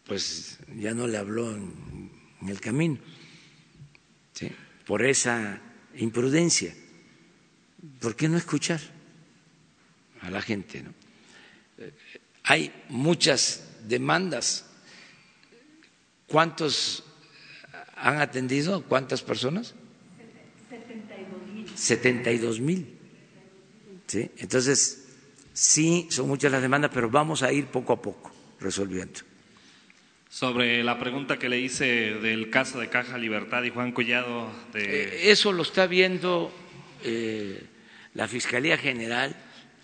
pues 0.06 0.58
ya 0.76 0.92
no 0.92 1.06
le 1.06 1.16
habló 1.18 1.54
en, 1.54 2.10
el 2.48 2.60
camino, 2.60 2.98
¿sí? 4.32 4.50
por 4.86 5.04
esa 5.04 5.60
imprudencia. 5.94 6.74
¿Por 8.00 8.16
qué 8.16 8.28
no 8.28 8.36
escuchar 8.36 8.80
a 10.20 10.30
la 10.30 10.42
gente? 10.42 10.82
¿no? 10.82 10.92
Hay 12.44 12.72
muchas 12.88 13.68
demandas. 13.86 14.66
¿Cuántos 16.26 17.04
han 17.96 18.20
atendido? 18.20 18.82
¿Cuántas 18.84 19.22
personas? 19.22 19.74
72 21.74 22.60
mil. 22.60 22.98
¿Sí? 24.06 24.30
Entonces, 24.38 25.06
sí, 25.52 26.06
son 26.10 26.28
muchas 26.28 26.52
las 26.52 26.62
demandas, 26.62 26.90
pero 26.92 27.08
vamos 27.08 27.42
a 27.42 27.52
ir 27.52 27.66
poco 27.66 27.92
a 27.92 28.02
poco 28.02 28.32
resolviendo. 28.60 29.20
Sobre 30.28 30.84
la 30.84 30.98
pregunta 30.98 31.38
que 31.38 31.48
le 31.48 31.58
hice 31.58 32.14
del 32.14 32.50
caso 32.50 32.78
de 32.78 32.88
Caja 32.88 33.18
Libertad 33.18 33.64
y 33.64 33.70
Juan 33.70 33.92
Collado. 33.92 34.50
De... 34.72 34.82
Eh, 34.82 35.30
eso 35.30 35.52
lo 35.52 35.62
está 35.62 35.86
viendo 35.86 36.52
eh, 37.02 37.64
la 38.14 38.28
Fiscalía 38.28 38.76
General. 38.76 39.34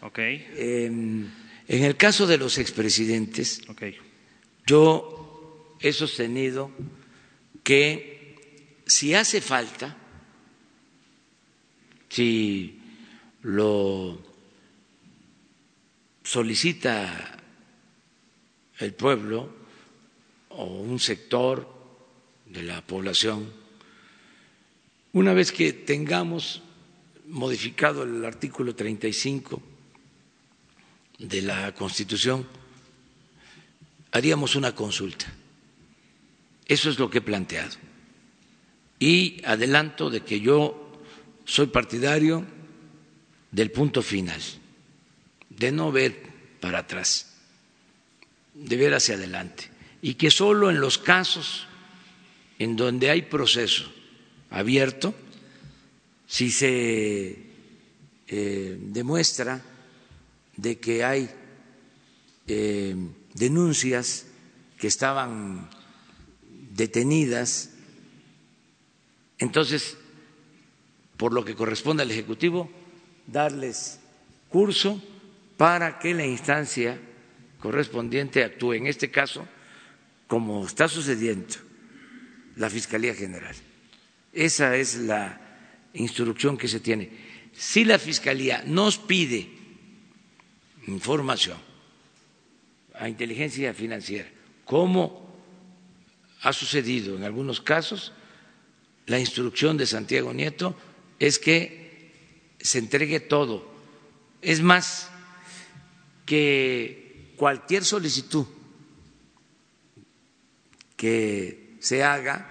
Okay. 0.03 0.47
en 0.57 1.33
el 1.69 1.97
caso 1.97 2.27
de 2.27 2.39
los 2.39 2.59
expresidentes, 2.59 3.63
yo 4.67 5.77
he 5.81 5.93
sostenido 5.93 6.71
que 7.65 8.83
si 8.87 9.15
hace 9.15 9.41
falta, 9.41 9.97
si 12.09 12.79
lo 13.43 14.21
solicita 16.23 17.43
el 18.79 18.95
pueblo 18.95 19.55
o 20.51 20.65
un 20.65 20.99
sector 21.01 21.69
de 22.47 22.63
la 22.63 22.81
población, 22.87 23.53
una 25.13 25.33
vez 25.35 25.53
que 25.53 25.73
tengamos 25.73 26.63
modificado 27.29 28.03
el 28.03 28.25
artículo 28.25 28.75
35 28.75 29.63
de 31.19 31.43
la 31.43 31.75
Constitución, 31.75 32.47
haríamos 34.13 34.55
una 34.57 34.75
consulta. 34.75 35.27
Eso 36.67 36.91
es 36.91 36.99
lo 36.99 37.11
que 37.11 37.19
he 37.19 37.23
planteado. 37.23 37.77
Y 38.99 39.43
adelanto 39.45 40.11
de 40.11 40.23
que 40.23 40.41
yo 40.41 41.01
soy 41.45 41.67
partidario 41.67 42.45
del 43.51 43.71
punto 43.71 44.03
final, 44.03 44.41
de 45.51 45.73
no 45.73 45.93
ver 45.93 46.23
para 46.61 46.81
atrás, 46.81 47.35
de 48.55 48.77
ver 48.77 48.95
hacia 48.95 49.15
adelante. 49.15 49.71
Y 50.03 50.15
que 50.15 50.31
solo 50.31 50.71
en 50.71 50.81
los 50.81 50.99
casos 50.99 51.67
en 52.59 52.77
donde 52.77 53.11
hay 53.11 53.23
proceso 53.23 53.93
abierto, 54.51 55.15
si 56.27 56.51
se 56.51 57.39
eh, 58.29 58.79
demuestra 58.81 59.63
de 60.57 60.79
que 60.79 61.05
hay 61.05 61.31
eh, 62.47 62.97
denuncias 63.35 64.27
que 64.79 64.89
estaban 64.89 65.69
detenidas, 66.73 67.71
entonces, 69.39 69.97
por 71.17 71.33
lo 71.33 71.45
que 71.45 71.55
corresponde 71.55 72.03
al 72.03 72.11
Ejecutivo, 72.11 72.71
darles 73.27 74.01
curso 74.49 75.03
para 75.57 75.99
que 75.99 76.15
la 76.15 76.27
instancia 76.27 76.99
correspondiente 77.61 78.45
actúe. 78.45 78.75
En 78.75 78.87
este 78.87 79.11
caso, 79.11 79.47
como 80.27 80.67
está 80.67 80.89
sucediendo, 80.89 81.55
la 82.57 82.71
Fiscalía 82.71 83.15
General. 83.15 83.55
Esa 84.33 84.77
es 84.77 84.97
la 84.97 85.46
instrucción 85.97 86.57
que 86.57 86.69
se 86.69 86.81
tiene. 86.81 87.11
Si 87.53 87.85
la 87.85 87.99
Fiscalía 87.99 88.63
nos 88.67 88.99
pide 88.99 89.49
información 90.87 91.59
a 92.95 93.09
inteligencia 93.09 93.75
financiera, 93.75 94.29
como 94.65 95.27
ha 96.43 96.53
sucedido 96.53 97.17
en 97.17 97.25
algunos 97.25 97.61
casos, 97.61 98.13
la 99.07 99.19
instrucción 99.19 99.77
de 99.77 99.87
Santiago 99.87 100.33
Nieto 100.33 100.77
es 101.19 101.39
que 101.39 102.13
se 102.61 102.79
entregue 102.79 103.21
todo. 103.21 103.75
Es 104.43 104.61
más, 104.61 105.11
que 106.27 107.33
cualquier 107.37 107.85
solicitud 107.85 108.45
que 110.97 111.77
se 111.79 112.03
haga, 112.03 112.51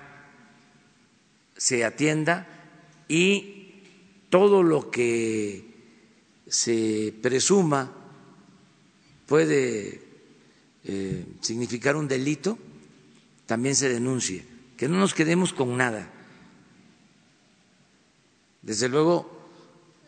se 1.58 1.84
atienda 1.84 2.48
y 3.08 3.82
todo 4.30 4.64
lo 4.64 4.90
que 4.90 5.64
se 6.48 7.14
presuma 7.22 7.92
puede 9.26 10.02
eh, 10.84 11.26
significar 11.42 11.96
un 11.96 12.08
delito, 12.08 12.58
también 13.46 13.76
se 13.76 13.90
denuncie, 13.90 14.46
que 14.78 14.88
no 14.88 14.98
nos 14.98 15.14
quedemos 15.14 15.54
con 15.54 15.78
nada. 15.78 16.12
Desde 18.62 18.90
luego, 18.90 19.50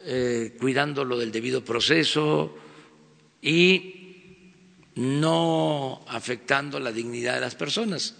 eh, 0.01 0.55
cuidando 0.59 1.05
lo 1.05 1.17
del 1.17 1.31
debido 1.31 1.63
proceso 1.63 2.55
y 3.41 4.53
no 4.95 6.01
afectando 6.07 6.79
la 6.79 6.91
dignidad 6.91 7.35
de 7.35 7.41
las 7.41 7.55
personas, 7.55 8.15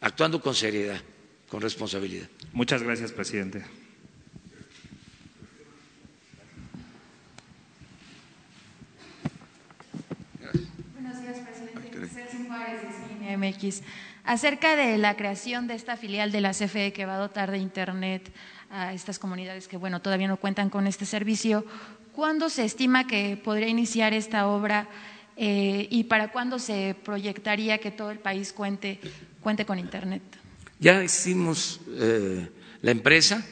actuando 0.00 0.40
con 0.40 0.54
seriedad, 0.54 1.00
con 1.48 1.60
responsabilidad. 1.60 2.28
Muchas 2.52 2.82
gracias, 2.82 3.12
presidente. 3.12 3.64
Acerca 14.24 14.76
de 14.76 14.96
la 14.96 15.16
creación 15.16 15.66
de 15.66 15.74
esta 15.74 15.96
filial 15.96 16.32
de 16.32 16.40
la 16.40 16.52
CFE 16.52 16.92
que 16.92 17.04
va 17.04 17.16
a 17.16 17.18
dotar 17.18 17.50
de 17.50 17.58
Internet 17.58 18.32
a 18.70 18.92
estas 18.92 19.18
comunidades 19.18 19.68
que, 19.68 19.76
bueno, 19.76 20.00
todavía 20.00 20.28
no 20.28 20.38
cuentan 20.38 20.70
con 20.70 20.86
este 20.86 21.04
servicio, 21.06 21.64
¿cuándo 22.12 22.48
se 22.48 22.64
estima 22.64 23.06
que 23.06 23.36
podría 23.36 23.68
iniciar 23.68 24.14
esta 24.14 24.46
obra 24.46 24.88
eh, 25.36 25.86
y 25.90 26.04
para 26.04 26.32
cuándo 26.32 26.58
se 26.58 26.96
proyectaría 27.04 27.78
que 27.78 27.90
todo 27.90 28.10
el 28.10 28.18
país 28.18 28.52
cuente, 28.52 28.98
cuente 29.40 29.66
con 29.66 29.78
Internet? 29.78 30.22
Ya 30.80 31.02
hicimos 31.04 31.80
eh, 31.88 32.48
la 32.82 32.90
empresa, 32.90 33.44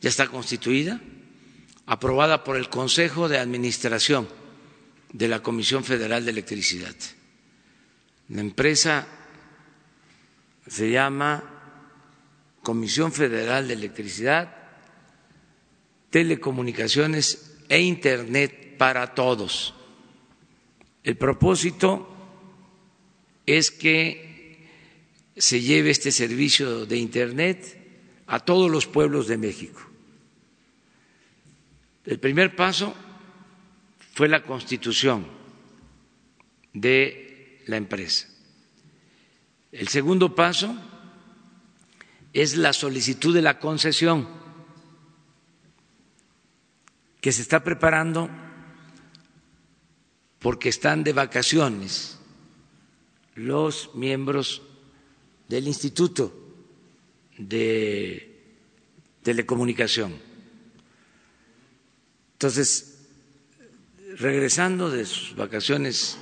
ya 0.00 0.08
está 0.08 0.26
constituida, 0.26 1.00
aprobada 1.86 2.44
por 2.44 2.56
el 2.56 2.68
Consejo 2.68 3.28
de 3.28 3.38
Administración 3.38 4.28
de 5.12 5.28
la 5.28 5.40
Comisión 5.42 5.84
Federal 5.84 6.24
de 6.24 6.30
Electricidad. 6.30 6.94
La 8.32 8.40
empresa 8.40 9.06
se 10.66 10.90
llama 10.90 11.44
Comisión 12.62 13.12
Federal 13.12 13.68
de 13.68 13.74
Electricidad, 13.74 14.56
Telecomunicaciones 16.08 17.58
e 17.68 17.82
Internet 17.82 18.78
para 18.78 19.14
todos. 19.14 19.74
El 21.04 21.18
propósito 21.18 22.08
es 23.44 23.70
que 23.70 24.66
se 25.36 25.60
lleve 25.60 25.90
este 25.90 26.10
servicio 26.10 26.86
de 26.86 26.96
Internet 26.96 28.24
a 28.28 28.40
todos 28.40 28.70
los 28.70 28.86
pueblos 28.86 29.28
de 29.28 29.36
México. 29.36 29.82
El 32.06 32.18
primer 32.18 32.56
paso 32.56 32.94
fue 34.14 34.28
la 34.28 34.42
constitución 34.42 35.26
de 36.72 37.31
la 37.66 37.76
empresa. 37.76 38.28
El 39.70 39.88
segundo 39.88 40.34
paso 40.34 40.76
es 42.32 42.56
la 42.56 42.72
solicitud 42.72 43.34
de 43.34 43.42
la 43.42 43.58
concesión 43.58 44.28
que 47.20 47.32
se 47.32 47.42
está 47.42 47.62
preparando 47.62 48.28
porque 50.38 50.68
están 50.68 51.04
de 51.04 51.12
vacaciones 51.12 52.18
los 53.34 53.94
miembros 53.94 54.62
del 55.48 55.68
Instituto 55.68 56.34
de 57.38 58.28
Telecomunicación. 59.22 60.14
Entonces, 62.32 63.06
regresando 64.18 64.90
de 64.90 65.06
sus 65.06 65.36
vacaciones 65.36 66.18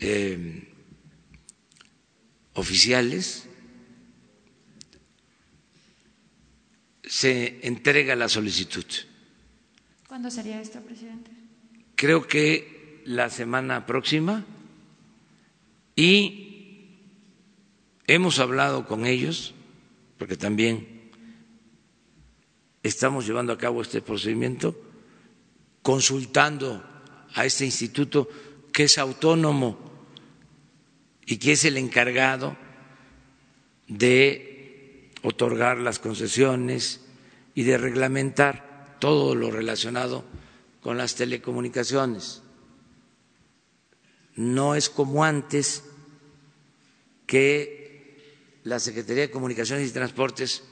eh, 0.00 0.68
oficiales, 2.54 3.48
se 7.02 7.60
entrega 7.66 8.16
la 8.16 8.28
solicitud. 8.28 8.84
¿Cuándo 10.08 10.30
sería 10.30 10.60
esto, 10.60 10.80
presidente? 10.80 11.30
Creo 11.94 12.26
que 12.26 13.02
la 13.04 13.30
semana 13.30 13.86
próxima 13.86 14.44
y 15.96 16.98
hemos 18.06 18.38
hablado 18.38 18.86
con 18.86 19.06
ellos, 19.06 19.54
porque 20.18 20.36
también 20.36 21.10
estamos 22.82 23.26
llevando 23.26 23.52
a 23.52 23.58
cabo 23.58 23.82
este 23.82 24.02
procedimiento, 24.02 24.76
consultando 25.82 26.82
a 27.34 27.44
este 27.44 27.64
instituto 27.64 28.28
que 28.74 28.82
es 28.82 28.98
autónomo 28.98 29.78
y 31.24 31.36
que 31.36 31.52
es 31.52 31.64
el 31.64 31.76
encargado 31.76 32.56
de 33.86 35.10
otorgar 35.22 35.78
las 35.78 36.00
concesiones 36.00 37.00
y 37.54 37.62
de 37.62 37.78
reglamentar 37.78 38.96
todo 38.98 39.36
lo 39.36 39.52
relacionado 39.52 40.24
con 40.80 40.98
las 40.98 41.14
telecomunicaciones. 41.14 42.42
No 44.34 44.74
es 44.74 44.90
como 44.90 45.22
antes 45.22 45.84
que 47.28 48.58
la 48.64 48.80
Secretaría 48.80 49.22
de 49.22 49.30
Comunicaciones 49.30 49.88
y 49.88 49.92
Transportes 49.92 50.64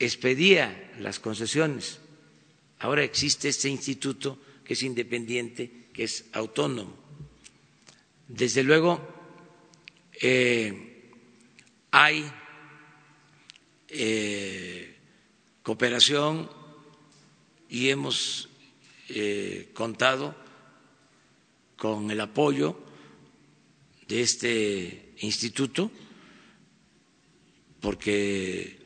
expedía 0.00 0.92
las 0.98 1.20
concesiones. 1.20 2.00
Ahora 2.80 3.04
existe 3.04 3.48
este 3.48 3.68
instituto 3.68 4.36
que 4.64 4.72
es 4.72 4.82
independiente, 4.82 5.86
que 5.92 6.02
es 6.02 6.24
autónomo. 6.32 7.03
Desde 8.36 8.64
luego, 8.64 9.00
eh, 10.20 11.08
hay 11.92 12.28
eh, 13.86 14.98
cooperación 15.62 16.50
y 17.68 17.90
hemos 17.90 18.48
eh, 19.08 19.70
contado 19.72 20.34
con 21.76 22.10
el 22.10 22.20
apoyo 22.20 22.76
de 24.08 24.22
este 24.22 25.14
instituto 25.18 25.92
porque 27.80 28.80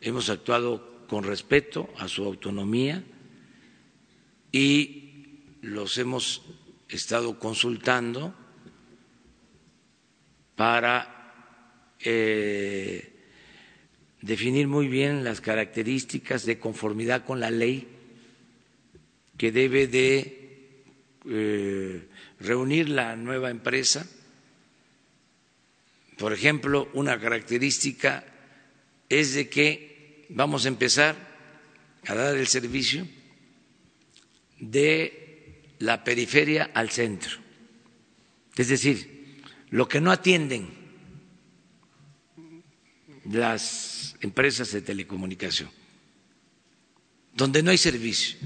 hemos 0.00 0.30
actuado 0.30 1.04
con 1.06 1.24
respeto 1.24 1.90
a 1.98 2.08
su 2.08 2.24
autonomía 2.24 3.04
y 4.50 5.42
los 5.60 5.98
hemos 5.98 6.40
estado 6.88 7.38
consultando 7.38 8.39
para 10.60 11.96
eh, 12.00 13.10
definir 14.20 14.68
muy 14.68 14.88
bien 14.88 15.24
las 15.24 15.40
características 15.40 16.44
de 16.44 16.58
conformidad 16.58 17.24
con 17.24 17.40
la 17.40 17.50
ley 17.50 17.88
que 19.38 19.52
debe 19.52 19.86
de 19.86 20.82
eh, 21.30 22.06
reunir 22.40 22.90
la 22.90 23.16
nueva 23.16 23.48
empresa. 23.48 24.06
Por 26.18 26.34
ejemplo, 26.34 26.90
una 26.92 27.18
característica 27.18 28.22
es 29.08 29.32
de 29.32 29.48
que 29.48 30.26
vamos 30.28 30.66
a 30.66 30.68
empezar 30.68 31.16
a 32.06 32.14
dar 32.14 32.36
el 32.36 32.46
servicio 32.46 33.08
de 34.58 35.62
la 35.78 36.04
periferia 36.04 36.70
al 36.74 36.90
centro. 36.90 37.38
Es 38.58 38.68
decir, 38.68 39.19
lo 39.70 39.88
que 39.88 40.00
no 40.00 40.10
atienden 40.10 40.68
las 43.24 44.16
empresas 44.20 44.72
de 44.72 44.82
telecomunicación, 44.82 45.70
donde 47.34 47.62
no 47.62 47.70
hay 47.70 47.78
servicio. 47.78 48.38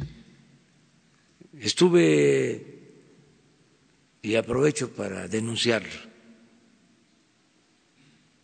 Estuve, 1.59 2.93
y 4.20 4.35
aprovecho 4.35 4.93
para 4.93 5.27
denunciarlo, 5.29 5.93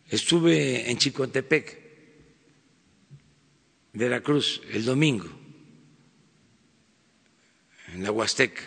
estuve 0.09 0.89
en 0.89 0.97
Chicontepec, 0.97 1.79
Veracruz, 3.93 4.61
el 4.71 4.85
domingo, 4.85 5.29
en 7.93 8.03
la 8.03 8.11
Huasteca, 8.11 8.61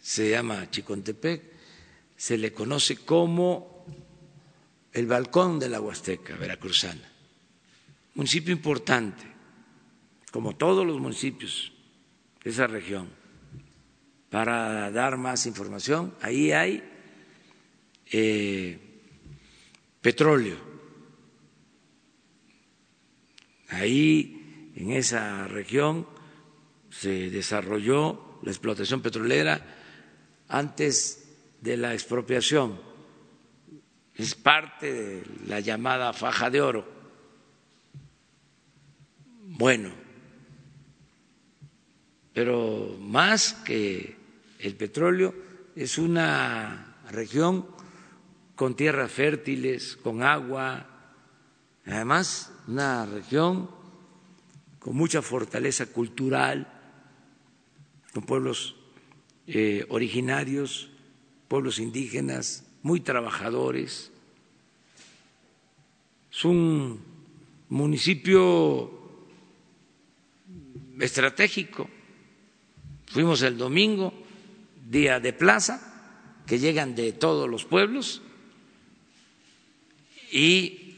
se 0.00 0.30
llama 0.30 0.70
Chicontepec, 0.70 1.55
se 2.16 2.38
le 2.38 2.52
conoce 2.52 2.96
como 2.96 3.84
el 4.92 5.06
balcón 5.06 5.58
de 5.58 5.68
la 5.68 5.80
Huasteca 5.80 6.36
veracruzana, 6.36 7.06
municipio 8.14 8.52
importante, 8.52 9.24
como 10.30 10.56
todos 10.56 10.86
los 10.86 10.98
municipios 10.98 11.72
de 12.42 12.50
esa 12.50 12.66
región. 12.66 13.08
Para 14.30 14.90
dar 14.90 15.16
más 15.16 15.46
información, 15.46 16.14
ahí 16.20 16.50
hay 16.50 16.82
eh, 18.10 18.78
petróleo, 20.00 20.56
ahí 23.68 24.72
en 24.74 24.92
esa 24.92 25.46
región 25.46 26.06
se 26.90 27.30
desarrolló 27.30 28.38
la 28.42 28.50
explotación 28.50 29.02
petrolera 29.02 29.60
antes 30.48 31.25
de 31.60 31.76
la 31.76 31.94
expropiación. 31.94 32.80
Es 34.14 34.34
parte 34.34 34.92
de 34.92 35.26
la 35.46 35.60
llamada 35.60 36.12
faja 36.12 36.50
de 36.50 36.60
oro. 36.60 36.86
Bueno, 39.42 39.90
pero 42.32 42.96
más 43.00 43.52
que 43.52 44.16
el 44.58 44.74
petróleo 44.74 45.34
es 45.74 45.98
una 45.98 46.96
región 47.10 47.66
con 48.54 48.74
tierras 48.74 49.12
fértiles, 49.12 49.96
con 49.96 50.22
agua, 50.22 50.86
además 51.84 52.52
una 52.66 53.06
región 53.06 53.70
con 54.78 54.96
mucha 54.96 55.22
fortaleza 55.22 55.86
cultural 55.86 56.72
con 58.16 58.24
pueblos 58.24 58.76
eh, 59.46 59.84
originarios, 59.90 60.88
pueblos 61.48 61.78
indígenas, 61.78 62.64
muy 62.82 63.00
trabajadores. 63.00 64.10
Es 66.30 66.44
un 66.44 67.00
municipio 67.68 68.90
estratégico. 71.00 71.88
Fuimos 73.06 73.42
el 73.42 73.56
domingo, 73.56 74.12
día 74.88 75.20
de 75.20 75.32
plaza, 75.32 76.42
que 76.46 76.58
llegan 76.58 76.94
de 76.94 77.12
todos 77.12 77.48
los 77.48 77.64
pueblos 77.64 78.22
y 80.30 80.94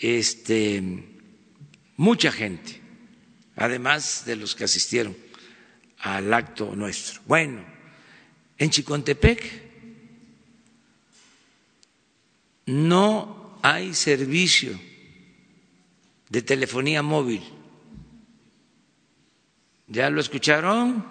este 0.00 0.82
mucha 1.96 2.32
gente, 2.32 2.80
además 3.56 4.24
de 4.26 4.36
los 4.36 4.54
que 4.54 4.64
asistieron 4.64 5.16
al 5.98 6.32
acto 6.34 6.74
nuestro. 6.74 7.20
Bueno, 7.26 7.64
en 8.58 8.70
Chicontepec 8.70 9.63
no 12.66 13.58
hay 13.62 13.94
servicio 13.94 14.78
de 16.28 16.42
telefonía 16.42 17.02
móvil. 17.02 17.42
¿Ya 19.86 20.10
lo 20.10 20.20
escucharon? 20.20 21.04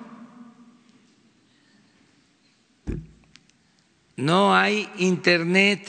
No 4.16 4.56
hay 4.56 4.90
internet. 4.98 5.88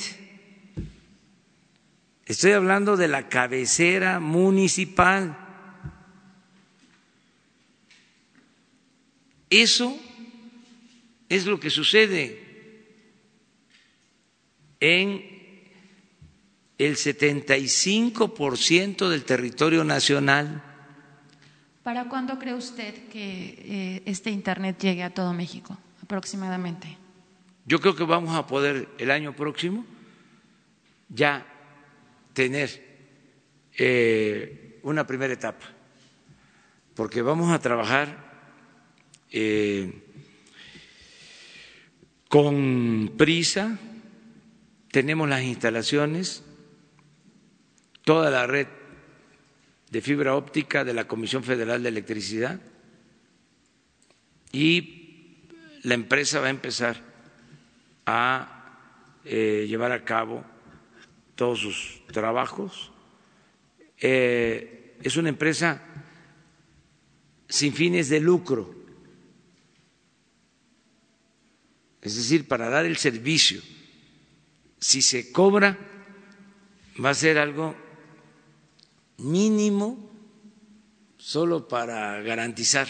Estoy 2.26 2.52
hablando 2.52 2.96
de 2.96 3.08
la 3.08 3.28
cabecera 3.28 4.20
municipal. 4.20 5.36
Eso 9.50 9.98
es 11.28 11.46
lo 11.46 11.60
que 11.60 11.70
sucede 11.70 12.44
en 14.80 15.33
el 16.86 16.96
75% 16.96 19.08
del 19.08 19.24
territorio 19.24 19.84
nacional. 19.84 20.62
¿Para 21.82 22.08
cuándo 22.08 22.38
cree 22.38 22.54
usted 22.54 23.08
que 23.08 23.56
eh, 23.58 24.02
este 24.06 24.30
Internet 24.30 24.78
llegue 24.80 25.02
a 25.02 25.10
todo 25.10 25.32
México 25.32 25.76
aproximadamente? 26.02 26.96
Yo 27.66 27.80
creo 27.80 27.96
que 27.96 28.04
vamos 28.04 28.36
a 28.36 28.46
poder 28.46 28.88
el 28.98 29.10
año 29.10 29.34
próximo 29.34 29.84
ya 31.08 31.46
tener 32.32 32.94
eh, 33.78 34.78
una 34.82 35.06
primera 35.06 35.32
etapa, 35.32 35.66
porque 36.94 37.22
vamos 37.22 37.50
a 37.50 37.58
trabajar 37.58 38.52
eh, 39.30 40.02
con 42.28 43.12
prisa, 43.16 43.78
tenemos 44.90 45.28
las 45.28 45.42
instalaciones, 45.42 46.43
toda 48.04 48.30
la 48.30 48.46
red 48.46 48.66
de 49.90 50.00
fibra 50.00 50.36
óptica 50.36 50.84
de 50.84 50.94
la 50.94 51.06
Comisión 51.06 51.42
Federal 51.42 51.82
de 51.82 51.88
Electricidad 51.88 52.60
y 54.52 55.48
la 55.82 55.94
empresa 55.94 56.40
va 56.40 56.46
a 56.46 56.50
empezar 56.50 56.96
a 58.06 59.20
eh, 59.24 59.66
llevar 59.68 59.92
a 59.92 60.04
cabo 60.04 60.44
todos 61.34 61.60
sus 61.60 62.02
trabajos. 62.12 62.92
Eh, 63.98 64.96
es 65.02 65.16
una 65.16 65.28
empresa 65.28 65.82
sin 67.48 67.72
fines 67.72 68.08
de 68.08 68.20
lucro 68.20 68.84
es 72.04 72.16
decir, 72.16 72.46
para 72.46 72.68
dar 72.68 72.84
el 72.84 72.98
servicio. 72.98 73.62
Si 74.78 75.00
se 75.00 75.32
cobra, 75.32 75.78
va 77.02 77.10
a 77.10 77.14
ser 77.14 77.38
algo 77.38 77.74
mínimo 79.18 80.10
solo 81.18 81.68
para 81.68 82.20
garantizar 82.22 82.88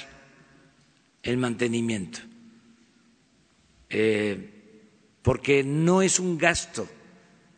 el 1.22 1.36
mantenimiento, 1.36 2.18
eh, 3.88 4.50
porque 5.22 5.64
no 5.64 6.02
es 6.02 6.18
un 6.18 6.36
gasto, 6.36 6.88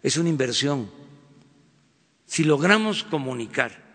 es 0.02 0.16
una 0.16 0.28
inversión. 0.28 0.90
Si 2.26 2.44
logramos 2.44 3.04
comunicar 3.04 3.86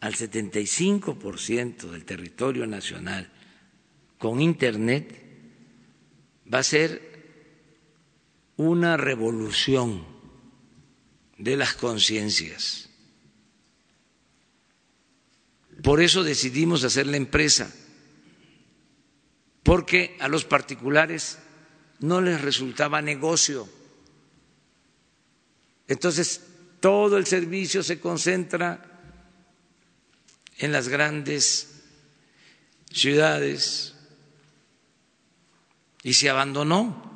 al 0.00 0.14
75% 0.14 1.90
del 1.90 2.04
territorio 2.04 2.66
nacional 2.66 3.30
con 4.18 4.40
Internet, 4.40 5.22
va 6.52 6.58
a 6.58 6.62
ser 6.62 7.10
una 8.56 8.96
revolución 8.96 10.19
de 11.40 11.56
las 11.56 11.74
conciencias. 11.74 12.88
Por 15.82 16.02
eso 16.02 16.22
decidimos 16.22 16.84
hacer 16.84 17.06
la 17.06 17.16
empresa, 17.16 17.72
porque 19.62 20.16
a 20.20 20.28
los 20.28 20.44
particulares 20.44 21.38
no 22.00 22.20
les 22.20 22.42
resultaba 22.42 23.00
negocio. 23.00 23.66
Entonces 25.88 26.42
todo 26.80 27.16
el 27.16 27.26
servicio 27.26 27.82
se 27.82 27.98
concentra 27.98 28.86
en 30.58 30.72
las 30.72 30.88
grandes 30.88 31.84
ciudades 32.92 33.94
y 36.02 36.12
se 36.12 36.28
abandonó 36.28 37.10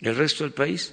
el 0.00 0.16
resto 0.16 0.42
del 0.42 0.52
país. 0.52 0.92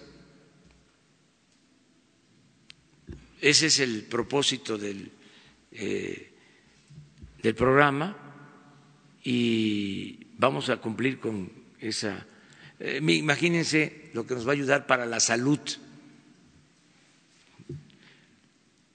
Ese 3.42 3.66
es 3.66 3.80
el 3.80 4.04
propósito 4.04 4.78
del, 4.78 5.12
eh, 5.72 6.30
del 7.42 7.56
programa 7.56 8.16
y 9.24 10.28
vamos 10.38 10.70
a 10.70 10.78
cumplir 10.78 11.20
con 11.20 11.52
esa. 11.80 12.28
Eh, 12.80 13.00
imagínense 13.02 14.12
lo 14.14 14.28
que 14.28 14.36
nos 14.36 14.46
va 14.46 14.52
a 14.52 14.54
ayudar 14.54 14.86
para 14.86 15.08
la 15.08 15.20
salud, 15.20 15.60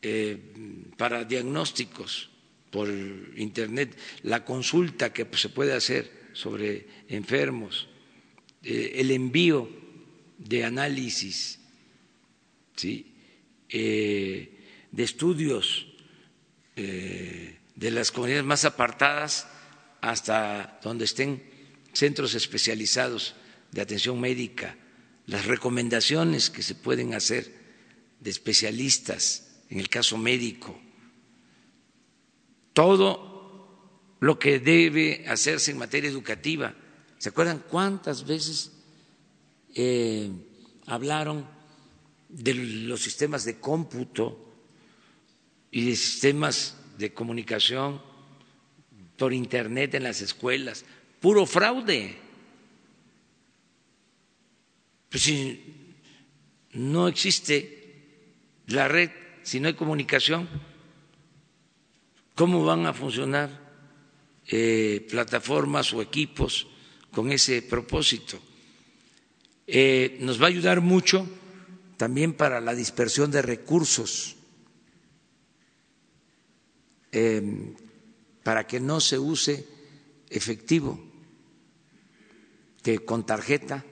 eh, 0.03 0.39
para 0.97 1.25
diagnósticos 1.25 2.31
por 2.71 2.89
Internet, 2.89 3.99
la 4.23 4.45
consulta 4.45 5.13
que 5.13 5.27
se 5.37 5.49
puede 5.49 5.73
hacer 5.73 6.29
sobre 6.35 6.87
enfermos, 7.09 7.89
el 8.63 9.11
envío 9.11 9.69
de 10.39 10.65
análisis, 10.65 11.59
¿sí? 12.77 13.16
Eh, 13.69 14.53
de 14.93 15.03
estudios 15.03 15.87
eh, 16.77 17.59
de 17.75 17.91
las 17.91 18.13
comunidades 18.13 18.45
más 18.45 18.65
apartadas 18.65 19.47
hasta 20.01 20.79
donde 20.83 21.05
estén 21.05 21.43
centros 21.93 22.35
especializados 22.35 23.35
de 23.73 23.81
atención 23.83 24.21
médica, 24.21 24.77
las 25.27 25.47
recomendaciones 25.47 26.51
que 26.51 26.63
se 26.63 26.75
pueden 26.75 27.15
hacer 27.15 27.53
de 28.21 28.31
especialistas 28.31 29.61
en 29.69 29.81
el 29.81 29.89
caso 29.89 30.17
médico, 30.17 30.79
todo 32.73 34.17
lo 34.21 34.39
que 34.39 34.61
debe 34.61 35.27
hacerse 35.29 35.73
en 35.73 35.79
materia 35.79 36.09
educativa. 36.09 36.75
¿Se 37.19 37.31
acuerdan 37.31 37.65
cuántas 37.69 38.27
veces 38.27 38.73
eh, 39.75 40.31
hablaron 40.87 41.56
de 42.29 42.55
los 42.55 43.01
sistemas 43.01 43.45
de 43.45 43.59
cómputo 43.59 44.55
y 45.71 45.91
de 45.91 45.97
sistemas 45.97 46.77
de 46.99 47.13
comunicación 47.13 48.01
por 49.17 49.33
Internet 49.33 49.95
en 49.95 50.05
las 50.05 50.21
escuelas. 50.21 50.85
Puro 51.21 51.47
fraude. 51.47 52.17
Pues 55.09 55.23
si 55.23 55.95
no 56.73 57.09
existe 57.09 58.05
la 58.67 58.89
red, 58.89 59.11
si 59.43 59.61
no 59.61 59.69
hay 59.69 59.75
comunicación, 59.75 60.49
¿cómo 62.35 62.65
van 62.65 62.87
a 62.87 62.93
funcionar 62.93 63.49
eh, 64.49 65.07
plataformas 65.09 65.93
o 65.93 66.03
equipos 66.03 66.67
con 67.11 67.33
ese 67.33 67.63
propósito? 67.63 68.39
Eh, 69.67 70.19
nos 70.21 70.41
va 70.41 70.47
a 70.47 70.49
ayudar 70.49 70.81
mucho 70.81 71.27
también 71.97 72.35
para 72.35 72.61
la 72.61 72.75
dispersión 72.75 73.31
de 73.31 73.43
recursos, 73.43 74.37
em, 77.13 77.75
para 78.43 78.67
que 78.67 78.81
no 78.81 79.01
se 79.01 79.19
use 79.19 79.67
efectivo, 80.29 81.01
que 82.83 83.01
con 83.01 83.25
tarjeta 83.27 83.85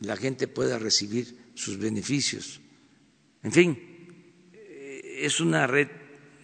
la 0.00 0.16
gente 0.16 0.48
pueda 0.48 0.78
recibir 0.78 1.52
sus 1.54 1.78
beneficios. 1.78 2.60
En 3.42 3.52
fin, 3.52 3.78
eh, 4.52 5.18
es 5.22 5.40
una 5.40 5.66
red 5.66 5.88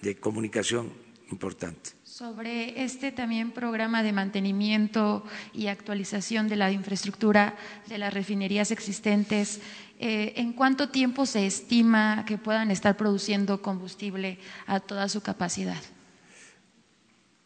de 0.02 0.16
comunicación 0.16 0.92
importante. 1.30 1.90
Sobre 2.04 2.82
este 2.84 3.12
también 3.12 3.52
programa 3.52 4.02
de 4.02 4.12
mantenimiento 4.12 5.24
y 5.54 5.68
actualización 5.68 6.48
de 6.48 6.56
la 6.56 6.70
infraestructura 6.70 7.56
de 7.88 7.96
las 7.98 8.12
refinerías 8.12 8.70
existentes, 8.70 9.60
eh, 10.02 10.32
¿en 10.36 10.54
cuánto 10.54 10.88
tiempo 10.88 11.26
se 11.26 11.46
estima 11.46 12.24
que 12.26 12.38
puedan 12.38 12.70
estar 12.70 12.96
produciendo 12.96 13.60
combustible 13.60 14.38
a 14.66 14.80
toda 14.80 15.08
su 15.10 15.20
capacidad? 15.20 15.80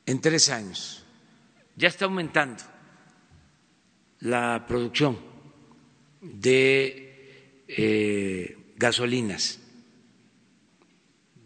En 0.07 0.21
tres 0.21 0.49
años. 0.49 1.05
Ya 1.77 1.89
está 1.89 2.05
aumentando 2.05 2.63
la 4.21 4.65
producción 4.69 5.19
de 6.21 7.65
eh, 7.67 8.73
gasolinas 8.77 9.59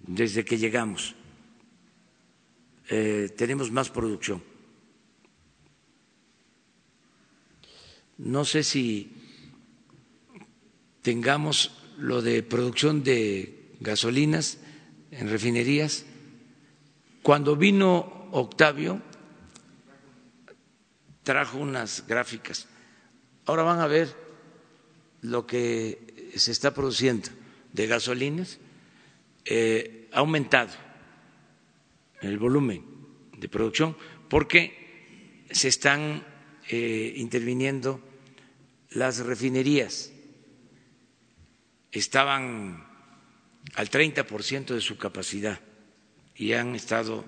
desde 0.07 0.45
que 0.45 0.59
llegamos 0.59 1.15
eh, 2.91 3.29
tenemos 3.37 3.71
más 3.71 3.91
producción. 3.91 4.43
No 8.19 8.45
sé 8.45 8.63
si 8.65 9.13
tengamos 11.09 11.71
lo 11.97 12.21
de 12.21 12.43
producción 12.43 13.03
de 13.03 13.73
gasolinas 13.81 14.59
en 15.11 15.31
refinerías. 15.31 16.05
Cuando 17.23 17.57
vino 17.57 18.29
Octavio, 18.31 19.01
trajo 21.23 21.57
unas 21.57 22.07
gráficas. 22.07 22.69
Ahora 23.47 23.63
van 23.63 23.81
a 23.81 23.87
ver 23.87 24.15
lo 25.23 25.47
que 25.47 26.29
se 26.37 26.53
está 26.53 26.75
produciendo 26.75 27.31
de 27.73 27.87
gasolinas. 27.87 28.59
Eh, 29.47 30.11
ha 30.13 30.19
aumentado 30.19 30.77
el 32.21 32.37
volumen 32.37 32.85
de 33.35 33.49
producción 33.49 33.97
porque 34.29 35.47
se 35.51 35.69
están 35.69 36.23
eh, 36.69 37.15
interviniendo 37.17 37.99
las 38.91 39.25
refinerías. 39.25 40.13
Estaban 41.93 42.87
al 43.75 43.91
30% 43.91 44.75
de 44.75 44.81
su 44.81 44.97
capacidad 44.97 45.61
y 46.35 46.53
han 46.53 46.75
estado 46.75 47.25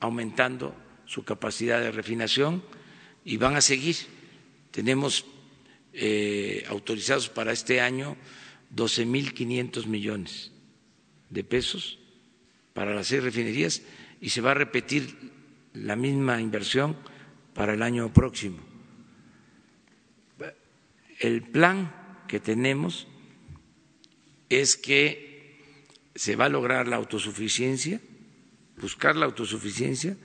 aumentando 0.00 0.74
su 1.06 1.24
capacidad 1.24 1.80
de 1.80 1.90
refinación 1.90 2.62
y 3.24 3.36
van 3.36 3.56
a 3.56 3.60
seguir. 3.60 3.96
Tenemos 4.70 5.24
eh, 5.92 6.64
autorizados 6.68 7.28
para 7.28 7.52
este 7.52 7.80
año 7.80 8.16
12.500 8.74 9.86
millones 9.86 10.52
de 11.30 11.44
pesos 11.44 11.98
para 12.72 12.94
las 12.94 13.06
seis 13.06 13.22
refinerías 13.22 13.82
y 14.20 14.30
se 14.30 14.40
va 14.40 14.50
a 14.50 14.54
repetir 14.54 15.32
la 15.74 15.96
misma 15.96 16.40
inversión 16.40 16.96
para 17.54 17.74
el 17.74 17.82
año 17.82 18.12
próximo. 18.12 18.58
El 21.20 21.42
plan 21.42 22.24
que 22.26 22.40
tenemos 22.40 23.06
es 24.60 24.76
que 24.76 25.58
se 26.14 26.36
va 26.36 26.46
a 26.46 26.48
lograr 26.48 26.88
la 26.88 26.96
autosuficiencia, 26.96 28.00
buscar 28.80 29.16
la 29.16 29.26
autosuficiencia 29.26 30.16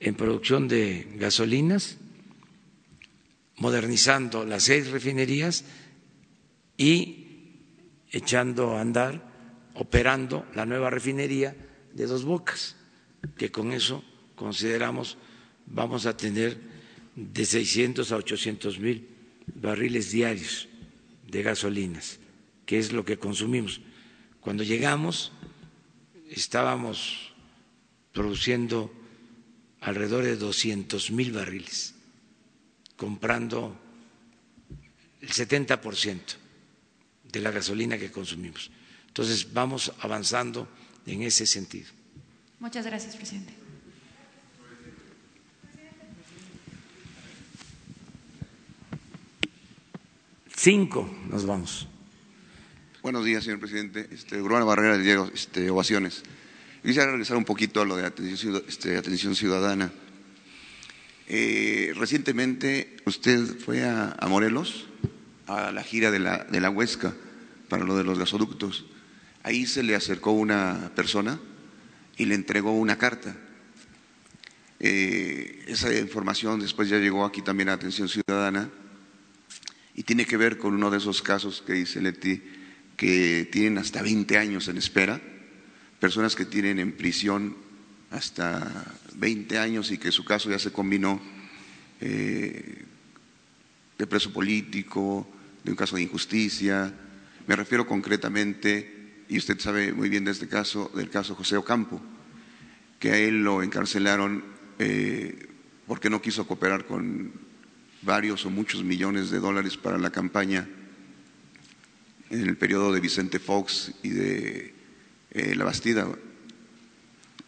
en 0.00 0.14
producción 0.14 0.68
de 0.68 1.06
gasolinas, 1.16 1.98
modernizando 3.56 4.44
las 4.44 4.64
seis 4.64 4.88
refinerías 4.90 5.64
y 6.76 7.26
echando 8.10 8.76
a 8.76 8.80
andar, 8.80 9.26
operando 9.74 10.46
la 10.54 10.66
nueva 10.66 10.90
refinería 10.90 11.56
de 11.92 12.06
dos 12.06 12.24
bocas, 12.24 12.76
que 13.36 13.50
con 13.50 13.72
eso 13.72 14.04
consideramos 14.34 15.18
vamos 15.66 16.06
a 16.06 16.16
tener 16.16 16.56
de 17.16 17.44
600 17.44 18.12
a 18.12 18.16
800 18.16 18.78
mil 18.78 19.08
barriles 19.54 20.12
diarios 20.12 20.68
de 21.26 21.42
gasolinas, 21.42 22.20
que 22.68 22.78
es 22.78 22.92
lo 22.92 23.02
que 23.02 23.16
consumimos. 23.16 23.80
Cuando 24.42 24.62
llegamos 24.62 25.32
estábamos 26.28 27.32
produciendo 28.12 28.92
alrededor 29.80 30.22
de 30.24 30.36
200 30.36 31.10
mil 31.12 31.32
barriles, 31.32 31.94
comprando 32.94 33.74
el 35.22 35.30
70% 35.30 36.20
de 37.32 37.40
la 37.40 37.50
gasolina 37.50 37.96
que 37.96 38.12
consumimos. 38.12 38.70
Entonces 39.06 39.50
vamos 39.50 39.90
avanzando 40.00 40.68
en 41.06 41.22
ese 41.22 41.46
sentido. 41.46 41.88
Muchas 42.60 42.84
gracias, 42.84 43.16
presidente. 43.16 43.54
Cinco, 50.54 51.08
nos 51.30 51.46
vamos. 51.46 51.88
Buenos 53.00 53.24
días, 53.24 53.44
señor 53.44 53.60
presidente. 53.60 54.08
Este, 54.10 54.42
Urbana 54.42 54.64
Barrera, 54.64 54.98
Diego, 54.98 55.30
este, 55.32 55.70
ovaciones. 55.70 56.24
Quisiera 56.82 57.08
regresar 57.08 57.36
un 57.36 57.44
poquito 57.44 57.80
a 57.80 57.84
lo 57.84 57.94
de 57.94 58.04
atención, 58.04 58.60
este, 58.66 59.00
ciudadana. 59.36 59.92
Eh, 61.28 61.92
recientemente 61.94 62.96
usted 63.04 63.60
fue 63.60 63.84
a, 63.84 64.16
Morelos, 64.28 64.86
a 65.46 65.70
la 65.70 65.84
gira 65.84 66.10
de 66.10 66.18
la, 66.18 66.38
de 66.38 66.60
la 66.60 66.70
Huesca, 66.70 67.14
para 67.68 67.84
lo 67.84 67.96
de 67.96 68.02
los 68.02 68.18
gasoductos. 68.18 68.86
Ahí 69.44 69.64
se 69.66 69.84
le 69.84 69.94
acercó 69.94 70.32
una 70.32 70.90
persona 70.96 71.38
y 72.16 72.24
le 72.24 72.34
entregó 72.34 72.72
una 72.72 72.98
carta. 72.98 73.36
Eh, 74.80 75.62
esa 75.68 75.94
información 75.94 76.58
después 76.58 76.88
ya 76.88 76.98
llegó 76.98 77.24
aquí 77.24 77.42
también 77.42 77.68
a 77.68 77.74
Atención 77.74 78.08
Ciudadana 78.08 78.68
y 79.94 80.02
tiene 80.02 80.26
que 80.26 80.36
ver 80.36 80.58
con 80.58 80.74
uno 80.74 80.90
de 80.90 80.98
esos 80.98 81.22
casos 81.22 81.62
que 81.64 81.74
dice 81.74 82.00
Leti 82.00 82.57
que 82.98 83.48
tienen 83.50 83.78
hasta 83.78 84.02
20 84.02 84.36
años 84.36 84.66
en 84.66 84.76
espera, 84.76 85.20
personas 86.00 86.34
que 86.34 86.44
tienen 86.44 86.80
en 86.80 86.90
prisión 86.90 87.56
hasta 88.10 88.92
20 89.14 89.56
años 89.56 89.92
y 89.92 89.98
que 89.98 90.10
su 90.10 90.24
caso 90.24 90.50
ya 90.50 90.58
se 90.58 90.72
combinó 90.72 91.20
eh, 92.00 92.84
de 93.96 94.06
preso 94.08 94.32
político, 94.32 95.28
de 95.62 95.70
un 95.70 95.76
caso 95.76 95.94
de 95.94 96.02
injusticia. 96.02 96.92
Me 97.46 97.54
refiero 97.54 97.86
concretamente, 97.86 99.22
y 99.28 99.38
usted 99.38 99.60
sabe 99.60 99.92
muy 99.92 100.08
bien 100.08 100.24
de 100.24 100.32
este 100.32 100.48
caso, 100.48 100.90
del 100.96 101.08
caso 101.08 101.36
José 101.36 101.56
Ocampo, 101.56 102.02
que 102.98 103.12
a 103.12 103.16
él 103.16 103.44
lo 103.44 103.62
encarcelaron 103.62 104.42
eh, 104.80 105.46
porque 105.86 106.10
no 106.10 106.20
quiso 106.20 106.48
cooperar 106.48 106.84
con 106.84 107.30
varios 108.02 108.44
o 108.44 108.50
muchos 108.50 108.82
millones 108.82 109.30
de 109.30 109.38
dólares 109.38 109.76
para 109.76 109.98
la 109.98 110.10
campaña 110.10 110.68
en 112.30 112.42
el 112.42 112.56
periodo 112.56 112.92
de 112.92 113.00
Vicente 113.00 113.38
Fox 113.38 113.92
y 114.02 114.10
de 114.10 114.74
eh, 115.30 115.54
La 115.54 115.64
Bastida. 115.64 116.08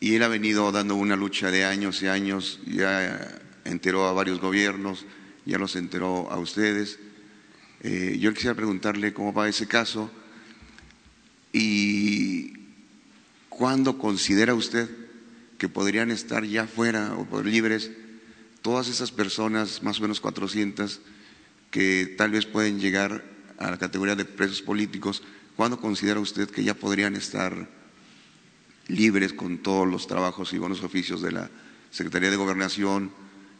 Y 0.00 0.14
él 0.14 0.22
ha 0.22 0.28
venido 0.28 0.72
dando 0.72 0.94
una 0.94 1.16
lucha 1.16 1.50
de 1.50 1.64
años 1.64 2.02
y 2.02 2.08
años, 2.08 2.60
ya 2.66 3.38
enteró 3.64 4.06
a 4.06 4.12
varios 4.12 4.40
gobiernos, 4.40 5.04
ya 5.44 5.58
los 5.58 5.76
enteró 5.76 6.30
a 6.30 6.38
ustedes. 6.38 6.98
Eh, 7.82 8.16
yo 8.20 8.32
quisiera 8.32 8.54
preguntarle 8.54 9.12
cómo 9.12 9.32
va 9.32 9.48
ese 9.48 9.66
caso 9.66 10.10
y 11.52 12.54
cuándo 13.48 13.98
considera 13.98 14.54
usted 14.54 14.88
que 15.58 15.68
podrían 15.68 16.10
estar 16.10 16.44
ya 16.44 16.66
fuera 16.66 17.14
o 17.16 17.26
por 17.26 17.44
libres 17.44 17.90
todas 18.62 18.88
esas 18.88 19.10
personas, 19.10 19.82
más 19.82 19.98
o 19.98 20.02
menos 20.02 20.20
400, 20.20 21.00
que 21.70 22.14
tal 22.16 22.30
vez 22.30 22.46
pueden 22.46 22.80
llegar 22.80 23.24
a 23.60 23.70
la 23.70 23.78
categoría 23.78 24.16
de 24.16 24.24
presos 24.24 24.62
políticos, 24.62 25.22
¿cuándo 25.54 25.78
considera 25.78 26.18
usted 26.18 26.48
que 26.48 26.64
ya 26.64 26.74
podrían 26.74 27.14
estar 27.14 27.68
libres 28.88 29.34
con 29.34 29.58
todos 29.58 29.86
los 29.86 30.06
trabajos 30.06 30.52
y 30.52 30.58
buenos 30.58 30.82
oficios 30.82 31.20
de 31.20 31.32
la 31.32 31.50
Secretaría 31.90 32.30
de 32.30 32.36
Gobernación, 32.36 33.12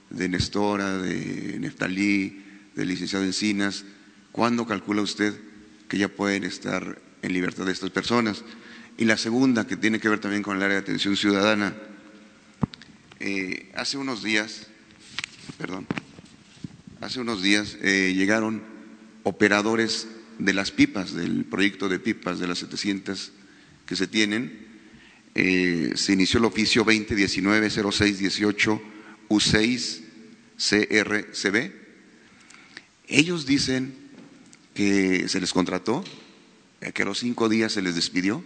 de 0.08 0.28
Nestora, 0.28 0.96
de 0.96 1.58
Neftalí, 1.60 2.42
del 2.74 2.88
licenciado 2.88 3.26
Encinas? 3.26 3.84
¿Cuándo 4.32 4.66
calcula 4.66 5.02
usted 5.02 5.38
que 5.86 5.98
ya 5.98 6.08
pueden 6.08 6.44
estar 6.44 7.00
en 7.20 7.32
libertad 7.34 7.66
de 7.66 7.72
estas 7.72 7.90
personas? 7.90 8.42
Y 8.96 9.04
la 9.04 9.18
segunda, 9.18 9.66
que 9.66 9.76
tiene 9.76 10.00
que 10.00 10.08
ver 10.08 10.18
también 10.18 10.42
con 10.42 10.56
el 10.56 10.62
área 10.62 10.76
de 10.76 10.82
atención 10.82 11.14
ciudadana. 11.14 11.74
Eh, 13.18 13.70
hace 13.74 13.98
unos 13.98 14.22
días, 14.22 14.68
perdón, 15.58 15.86
hace 17.02 17.20
unos 17.20 17.42
días 17.42 17.76
eh, 17.82 18.14
llegaron 18.16 18.69
operadores 19.22 20.08
de 20.38 20.52
las 20.54 20.70
pipas, 20.70 21.14
del 21.14 21.44
proyecto 21.44 21.88
de 21.88 21.98
pipas 21.98 22.38
de 22.38 22.46
las 22.46 22.58
700 22.58 23.32
que 23.86 23.96
se 23.96 24.06
tienen. 24.06 24.68
Eh, 25.34 25.92
se 25.94 26.12
inició 26.12 26.38
el 26.38 26.46
oficio 26.46 26.84
2019-0618 26.84 28.80
U6 29.28 30.00
CRCB. 30.56 31.72
Ellos 33.08 33.46
dicen 33.46 33.94
que 34.74 35.28
se 35.28 35.40
les 35.40 35.52
contrató, 35.52 36.04
que 36.94 37.02
a 37.02 37.04
los 37.06 37.18
cinco 37.18 37.48
días 37.48 37.72
se 37.72 37.82
les 37.82 37.94
despidió, 37.94 38.44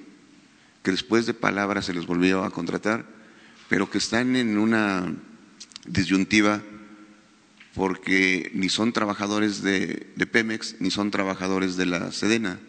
que 0.83 0.91
después 0.91 1.27
de 1.27 1.35
palabras 1.35 1.87
se 1.87 1.95
les 1.95 2.07
volvió 2.07 2.45
a 2.45 2.51
contratar, 2.51 3.07
pero 3.69 3.91
que 3.91 3.99
están 3.99 4.37
en 4.37 4.59
una 4.59 5.15
disyuntiva 5.87 6.63
porque 7.75 8.51
ni 8.55 8.69
son 8.69 8.93
trabajadores 8.93 9.63
de, 9.63 10.07
Pemex 10.31 10.77
ni 10.79 10.91
son 10.91 11.11
trabajadores 11.11 11.77
de 11.77 11.87
la 11.87 12.13
Sedena 12.13 12.61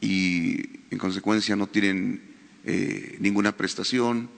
y 0.00 0.80
en 0.90 0.98
consecuencia 0.98 1.56
no 1.56 1.66
tienen 1.66 2.20
eh, 2.64 3.16
ninguna 3.18 3.56
prestación, 3.56 4.28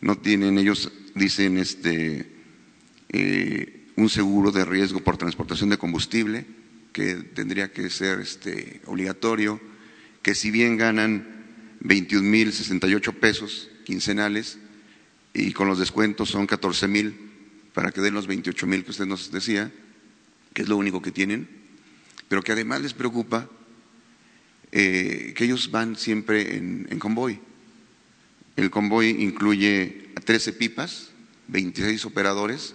no 0.00 0.18
tienen, 0.18 0.58
ellos 0.58 0.92
dicen, 1.14 1.56
este, 1.56 2.30
eh, 3.08 3.86
un 3.96 4.10
seguro 4.10 4.52
de 4.52 4.64
riesgo 4.64 5.00
por 5.00 5.16
transportación 5.16 5.70
de 5.70 5.78
combustible 5.78 6.46
que 6.92 7.14
tendría 7.14 7.72
que 7.72 7.88
ser 7.88 8.20
este, 8.20 8.82
obligatorio, 8.86 9.60
que 10.22 10.34
si 10.34 10.50
bien 10.50 10.76
ganan 10.76 11.46
21 11.80 12.28
mil 12.28 12.52
68 12.52 13.12
pesos 13.14 13.70
quincenales 13.84 14.58
y 15.32 15.52
con 15.52 15.66
los 15.66 15.78
descuentos 15.78 16.28
son 16.28 16.46
14 16.46 16.88
mil 16.88 17.29
para 17.72 17.92
que 17.92 18.00
den 18.00 18.14
los 18.14 18.26
28 18.26 18.66
mil 18.66 18.84
que 18.84 18.90
usted 18.90 19.06
nos 19.06 19.30
decía, 19.30 19.72
que 20.52 20.62
es 20.62 20.68
lo 20.68 20.76
único 20.76 21.02
que 21.02 21.12
tienen, 21.12 21.48
pero 22.28 22.42
que 22.42 22.52
además 22.52 22.80
les 22.80 22.94
preocupa 22.94 23.48
eh, 24.72 25.32
que 25.36 25.44
ellos 25.44 25.70
van 25.70 25.96
siempre 25.96 26.56
en, 26.56 26.98
convoy. 26.98 27.40
El 28.56 28.70
convoy 28.70 29.08
incluye 29.08 30.12
13 30.24 30.52
pipas, 30.52 31.10
26 31.48 32.04
operadores 32.04 32.74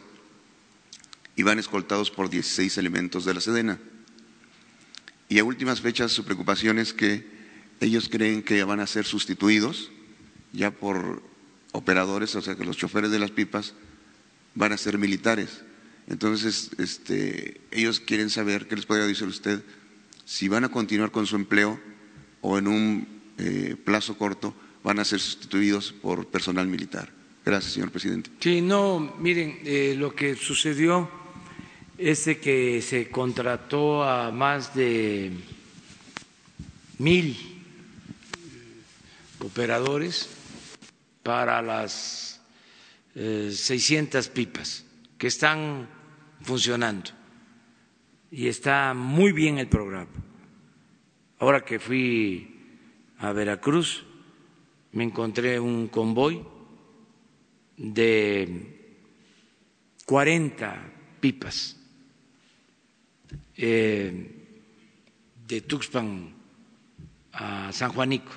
y 1.35 1.43
van 1.43 1.59
escoltados 1.59 2.11
por 2.11 2.29
16 2.29 2.77
elementos 2.77 3.25
de 3.25 3.33
la 3.33 3.41
Sedena. 3.41 3.79
Y 5.29 5.39
a 5.39 5.43
últimas 5.43 5.81
fechas 5.81 6.11
su 6.11 6.23
preocupación 6.25 6.79
es 6.79 6.93
que 6.93 7.25
ellos 7.79 8.09
creen 8.09 8.43
que 8.43 8.63
van 8.63 8.79
a 8.79 8.87
ser 8.87 9.05
sustituidos 9.05 9.91
ya 10.53 10.71
por 10.71 11.21
operadores, 11.71 12.35
o 12.35 12.41
sea 12.41 12.55
que 12.55 12.63
los 12.63 12.77
choferes 12.77 13.11
de 13.11 13.19
las 13.19 13.31
pipas 13.31 13.73
van 14.55 14.71
a 14.71 14.77
ser 14.77 14.97
militares. 14.97 15.63
Entonces, 16.07 16.71
este, 16.77 17.61
ellos 17.71 17.99
quieren 17.99 18.29
saber, 18.29 18.67
¿qué 18.67 18.75
les 18.75 18.85
podría 18.85 19.05
decir 19.05 19.27
usted? 19.27 19.61
Si 20.25 20.47
van 20.47 20.63
a 20.63 20.69
continuar 20.69 21.11
con 21.11 21.27
su 21.27 21.35
empleo 21.35 21.79
o 22.41 22.57
en 22.57 22.67
un 22.67 23.07
eh, 23.37 23.75
plazo 23.83 24.17
corto 24.17 24.55
van 24.83 24.99
a 24.99 25.05
ser 25.05 25.19
sustituidos 25.19 25.91
por 25.91 26.27
personal 26.27 26.67
militar. 26.67 27.09
Gracias, 27.43 27.73
señor 27.73 27.91
presidente. 27.91 28.29
Sí, 28.39 28.61
no, 28.61 29.15
miren, 29.19 29.59
eh, 29.63 29.95
lo 29.97 30.15
que 30.15 30.35
sucedió 30.35 31.09
es 31.97 32.25
que 32.41 32.81
se 32.81 33.09
contrató 33.09 34.03
a 34.03 34.31
más 34.31 34.75
de 34.75 35.31
mil 36.97 37.37
operadores 39.39 40.29
para 41.23 41.61
las 41.61 42.34
600 43.15 44.27
eh, 44.27 44.31
pipas 44.33 44.85
que 45.17 45.27
están 45.27 45.87
funcionando 46.41 47.11
y 48.29 48.47
está 48.47 48.93
muy 48.93 49.31
bien 49.31 49.57
el 49.57 49.69
programa. 49.69 50.11
Ahora 51.39 51.63
que 51.63 51.79
fui 51.79 52.51
a 53.19 53.31
Veracruz, 53.31 54.03
me 54.91 55.05
encontré 55.05 55.59
un 55.59 55.87
convoy 55.87 56.45
de 57.77 58.91
40 60.05 60.93
pipas 61.21 61.77
eh, 63.55 64.31
de 65.47 65.61
Tuxpan 65.61 66.33
a 67.31 67.71
San 67.71 67.91
Juanico, 67.93 68.31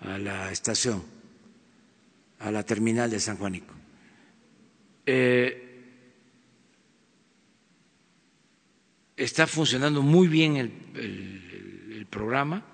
a 0.00 0.18
la 0.18 0.52
estación 0.52 1.15
a 2.40 2.50
la 2.50 2.62
terminal 2.62 3.10
de 3.10 3.20
San 3.20 3.36
Juanico. 3.36 3.74
Eh, 5.06 5.62
está 9.16 9.46
funcionando 9.46 10.02
muy 10.02 10.28
bien 10.28 10.56
el, 10.56 12.06
programa, 12.10 12.64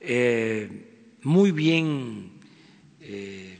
eh, 0.00 1.16
muy 1.22 1.50
bien 1.50 2.32
eh, 3.00 3.58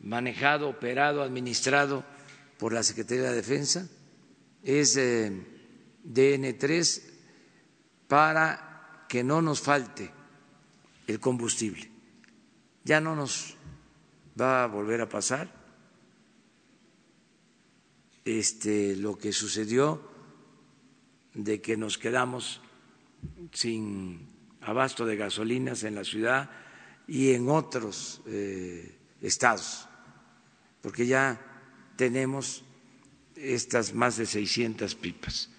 manejado, 0.00 0.68
operado, 0.68 1.22
administrado 1.22 2.04
por 2.58 2.72
la 2.72 2.82
Secretaría 2.82 3.30
de 3.30 3.36
Defensa. 3.36 3.88
Es 4.64 4.96
DN3 4.96 7.02
para 8.08 9.04
que 9.08 9.22
no 9.22 9.42
nos 9.42 9.60
falte 9.60 10.10
el 11.06 11.20
combustible. 11.20 11.88
Ya 12.84 13.00
no 13.00 13.14
nos 13.14 13.55
va 14.40 14.64
a 14.64 14.66
volver 14.66 15.00
a 15.00 15.08
pasar. 15.08 15.48
Este, 18.24 18.96
lo 18.96 19.16
que 19.16 19.32
sucedió 19.32 20.02
de 21.34 21.60
que 21.60 21.76
nos 21.76 21.96
quedamos 21.96 22.60
sin 23.52 24.28
abasto 24.62 25.06
de 25.06 25.16
gasolinas 25.16 25.84
en 25.84 25.94
la 25.94 26.04
ciudad 26.04 26.50
y 27.06 27.32
en 27.34 27.48
otros 27.48 28.20
eh, 28.26 28.98
estados, 29.20 29.86
porque 30.82 31.06
ya 31.06 31.40
tenemos 31.96 32.64
estas 33.36 33.94
más 33.94 34.16
de 34.16 34.26
600 34.26 34.94
pipas. 34.96 35.50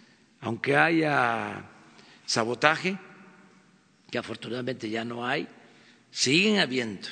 Aunque 0.42 0.76
haya 0.76 1.70
sabotaje, 2.26 3.00
que 4.12 4.18
afortunadamente 4.18 4.90
ya 4.90 5.06
no 5.06 5.26
hay, 5.26 5.48
siguen 6.12 6.60
habiendo 6.60 7.08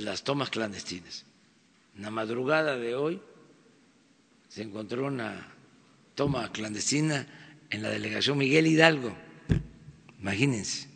las 0.00 0.24
tomas 0.24 0.50
clandestinas. 0.50 1.24
En 1.96 2.02
la 2.02 2.10
madrugada 2.10 2.76
de 2.76 2.94
hoy 2.94 3.20
se 4.48 4.62
encontró 4.62 5.06
una 5.06 5.52
toma 6.14 6.50
clandestina 6.52 7.26
en 7.70 7.82
la 7.82 7.90
delegación 7.90 8.38
Miguel 8.38 8.66
Hidalgo, 8.66 9.14
imagínense, 10.20 10.88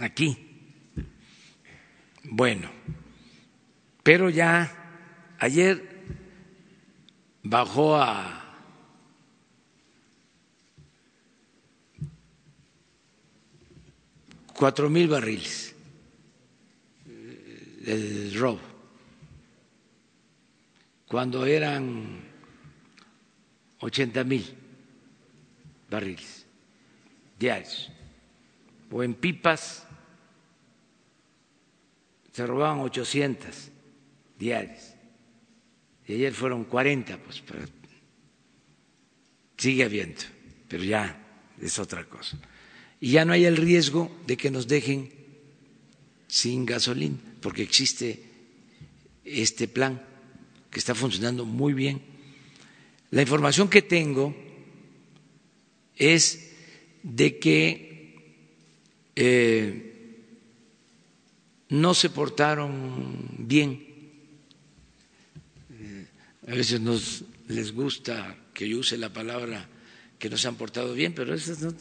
aquí. 0.00 0.38
Bueno, 2.24 2.70
pero 4.02 4.30
ya 4.30 5.34
ayer 5.38 6.04
bajó 7.42 7.96
a 7.96 8.40
cuatro 14.54 14.88
mil 14.88 15.08
barriles 15.08 15.73
del 17.84 18.34
robo, 18.38 18.60
cuando 21.06 21.44
eran 21.44 22.20
ochenta 23.80 24.24
mil 24.24 24.44
barriles 25.90 26.46
diarios, 27.38 27.90
o 28.90 29.02
en 29.02 29.14
pipas 29.14 29.86
se 32.32 32.46
robaban 32.46 32.80
800 32.80 33.70
diarios, 34.38 34.94
y 36.06 36.14
ayer 36.14 36.32
fueron 36.32 36.64
40, 36.64 37.18
pues 37.18 37.42
sigue 39.56 39.84
habiendo, 39.84 40.20
pero 40.68 40.84
ya 40.84 41.16
es 41.60 41.78
otra 41.78 42.04
cosa. 42.04 42.38
Y 43.00 43.12
ya 43.12 43.24
no 43.24 43.32
hay 43.32 43.44
el 43.44 43.56
riesgo 43.56 44.10
de 44.26 44.36
que 44.36 44.50
nos 44.50 44.68
dejen 44.68 45.12
sin 46.26 46.66
gasolina, 46.66 47.18
porque 47.44 47.60
existe 47.60 48.24
este 49.22 49.68
plan 49.68 50.00
que 50.70 50.78
está 50.78 50.94
funcionando 50.94 51.44
muy 51.44 51.74
bien. 51.74 52.00
La 53.10 53.20
información 53.20 53.68
que 53.68 53.82
tengo 53.82 54.34
es 55.94 56.52
de 57.02 57.38
que 57.38 58.40
eh, 59.14 60.24
no 61.68 61.92
se 61.92 62.08
portaron 62.08 63.28
bien. 63.36 63.84
Eh, 65.68 66.06
a 66.48 66.54
veces 66.54 66.80
nos 66.80 67.24
les 67.48 67.72
gusta 67.72 68.38
que 68.54 68.66
yo 68.70 68.78
use 68.78 68.96
la 68.96 69.12
palabra 69.12 69.68
que 70.18 70.30
no 70.30 70.38
se 70.38 70.48
han 70.48 70.56
portado 70.56 70.94
bien, 70.94 71.12
pero 71.12 71.34
eso 71.34 71.52
no 71.60 71.74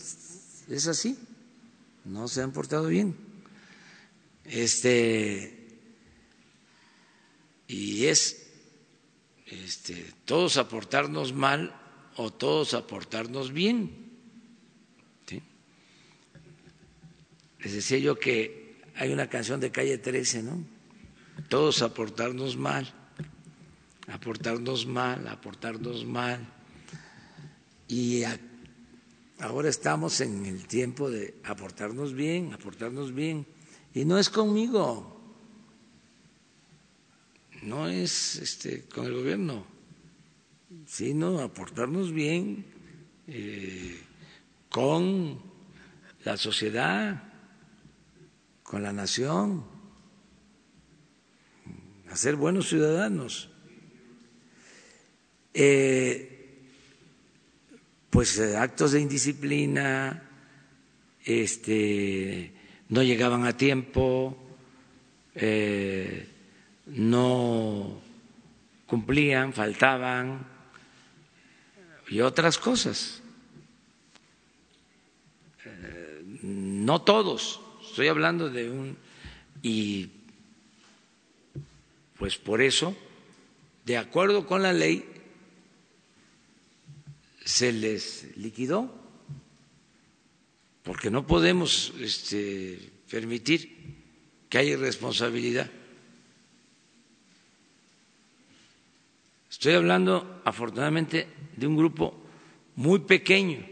es 0.76 0.88
así, 0.88 1.18
no 2.03 2.27
se 2.27 2.41
han 2.41 2.52
portado 2.52 2.88
bien. 2.90 3.31
Este, 4.45 5.80
y 7.68 8.06
es 8.06 8.52
este, 9.48 10.14
todos 10.26 10.57
aportarnos 10.57 11.34
mal 11.34 11.76
o 12.18 12.32
todos 12.32 12.74
aportarnos 12.74 13.52
bien. 13.52 14.02
Les 17.60 17.74
decía 17.74 17.98
yo 17.98 18.20
que 18.20 18.76
hay 18.95 19.14
una 19.14 19.30
canción 19.30 19.61
de 19.61 19.72
calle 19.72 19.98
13, 19.98 20.44
¿no? 20.44 20.61
Todos 21.48 21.82
aportarnos 21.82 22.57
mal, 22.57 22.94
aportarnos 24.07 24.86
mal, 24.86 25.28
aportarnos 25.30 26.06
mal. 26.06 26.45
Y 27.88 28.24
Ahora 29.44 29.68
estamos 29.68 30.22
en 30.22 30.45
el 30.45 30.68
tiempo 30.68 31.10
de 31.10 31.36
aportarnos 31.44 32.14
bien, 32.14 32.53
aportarnos 32.53 33.14
bien. 33.14 33.45
Y 33.94 34.06
no 34.06 34.18
es 34.18 34.30
conmigo, 34.30 35.14
no 37.61 37.88
es 37.88 38.38
este, 38.38 38.86
con 38.86 39.06
el 39.06 39.14
gobierno, 39.14 39.65
sino 40.88 41.40
aportarnos 41.40 42.11
bien 42.11 42.65
eh, 43.28 44.02
con 44.70 45.40
la 46.24 46.38
sociedad, 46.38 47.24
con 48.64 48.82
la 48.82 48.91
nación, 48.91 49.64
a 52.10 52.15
ser 52.15 52.36
buenos 52.36 52.70
ciudadanos. 52.70 53.49
Eh, 55.53 56.30
pues 58.10 58.40
actos 58.40 58.91
de 58.91 59.02
indisciplina, 59.02 60.30
este, 61.26 62.53
no 62.89 63.03
llegaban 63.03 63.45
a 63.45 63.57
tiempo, 63.57 64.38
eh, 65.35 66.27
no 66.85 68.01
cumplían, 68.85 69.53
faltaban 69.53 70.45
y 72.10 72.22
otras 72.22 72.57
cosas. 72.57 73.22
Eh, 75.65 76.22
no 76.43 77.01
todos, 77.01 77.61
estoy 77.88 78.07
hablando 78.07 78.49
de 78.49 78.69
un... 78.69 78.97
Y 79.61 80.10
pues 82.18 82.38
por 82.38 82.61
eso, 82.61 82.95
de 83.85 83.97
acuerdo 83.97 84.45
con 84.45 84.61
la 84.61 84.73
ley, 84.73 85.05
se 87.43 87.72
les 87.72 88.38
liquidó, 88.38 89.02
porque 90.84 91.10
no 91.10 91.26
podemos 91.26 91.93
este, 91.99 92.77
permitir 93.10 94.03
que 94.49 94.57
haya 94.57 94.73
irresponsabilidad. 94.73 95.72
Estoy 99.49 99.73
hablando, 99.73 100.41
afortunadamente, 100.43 101.27
de 101.55 101.68
un 101.68 101.77
grupo 101.77 102.22
muy 102.76 102.99
pequeño. 102.99 103.65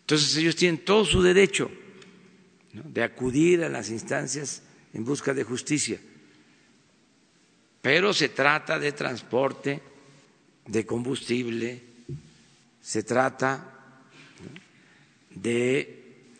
Entonces 0.00 0.36
ellos 0.36 0.56
tienen 0.56 0.84
todo 0.84 1.04
su 1.04 1.22
derecho 1.22 1.70
de 2.72 3.02
acudir 3.02 3.62
a 3.62 3.68
las 3.68 3.90
instancias 3.90 4.62
en 4.92 5.04
busca 5.04 5.32
de 5.34 5.44
justicia. 5.44 6.00
Pero 7.80 8.12
se 8.12 8.30
trata 8.30 8.78
de 8.78 8.92
transporte, 8.92 9.80
de 10.66 10.84
combustible, 10.84 11.82
se 12.80 13.02
trata 13.04 14.02
de 15.30 15.97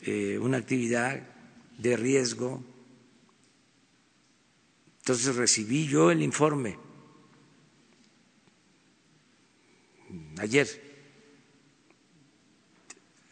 eh, 0.09 0.39
una 0.39 0.57
actividad 0.57 1.21
de 1.77 1.97
riesgo. 1.99 2.65
Entonces 5.01 5.37
recibí 5.37 5.87
yo 5.87 6.11
el 6.11 6.23
informe 6.23 6.79
ayer 10.39 10.67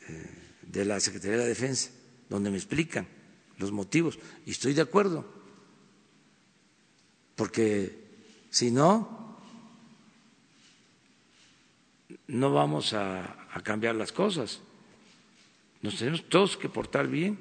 eh, 0.09 0.31
de 0.63 0.85
la 0.85 1.01
Secretaría 1.01 1.39
de 1.39 1.43
la 1.45 1.49
Defensa, 1.49 1.91
donde 2.29 2.51
me 2.51 2.59
explican 2.59 3.09
los 3.57 3.73
motivos, 3.73 4.19
y 4.45 4.51
estoy 4.51 4.75
de 4.75 4.83
acuerdo, 4.83 5.25
porque 7.37 8.05
si 8.51 8.71
no, 8.71 9.39
no 12.29 12.53
vamos 12.53 12.93
a, 12.93 13.33
cambiar 13.63 13.95
las 13.95 14.13
cosas. 14.13 14.61
Nos 15.83 15.99
tenemos 15.99 16.25
todos 16.29 16.57
que 16.57 16.69
portar 16.69 17.09
bien. 17.09 17.39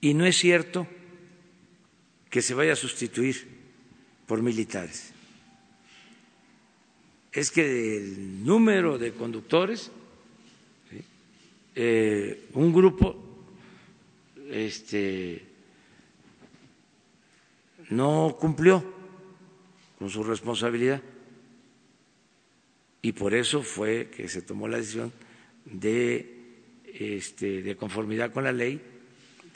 Y 0.00 0.14
no 0.14 0.24
es 0.26 0.36
cierto 0.36 0.86
que 2.30 2.42
se 2.42 2.54
vaya 2.54 2.72
a 2.72 2.76
sustituir 2.76 3.48
por 4.26 4.42
militares. 4.42 5.12
Es 7.32 7.50
que 7.50 7.96
el 7.96 8.44
número 8.44 8.98
de 8.98 9.12
conductores, 9.12 9.90
eh, 11.74 12.48
un 12.54 12.72
grupo 12.72 13.16
este, 14.50 15.44
no 17.90 18.36
cumplió 18.38 18.84
con 19.98 20.10
su 20.10 20.22
responsabilidad 20.22 21.02
y 23.02 23.12
por 23.12 23.34
eso 23.34 23.62
fue 23.62 24.10
que 24.14 24.28
se 24.28 24.42
tomó 24.42 24.68
la 24.68 24.78
decisión 24.78 25.12
de, 25.64 26.37
este, 26.98 27.62
de 27.62 27.76
conformidad 27.76 28.32
con 28.32 28.44
la 28.44 28.52
ley, 28.52 28.82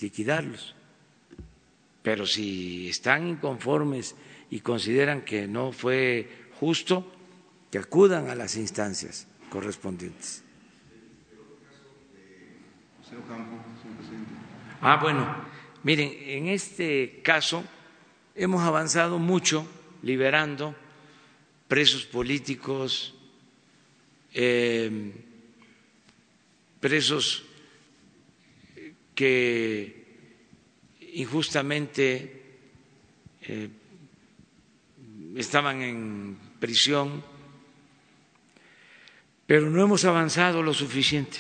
liquidarlos. 0.00 0.74
Pero 2.02 2.24
si 2.26 2.88
están 2.88 3.26
inconformes 3.26 4.14
y 4.50 4.60
consideran 4.60 5.22
que 5.22 5.48
no 5.48 5.72
fue 5.72 6.28
justo, 6.60 7.10
que 7.70 7.78
acudan 7.78 8.28
a 8.28 8.34
las 8.34 8.56
instancias 8.56 9.26
correspondientes. 9.50 10.44
Ah, 14.80 14.98
bueno, 15.00 15.26
miren, 15.82 16.12
en 16.20 16.48
este 16.48 17.20
caso 17.22 17.64
hemos 18.34 18.62
avanzado 18.62 19.18
mucho 19.18 19.66
liberando 20.02 20.74
presos 21.68 22.04
políticos, 22.04 23.14
eh, 24.34 25.12
presos 26.82 27.44
que 29.14 30.02
injustamente 31.14 32.42
eh, 33.42 33.68
estaban 35.36 35.80
en 35.80 36.36
prisión, 36.58 37.22
pero 39.46 39.70
no 39.70 39.80
hemos 39.80 40.04
avanzado 40.04 40.60
lo 40.60 40.74
suficiente. 40.74 41.38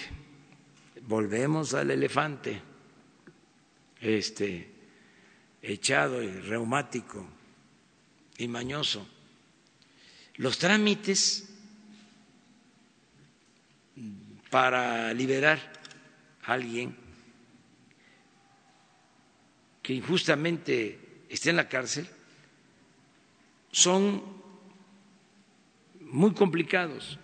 Volvemos 1.08 1.74
al 1.74 1.90
elefante, 1.90 2.62
este, 4.00 4.70
echado 5.60 6.22
y 6.22 6.30
reumático 6.30 7.26
y 8.38 8.46
mañoso. 8.46 9.08
Los 10.36 10.58
trámites 10.58 11.51
para 14.52 15.14
liberar 15.14 15.58
a 16.44 16.52
alguien 16.52 16.94
que 19.82 19.94
injustamente 19.94 21.24
esté 21.30 21.48
en 21.48 21.56
la 21.56 21.70
cárcel 21.70 22.06
son 23.70 24.22
muy 26.00 26.34
complicados, 26.34 27.18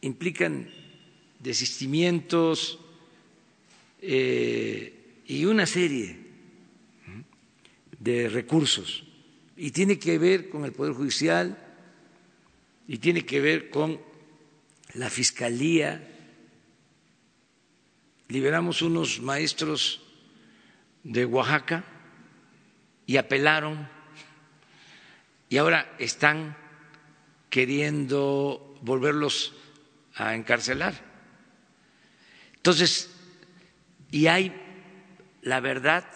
implican 0.00 0.68
desistimientos 1.38 2.80
eh, 4.00 5.22
y 5.28 5.44
una 5.44 5.66
serie 5.66 6.18
de 8.00 8.28
recursos. 8.28 9.04
Y 9.56 9.70
tiene 9.70 10.00
que 10.00 10.18
ver 10.18 10.48
con 10.48 10.64
el 10.64 10.72
Poder 10.72 10.94
Judicial 10.94 11.56
y 12.88 12.98
tiene 12.98 13.24
que 13.24 13.40
ver 13.40 13.70
con 13.70 14.10
la 14.94 15.10
Fiscalía. 15.10 16.08
Liberamos 18.28 18.82
unos 18.82 19.20
maestros 19.20 20.02
de 21.02 21.24
Oaxaca 21.24 21.84
y 23.06 23.16
apelaron 23.16 23.88
y 25.48 25.56
ahora 25.58 25.94
están 25.98 26.56
queriendo 27.50 28.78
volverlos 28.80 29.54
a 30.14 30.34
encarcelar. 30.34 30.94
Entonces, 32.54 33.10
y 34.10 34.28
hay, 34.28 34.54
la 35.42 35.60
verdad, 35.60 36.06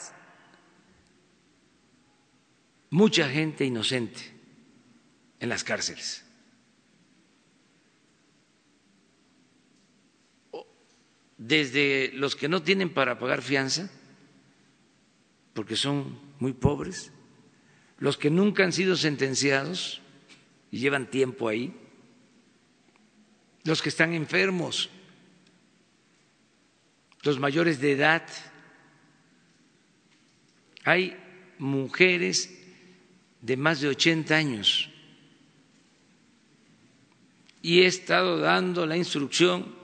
mucha 2.91 3.29
gente 3.29 3.65
inocente 3.65 4.33
en 5.41 5.49
las 5.49 5.65
cárceles. 5.65 6.26
Desde 11.39 12.11
los 12.15 12.35
que 12.35 12.49
no 12.49 12.63
tienen 12.63 12.91
para 12.91 13.19
pagar 13.19 13.43
fianza, 13.43 13.91
porque 15.53 15.77
son 15.77 16.19
muy 16.39 16.53
pobres, 16.53 17.13
los 17.99 18.17
que 18.17 18.31
nunca 18.31 18.65
han 18.65 18.73
sido 18.73 18.97
sentenciados 18.97 20.01
y 20.71 20.79
llevan 20.79 21.11
tiempo 21.11 21.49
ahí, 21.49 21.75
los 23.65 23.83
que 23.83 23.89
están 23.89 24.13
enfermos, 24.13 24.91
los 27.23 27.39
mayores 27.39 27.81
de 27.81 27.93
edad. 27.93 28.27
Hay 30.85 31.17
mujeres 31.59 32.57
de 33.41 33.57
más 33.57 33.81
de 33.81 33.89
80 33.89 34.35
años 34.37 34.89
y 37.61 37.81
he 37.81 37.87
estado 37.87 38.39
dando 38.39 38.87
la 38.87 38.97
instrucción 38.97 39.75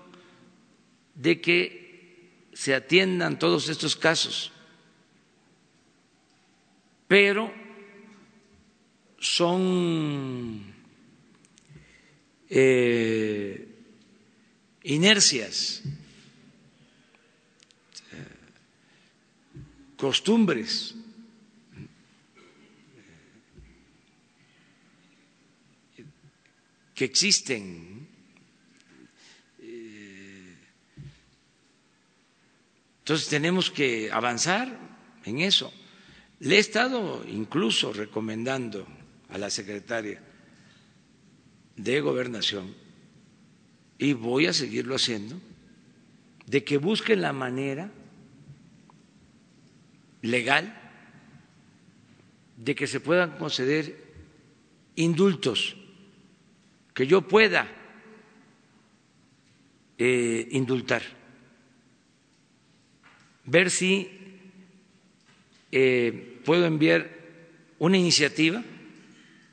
de 1.14 1.40
que 1.40 2.48
se 2.52 2.74
atiendan 2.74 3.38
todos 3.38 3.68
estos 3.68 3.96
casos, 3.96 4.52
pero 7.08 7.52
son 9.18 10.74
eh, 12.48 13.68
inercias, 14.82 15.82
costumbres. 19.96 20.96
que 26.94 27.06
existen. 27.06 28.11
Entonces 33.02 33.28
tenemos 33.28 33.70
que 33.70 34.10
avanzar 34.12 34.78
en 35.24 35.40
eso. 35.40 35.72
Le 36.38 36.56
he 36.56 36.58
estado 36.58 37.24
incluso 37.26 37.92
recomendando 37.92 38.86
a 39.28 39.38
la 39.38 39.50
secretaria 39.50 40.22
de 41.76 42.00
gobernación 42.00 42.74
y 43.98 44.12
voy 44.12 44.46
a 44.46 44.52
seguirlo 44.52 44.94
haciendo, 44.94 45.40
de 46.46 46.64
que 46.64 46.76
busquen 46.76 47.22
la 47.22 47.32
manera 47.32 47.90
legal 50.22 50.78
de 52.56 52.74
que 52.74 52.86
se 52.86 53.00
puedan 53.00 53.38
conceder 53.38 53.96
indultos, 54.94 55.76
que 56.94 57.06
yo 57.06 57.26
pueda 57.26 57.66
eh, 59.98 60.48
indultar, 60.52 61.02
ver 63.44 63.70
si 63.70 64.10
eh, 65.70 66.40
puedo 66.44 66.66
enviar 66.66 67.10
una 67.78 67.98
iniciativa 67.98 68.62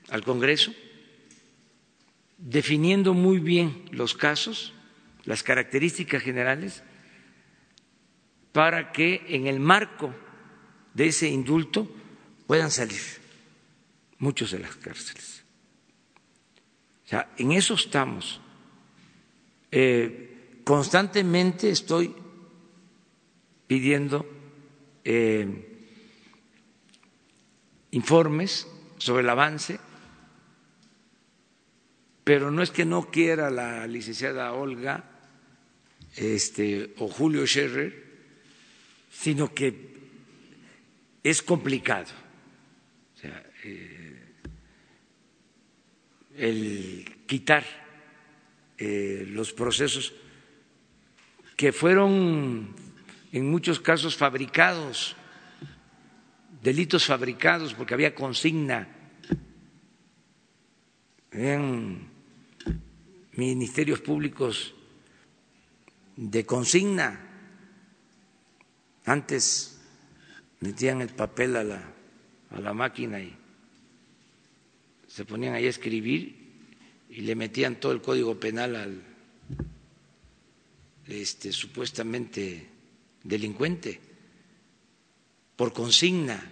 al 0.09 0.23
Congreso 0.23 0.73
definiendo 2.37 3.13
muy 3.13 3.39
bien 3.39 3.85
los 3.91 4.13
casos, 4.15 4.73
las 5.25 5.43
características 5.43 6.23
generales, 6.23 6.83
para 8.51 8.91
que 8.91 9.25
en 9.27 9.47
el 9.47 9.59
marco 9.59 10.13
de 10.93 11.07
ese 11.07 11.27
indulto 11.27 11.89
puedan 12.47 12.71
salir 12.71 13.01
muchos 14.17 14.51
de 14.51 14.59
las 14.59 14.75
cárceles. 14.75 15.43
O 17.05 17.09
sea, 17.09 17.29
en 17.37 17.51
eso 17.51 17.73
estamos. 17.73 18.39
Eh, 19.71 20.61
constantemente 20.63 21.69
estoy 21.69 22.15
pidiendo 23.69 24.25
eh, 25.05 25.47
informes 27.91 28.67
sobre 28.97 29.21
el 29.21 29.29
avance 29.29 29.79
pero 32.29 32.51
no 32.51 32.61
es 32.61 32.69
que 32.69 32.85
no 32.85 33.09
quiera 33.09 33.49
la 33.49 33.87
licenciada 33.87 34.53
Olga 34.53 35.03
este, 36.15 36.93
o 36.99 37.07
Julio 37.07 37.43
Scherrer, 37.47 38.05
sino 39.09 39.51
que 39.51 39.97
es 41.23 41.41
complicado. 41.41 42.11
Eh, 43.63 44.33
el 46.37 47.15
quitar 47.25 47.65
eh, 48.77 49.25
los 49.27 49.51
procesos 49.51 50.13
que 51.57 51.73
fueron 51.73 52.75
en 53.31 53.49
muchos 53.49 53.79
casos 53.79 54.15
fabricados, 54.15 55.15
delitos 56.61 57.05
fabricados, 57.05 57.73
porque 57.73 57.93
había 57.93 58.15
consigna, 58.15 58.87
en 61.31 62.09
ministerios 63.33 64.01
públicos 64.01 64.73
de 66.15 66.45
consigna. 66.45 67.25
Antes 69.05 69.79
metían 70.59 71.01
el 71.01 71.09
papel 71.09 71.55
a 71.55 71.63
la, 71.63 71.93
a 72.51 72.59
la 72.59 72.73
máquina 72.73 73.19
y 73.19 73.35
se 75.07 75.25
ponían 75.25 75.53
ahí 75.53 75.65
a 75.65 75.69
escribir 75.69 76.35
y 77.09 77.21
le 77.21 77.35
metían 77.35 77.79
todo 77.79 77.91
el 77.91 78.01
código 78.01 78.39
penal 78.39 78.75
al 78.75 79.03
este, 81.07 81.51
supuestamente 81.51 82.68
delincuente 83.23 83.99
por 85.55 85.73
consigna. 85.73 86.43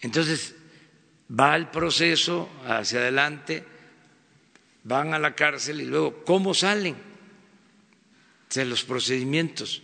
Entonces 0.00 0.54
va 1.30 1.56
el 1.56 1.68
proceso 1.68 2.48
hacia 2.66 3.00
adelante 3.00 3.64
van 4.86 5.14
a 5.14 5.18
la 5.18 5.34
cárcel 5.34 5.80
y 5.80 5.84
luego 5.84 6.22
cómo 6.24 6.54
salen 6.54 6.96
de 8.54 8.64
los 8.64 8.84
procedimientos. 8.84 9.82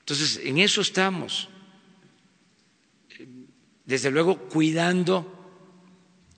Entonces, 0.00 0.40
en 0.42 0.58
eso 0.58 0.80
estamos. 0.80 1.48
Desde 3.84 4.10
luego, 4.10 4.48
cuidando 4.48 5.30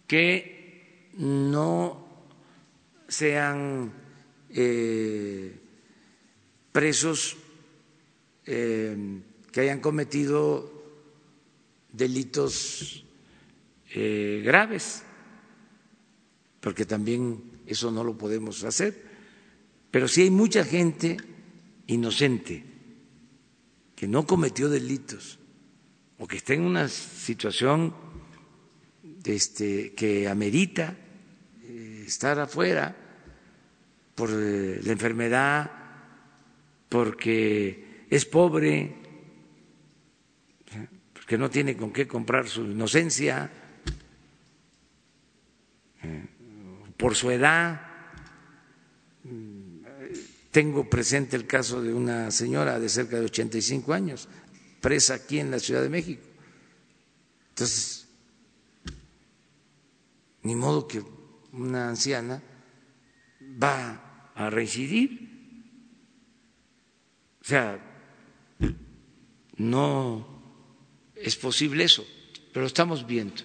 que 0.06 1.10
no 1.14 2.06
sean 3.08 3.92
eh, 4.50 5.58
presos 6.70 7.36
eh, 8.46 8.96
que 9.52 9.60
hayan 9.60 9.80
cometido 9.80 10.72
delitos 11.92 13.04
eh, 13.94 14.42
graves, 14.44 15.02
porque 16.60 16.84
también 16.84 17.42
eso 17.66 17.90
no 17.90 18.04
lo 18.04 18.16
podemos 18.18 18.64
hacer. 18.64 19.02
Pero 19.90 20.08
sí 20.08 20.22
hay 20.22 20.30
mucha 20.30 20.64
gente 20.64 21.16
inocente 21.86 22.64
que 23.94 24.06
no 24.06 24.26
cometió 24.26 24.68
delitos 24.68 25.38
o 26.18 26.26
que 26.26 26.36
está 26.36 26.54
en 26.54 26.62
una 26.62 26.88
situación 26.88 27.94
este, 29.24 29.94
que 29.94 30.28
amerita 30.28 30.94
eh, 31.62 32.04
estar 32.06 32.38
afuera 32.38 32.94
por 34.14 34.30
eh, 34.32 34.80
la 34.82 34.92
enfermedad, 34.92 35.70
porque 36.88 37.85
es 38.08 38.24
pobre, 38.24 38.94
porque 41.12 41.38
no 41.38 41.50
tiene 41.50 41.76
con 41.76 41.92
qué 41.92 42.06
comprar 42.06 42.48
su 42.48 42.64
inocencia, 42.64 43.50
eh, 46.02 46.26
por 46.96 47.14
su 47.14 47.30
edad. 47.30 47.82
Tengo 50.50 50.88
presente 50.88 51.36
el 51.36 51.46
caso 51.46 51.82
de 51.82 51.92
una 51.92 52.30
señora 52.30 52.78
de 52.78 52.88
cerca 52.88 53.18
de 53.18 53.26
85 53.26 53.92
años, 53.92 54.28
presa 54.80 55.14
aquí 55.14 55.38
en 55.38 55.50
la 55.50 55.58
Ciudad 55.58 55.82
de 55.82 55.90
México. 55.90 56.22
Entonces, 57.50 58.08
ni 60.42 60.54
modo 60.54 60.86
que 60.86 61.02
una 61.52 61.88
anciana 61.88 62.42
va 63.62 64.30
a 64.34 64.50
reincidir. 64.50 65.26
O 67.40 67.44
sea, 67.44 67.85
no 69.56 70.26
es 71.14 71.36
posible 71.36 71.84
eso, 71.84 72.06
pero 72.52 72.66
estamos 72.66 73.06
viendo. 73.06 73.42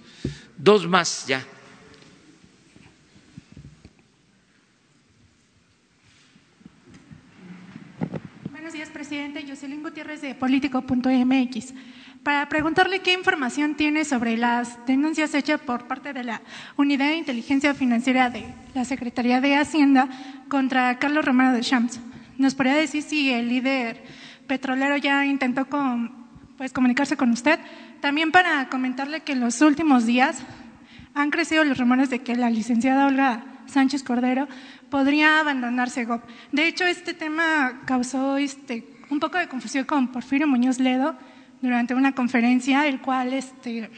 Dos 0.58 0.88
más 0.88 1.26
ya. 1.28 1.46
presidente. 9.02 9.44
Jocelyn 9.48 9.84
Gutiérrez 9.84 10.22
de 10.22 10.36
Político.mx. 10.36 11.74
Para 12.24 12.48
preguntarle 12.48 13.00
qué 13.00 13.14
información 13.14 13.76
tiene 13.76 14.06
sobre 14.06 14.38
las 14.38 14.78
denuncias 14.86 15.34
hechas 15.34 15.60
por 15.60 15.88
parte 15.88 16.14
de 16.14 16.24
la 16.24 16.42
Unidad 16.78 17.08
de 17.08 17.16
Inteligencia 17.16 17.74
Financiera 17.74 18.30
de 18.30 18.46
la 18.76 18.86
Secretaría 18.86 19.42
de 19.42 19.56
Hacienda 19.56 20.08
contra 20.50 21.00
Carlos 21.00 21.26
Romero 21.26 21.52
de 21.52 21.62
Champs. 21.62 22.00
¿Nos 22.38 22.54
podría 22.54 22.76
decir 22.76 23.02
si 23.02 23.32
el 23.32 23.50
líder 23.50 24.04
petrolero 24.52 24.98
ya 24.98 25.26
intentó 25.26 25.65
pues, 26.57 26.73
comunicarse 26.73 27.15
con 27.15 27.30
usted? 27.30 27.57
También 28.02 28.34
para 28.34 28.68
comentarle 28.68 29.22
que 29.22 29.32
en 29.32 29.40
los 29.40 29.61
últimos 29.61 30.06
días 30.06 30.44
han 31.14 31.30
crecido 31.30 31.64
los 31.64 31.78
rumores 31.78 32.10
de 32.10 32.19
que 32.19 32.36
la 32.36 32.49
licenciada 32.49 33.07
Olga 33.07 33.45
Sánchez 33.68 34.03
Cordero 34.03 34.49
podría 34.90 35.40
abandonarse 35.40 36.03
GOP. 36.03 36.26
De 36.52 36.68
hecho, 36.68 36.86
este 36.86 37.14
tema 37.14 37.84
causó 37.86 38.36
este, 38.36 38.86
un 39.10 39.22
poco 39.22 39.38
de 39.38 39.48
confusión 39.48 39.86
con 39.86 40.10
Porfirio 40.10 40.49
Muñoz 40.49 40.80
Ledo 40.80 41.15
durante 41.61 41.95
una 41.95 42.14
conferencia, 42.14 42.86
el 42.88 42.99
cual 42.99 43.32
este, 43.32 43.90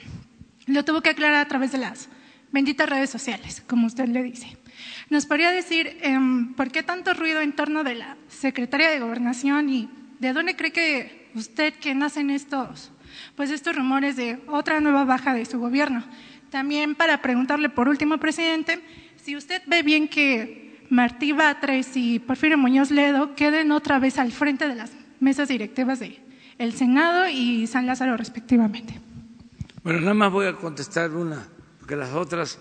lo 0.67 0.85
tuvo 0.85 1.01
que 1.01 1.09
aclarar 1.09 1.39
a 1.39 1.47
través 1.47 1.71
de 1.71 1.79
las 1.79 2.09
benditas 2.51 2.87
redes 2.87 3.09
sociales, 3.09 3.63
como 3.65 3.87
usted 3.87 4.07
le 4.07 4.21
dice. 4.21 4.55
¿Nos 5.09 5.25
podría 5.25 5.49
decir 5.49 5.97
em, 6.01 6.53
por 6.53 6.71
qué 6.71 6.83
tanto 6.83 7.15
ruido 7.15 7.41
en 7.41 7.53
torno 7.53 7.83
de 7.83 7.95
la 7.95 8.17
secretaria 8.27 8.91
de 8.91 8.99
Gobernación 8.99 9.69
y 9.69 9.89
de 10.23 10.31
dónde 10.33 10.55
cree 10.55 10.71
que 10.71 11.29
usted 11.35 11.73
que 11.73 11.93
nacen 11.93 12.29
estos, 12.29 12.91
pues 13.35 13.51
estos 13.51 13.75
rumores 13.75 14.15
de 14.15 14.39
otra 14.47 14.79
nueva 14.79 15.03
baja 15.03 15.33
de 15.33 15.45
su 15.45 15.59
gobierno? 15.59 16.03
También 16.49 16.95
para 16.95 17.21
preguntarle 17.21 17.67
por 17.67 17.89
último, 17.89 18.17
presidente, 18.19 18.79
si 19.21 19.35
usted 19.35 19.61
ve 19.67 19.83
bien 19.83 20.07
que 20.07 20.85
Martí 20.89 21.33
Batres 21.33 21.97
y 21.97 22.19
Porfirio 22.19 22.57
Muñoz 22.57 22.89
Ledo 22.89 23.35
queden 23.35 23.71
otra 23.73 23.99
vez 23.99 24.17
al 24.17 24.31
frente 24.31 24.67
de 24.67 24.75
las 24.75 24.91
mesas 25.19 25.49
directivas 25.49 25.99
de 25.99 26.19
el 26.57 26.73
Senado 26.73 27.27
y 27.27 27.67
San 27.67 27.85
Lázaro 27.85 28.15
respectivamente. 28.15 29.01
Bueno, 29.83 29.99
nada 29.99 30.13
más 30.13 30.31
voy 30.31 30.45
a 30.47 30.53
contestar 30.53 31.11
una, 31.11 31.45
porque 31.79 31.97
las 31.97 32.13
otras 32.13 32.59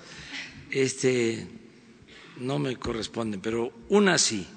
este, 0.71 1.47
no 2.41 2.59
me 2.59 2.75
corresponden, 2.75 3.41
pero 3.41 3.73
una 3.89 4.19
sí. 4.19 4.49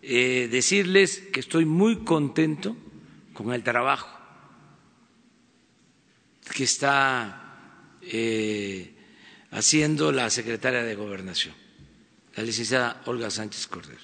Eh, 0.00 0.48
decirles 0.50 1.18
que 1.32 1.40
estoy 1.40 1.64
muy 1.64 2.04
contento 2.04 2.76
con 3.34 3.52
el 3.52 3.62
trabajo 3.64 4.08
que 6.54 6.64
está 6.64 7.96
eh, 8.02 8.94
haciendo 9.50 10.12
la 10.12 10.30
secretaria 10.30 10.82
de 10.82 10.94
Gobernación, 10.94 11.54
la 12.36 12.42
licenciada 12.42 13.02
Olga 13.06 13.30
Sánchez 13.30 13.66
Cordero, 13.66 14.00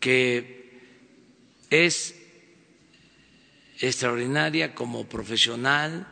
que 0.00 0.80
es 1.70 2.14
extraordinaria 3.80 4.74
como 4.74 5.06
profesional, 5.06 6.06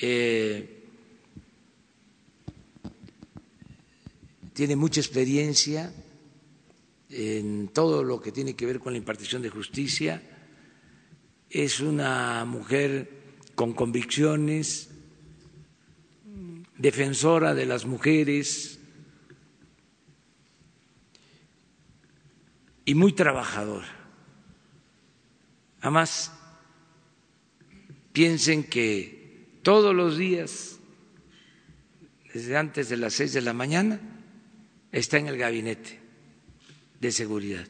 eh, 0.00 0.82
tiene 4.52 4.76
mucha 4.76 5.00
experiencia 5.00 5.92
en 7.12 7.68
todo 7.68 8.02
lo 8.02 8.20
que 8.20 8.32
tiene 8.32 8.56
que 8.56 8.66
ver 8.66 8.80
con 8.80 8.94
la 8.94 8.98
impartición 8.98 9.42
de 9.42 9.50
justicia, 9.50 10.22
es 11.50 11.80
una 11.80 12.44
mujer 12.46 13.10
con 13.54 13.74
convicciones, 13.74 14.88
defensora 16.78 17.54
de 17.54 17.66
las 17.66 17.84
mujeres 17.84 18.80
y 22.86 22.94
muy 22.94 23.12
trabajadora. 23.12 23.88
Además, 25.82 26.32
piensen 28.12 28.64
que 28.64 29.58
todos 29.62 29.94
los 29.94 30.16
días, 30.16 30.78
desde 32.32 32.56
antes 32.56 32.88
de 32.88 32.96
las 32.96 33.12
seis 33.12 33.34
de 33.34 33.42
la 33.42 33.52
mañana, 33.52 34.00
está 34.90 35.18
en 35.18 35.28
el 35.28 35.36
gabinete 35.36 36.01
de 37.02 37.10
seguridad. 37.10 37.66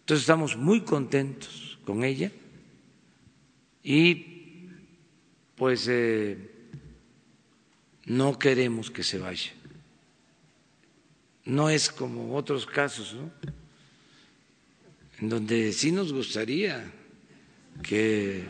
Entonces 0.00 0.22
estamos 0.22 0.56
muy 0.56 0.80
contentos 0.80 1.78
con 1.84 2.02
ella 2.02 2.32
y 3.84 4.66
pues 5.54 5.86
eh, 5.88 6.50
no 8.06 8.36
queremos 8.36 8.90
que 8.90 9.04
se 9.04 9.20
vaya. 9.20 9.52
No 11.44 11.70
es 11.70 11.90
como 11.90 12.34
otros 12.34 12.66
casos, 12.66 13.14
¿no? 13.14 13.30
En 15.20 15.28
donde 15.28 15.72
sí 15.72 15.92
nos 15.92 16.12
gustaría 16.12 16.92
que... 17.84 18.44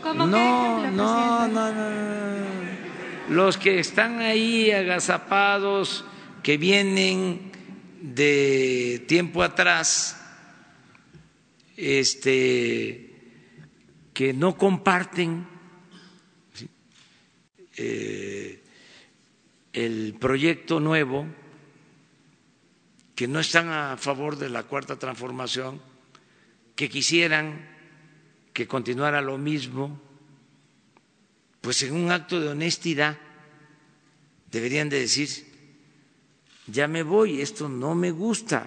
¿Cómo 0.00 0.26
no, 0.26 0.90
no, 0.92 1.48
no, 1.48 1.72
no, 1.72 2.44
Los 3.30 3.58
que 3.58 3.80
están 3.80 4.20
ahí 4.20 4.70
agazapados, 4.70 6.04
que 6.42 6.56
vienen 6.56 7.53
de 8.04 9.02
tiempo 9.08 9.42
atrás, 9.42 10.20
este, 11.74 13.10
que 14.12 14.34
no 14.34 14.58
comparten 14.58 15.46
eh, 17.78 18.62
el 19.72 20.16
proyecto 20.20 20.80
nuevo, 20.80 21.26
que 23.14 23.26
no 23.26 23.40
están 23.40 23.70
a 23.70 23.96
favor 23.96 24.36
de 24.36 24.50
la 24.50 24.64
cuarta 24.64 24.98
transformación, 24.98 25.80
que 26.76 26.90
quisieran 26.90 27.66
que 28.52 28.68
continuara 28.68 29.22
lo 29.22 29.38
mismo, 29.38 29.98
pues 31.62 31.82
en 31.84 31.94
un 31.94 32.12
acto 32.12 32.38
de 32.38 32.48
honestidad 32.48 33.16
deberían 34.50 34.90
de 34.90 35.00
decir, 35.00 35.53
ya 36.66 36.88
me 36.88 37.02
voy, 37.02 37.40
esto 37.40 37.68
no 37.68 37.94
me 37.94 38.10
gusta, 38.10 38.66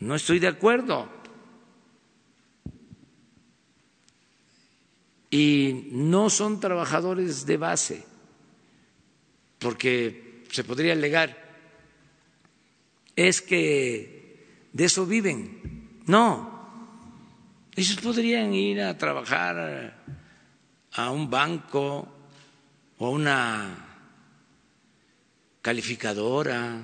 no 0.00 0.14
estoy 0.14 0.38
de 0.38 0.48
acuerdo. 0.48 1.22
y 5.32 5.88
no 5.92 6.28
son 6.28 6.60
trabajadores 6.60 7.46
de 7.46 7.56
base, 7.56 8.04
porque 9.58 10.44
se 10.50 10.62
podría 10.62 10.92
alegar, 10.92 11.56
es 13.16 13.40
que 13.40 14.68
de 14.74 14.84
eso 14.84 15.06
viven. 15.06 16.02
No, 16.04 16.68
ellos 17.74 17.96
podrían 17.96 18.52
ir 18.52 18.82
a 18.82 18.98
trabajar 18.98 19.96
a 20.92 21.10
un 21.10 21.30
banco 21.30 22.06
o 22.98 23.06
a 23.06 23.10
una 23.10 23.91
calificadora 25.62 26.82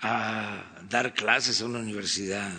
a 0.00 0.82
dar 0.88 1.14
clases 1.14 1.62
a 1.62 1.66
una 1.66 1.78
universidad 1.78 2.52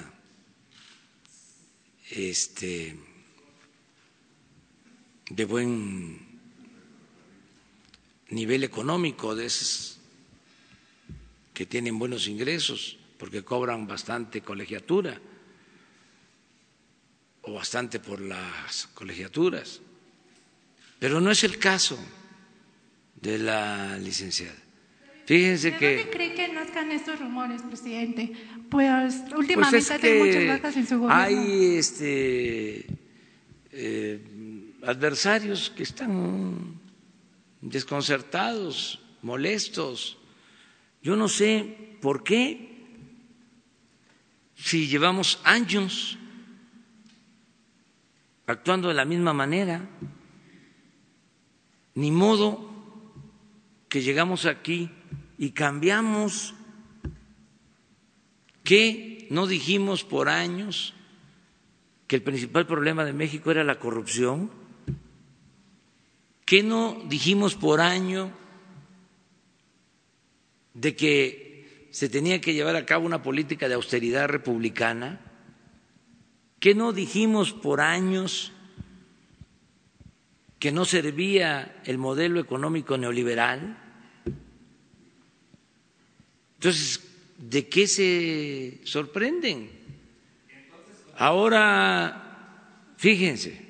este, 2.11 2.97
de 5.29 5.45
buen 5.45 6.39
nivel 8.29 8.63
económico, 8.63 9.35
de 9.35 9.45
esos 9.45 9.99
que 11.53 11.65
tienen 11.65 11.99
buenos 11.99 12.27
ingresos, 12.27 12.97
porque 13.17 13.43
cobran 13.43 13.85
bastante 13.85 14.41
colegiatura 14.41 15.19
o 17.41 17.53
bastante 17.53 17.99
por 17.99 18.21
las 18.21 18.87
colegiaturas. 18.93 19.81
Pero 20.99 21.19
no 21.19 21.31
es 21.31 21.43
el 21.43 21.59
caso 21.59 21.99
de 23.21 23.37
la 23.37 23.97
licenciada. 23.97 24.55
Fíjense 25.25 25.71
¿De 25.71 25.77
que... 25.77 25.95
dónde 25.97 26.11
cree 26.11 26.33
que 26.33 26.47
nazcan 26.49 26.91
estos 26.91 27.19
rumores, 27.19 27.61
presidente? 27.61 28.31
Pues 28.69 29.15
Pues 29.27 29.33
últimamente 29.33 29.77
es 29.77 29.91
ha 29.91 29.99
tenido 29.99 30.25
muchas 30.25 30.47
bajas 30.47 30.77
en 30.77 30.87
su 30.87 30.99
gobierno. 30.99 31.23
hay 31.23 31.75
este, 31.75 32.85
eh, 33.71 34.73
adversarios 34.83 35.69
que 35.69 35.83
están 35.83 36.79
desconcertados, 37.61 39.01
molestos. 39.21 40.17
Yo 41.03 41.15
no 41.15 41.27
sé 41.27 41.97
por 42.01 42.23
qué, 42.23 42.69
si 44.55 44.87
llevamos 44.87 45.39
años 45.43 46.17
actuando 48.47 48.87
de 48.87 48.95
la 48.95 49.05
misma 49.05 49.33
manera, 49.33 49.87
ni 51.93 52.11
modo 52.11 52.68
que 53.89 54.01
llegamos 54.01 54.45
aquí 54.45 54.89
y 55.37 55.51
cambiamos 55.51 56.53
¿Qué 58.69 59.25
no 59.31 59.47
dijimos 59.47 60.03
por 60.03 60.29
años 60.29 60.93
que 62.05 62.17
el 62.17 62.21
principal 62.21 62.67
problema 62.67 63.03
de 63.03 63.13
México 63.13 63.49
era 63.49 63.63
la 63.63 63.79
corrupción? 63.79 64.51
¿Qué 66.45 66.61
no 66.61 67.01
dijimos 67.07 67.55
por 67.55 67.81
año 67.81 68.31
de 70.75 70.95
que 70.95 71.87
se 71.89 72.09
tenía 72.09 72.41
que 72.41 72.53
llevar 72.53 72.75
a 72.75 72.85
cabo 72.85 73.07
una 73.07 73.23
política 73.23 73.67
de 73.67 73.73
austeridad 73.73 74.27
republicana? 74.27 75.19
¿Qué 76.59 76.75
no 76.75 76.93
dijimos 76.93 77.53
por 77.53 77.81
años 77.81 78.51
que 80.59 80.71
no 80.71 80.83
servía 80.85 81.81
el 81.85 81.97
modelo 81.97 82.39
económico 82.39 82.97
neoliberal? 82.97 83.77
Entonces, 86.55 87.01
¿de 87.37 87.69
qué 87.69 87.87
se 87.87 88.81
sorprenden? 88.83 89.71
Ahora, 91.17 92.93
fíjense, 92.97 93.65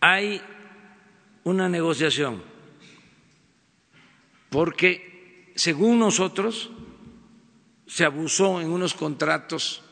hay 0.00 0.40
una 1.44 1.68
negociación, 1.68 2.42
porque 4.50 5.52
según 5.56 5.98
nosotros 5.98 6.70
se 7.86 8.04
abusó 8.04 8.60
en 8.60 8.70
unos 8.70 8.94
contratos 8.94 9.82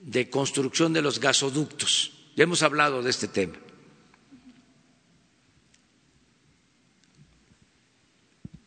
de 0.00 0.30
construcción 0.30 0.92
de 0.92 1.02
los 1.02 1.20
gasoductos. 1.20 2.15
Ya 2.36 2.44
hemos 2.44 2.62
hablado 2.62 3.02
de 3.02 3.08
este 3.08 3.28
tema. 3.28 3.56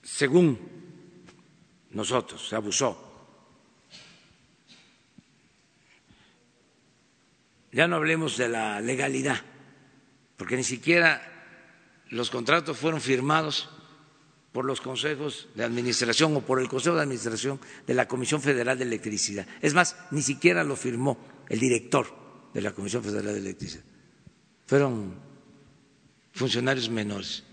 Según 0.02 0.60
nosotros, 1.92 2.50
se 2.50 2.56
abusó. 2.56 3.06
Ya 7.72 7.88
no 7.88 7.98
hablemos 7.98 8.38
de 8.38 8.50
la 8.50 8.82
legalidad, 8.82 9.40
porque 10.36 10.58
ni 10.58 10.64
siquiera 10.64 11.22
los 12.10 12.32
contratos 12.32 12.76
fueron 12.76 13.00
firmados 13.00 13.70
por 14.52 14.66
los 14.66 14.82
consejos 14.82 15.48
de 15.54 15.64
administración 15.64 16.36
o 16.36 16.42
por 16.42 16.60
el 16.60 16.68
Consejo 16.68 16.96
de 16.96 17.04
Administración 17.04 17.60
de 17.86 17.94
la 17.94 18.08
Comisión 18.08 18.42
Federal 18.42 18.80
de 18.80 18.86
Electricidad. 18.86 19.46
Es 19.62 19.76
más, 19.76 19.96
ni 20.10 20.24
siquiera 20.24 20.64
lo 20.64 20.76
firmó 20.76 21.20
el 21.50 21.60
director 21.60 22.29
de 22.54 22.62
la 22.62 22.72
Comisión 22.72 23.04
Federal 23.04 23.34
de 23.34 23.40
Electricidad. 23.40 23.84
Fueron 24.66 25.16
funcionarios 26.34 26.90
menores 26.90 27.44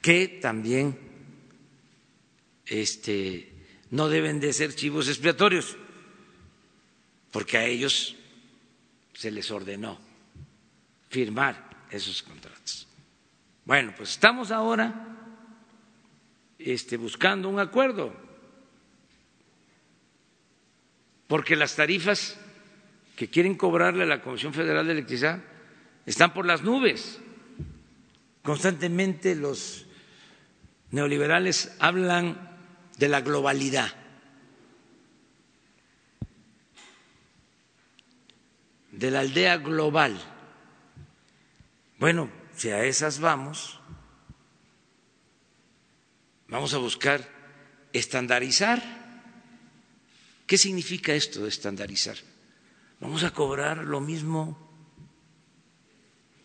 que 0.00 0.28
también 0.40 0.96
este, 2.64 3.52
no 3.90 4.08
deben 4.08 4.38
de 4.38 4.52
ser 4.52 4.74
chivos 4.74 5.08
expiatorios, 5.08 5.76
porque 7.32 7.58
a 7.58 7.64
ellos 7.64 8.14
se 9.14 9.30
les 9.30 9.50
ordenó 9.50 9.98
firmar 11.08 11.86
esos 11.90 12.22
contratos. 12.22 12.86
Bueno, 13.64 13.94
pues 13.96 14.10
estamos 14.10 14.50
ahora 14.50 15.16
este, 16.58 16.96
buscando 16.96 17.48
un 17.48 17.58
acuerdo, 17.58 18.14
porque 21.26 21.56
las 21.56 21.74
tarifas 21.74 22.38
que 23.16 23.28
quieren 23.28 23.56
cobrarle 23.56 24.04
a 24.04 24.06
la 24.06 24.22
Comisión 24.22 24.54
Federal 24.54 24.86
de 24.86 24.92
Electricidad 24.92 25.42
están 26.04 26.32
por 26.32 26.46
las 26.46 26.62
nubes. 26.62 27.18
Constantemente 28.42 29.34
los 29.34 29.86
neoliberales 30.90 31.74
hablan 31.80 32.56
de 32.98 33.08
la 33.08 33.22
globalidad. 33.22 34.06
de 38.96 39.10
la 39.10 39.20
aldea 39.20 39.58
global. 39.58 40.18
Bueno, 41.98 42.30
si 42.56 42.70
a 42.70 42.84
esas 42.84 43.20
vamos, 43.20 43.78
vamos 46.48 46.72
a 46.72 46.78
buscar 46.78 47.28
estandarizar. 47.92 48.82
¿Qué 50.46 50.56
significa 50.56 51.12
esto 51.12 51.42
de 51.42 51.50
estandarizar? 51.50 52.16
Vamos 53.00 53.24
a 53.24 53.30
cobrar 53.30 53.78
lo 53.78 54.00
mismo 54.00 54.58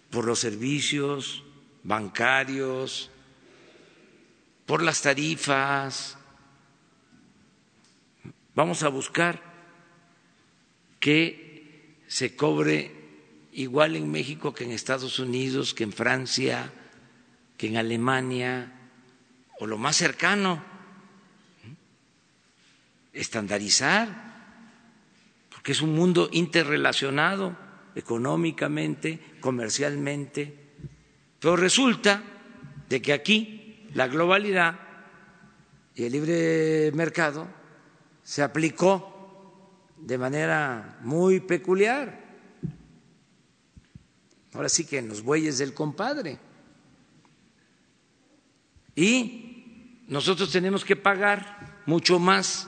por 0.09 0.25
los 0.25 0.39
servicios 0.39 1.43
bancarios, 1.83 3.09
por 4.65 4.83
las 4.83 5.01
tarifas. 5.01 6.17
Vamos 8.53 8.83
a 8.83 8.89
buscar 8.89 9.41
que 10.99 11.97
se 12.07 12.35
cobre 12.35 12.91
igual 13.53 13.95
en 13.95 14.11
México 14.11 14.53
que 14.53 14.65
en 14.65 14.71
Estados 14.71 15.19
Unidos, 15.19 15.73
que 15.73 15.83
en 15.83 15.93
Francia, 15.93 16.71
que 17.57 17.67
en 17.67 17.77
Alemania, 17.77 18.71
o 19.59 19.67
lo 19.67 19.77
más 19.77 19.95
cercano, 19.95 20.63
estandarizar, 23.13 24.30
porque 25.61 25.73
es 25.73 25.81
un 25.83 25.93
mundo 25.93 26.27
interrelacionado 26.31 27.55
económicamente, 27.93 29.37
comercialmente, 29.41 30.57
pero 31.39 31.55
resulta 31.55 32.23
de 32.89 32.99
que 32.99 33.13
aquí 33.13 33.87
la 33.93 34.07
globalidad 34.07 34.79
y 35.93 36.05
el 36.05 36.13
libre 36.13 36.91
mercado 36.95 37.47
se 38.23 38.41
aplicó 38.41 39.93
de 39.99 40.17
manera 40.17 40.97
muy 41.03 41.41
peculiar. 41.41 42.25
Ahora 44.53 44.67
sí 44.67 44.85
que 44.85 44.97
en 44.97 45.09
los 45.09 45.21
bueyes 45.21 45.59
del 45.59 45.75
compadre. 45.75 46.39
Y 48.95 50.01
nosotros 50.07 50.51
tenemos 50.51 50.83
que 50.83 50.95
pagar 50.95 51.83
mucho 51.85 52.17
más 52.17 52.67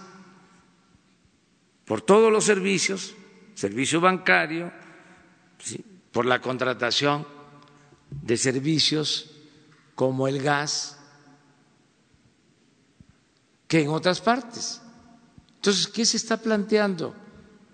por 1.86 2.02
todos 2.02 2.32
los 2.32 2.44
servicios, 2.44 3.14
servicio 3.56 4.02
bancario, 4.02 4.72
por 6.12 6.26
la 6.26 6.40
contratación 6.40 7.28
de 8.10 8.38
servicios 8.38 9.32
como 9.96 10.28
el 10.28 10.42
gas, 10.42 11.00
que 13.68 13.82
en 13.82 13.90
otras 13.90 14.22
partes. 14.22 14.82
Entonces, 15.56 15.88
¿qué 15.88 16.06
se 16.06 16.18
está 16.18 16.38
planteando? 16.38 17.16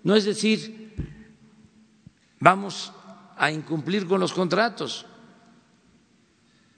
No 0.02 0.16
es 0.16 0.24
decir, 0.24 0.94
vamos 2.38 2.92
a 3.36 3.50
incumplir 3.50 4.06
con 4.06 4.20
los 4.20 4.32
contratos, 4.32 5.06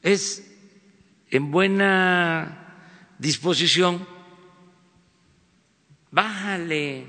es 0.01 0.49
en 1.31 1.51
buena 1.51 3.15
disposición, 3.19 4.07
bájale, 6.11 7.07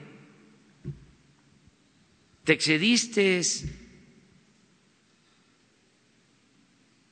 te 2.43 2.53
excediste, 2.53 3.41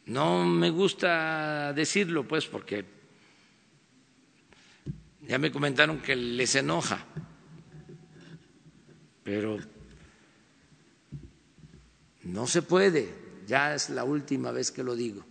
no 0.06 0.46
me 0.46 0.70
gusta 0.70 1.74
decirlo, 1.74 2.28
pues, 2.28 2.46
porque 2.48 3.02
Ya 5.32 5.38
me 5.38 5.52
comentaron 5.52 6.02
que 6.02 6.14
les 6.14 6.56
enoja, 6.56 7.06
pero 9.24 9.60
no 12.24 12.48
se 12.48 12.62
puede, 12.64 13.14
ya 13.48 13.74
es 13.74 13.90
la 13.92 14.04
última 14.04 14.52
vez 14.52 14.72
que 14.72 14.84
lo 14.84 14.94
digo, 14.94 15.24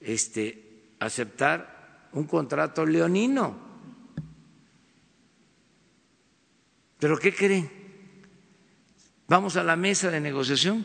este, 0.00 0.94
aceptar 0.98 2.08
un 2.12 2.24
contrato 2.24 2.84
leonino. 2.84 3.70
¿Pero 6.98 7.16
qué 7.16 7.32
creen? 7.32 7.79
Vamos 9.30 9.54
a 9.54 9.62
la 9.62 9.76
mesa 9.76 10.10
de 10.10 10.18
negociación 10.18 10.84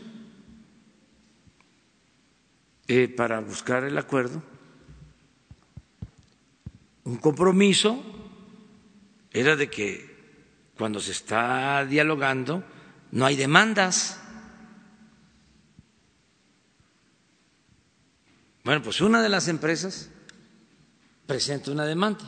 eh, 2.86 3.08
para 3.08 3.40
buscar 3.40 3.82
el 3.82 3.98
acuerdo. 3.98 4.40
Un 7.02 7.16
compromiso 7.16 8.00
era 9.32 9.56
de 9.56 9.68
que 9.68 10.70
cuando 10.78 11.00
se 11.00 11.10
está 11.10 11.84
dialogando 11.86 12.62
no 13.10 13.26
hay 13.26 13.34
demandas. 13.34 14.20
Bueno, 18.62 18.80
pues 18.80 19.00
una 19.00 19.22
de 19.22 19.28
las 19.28 19.48
empresas 19.48 20.08
presenta 21.26 21.72
una 21.72 21.84
demanda, 21.84 22.24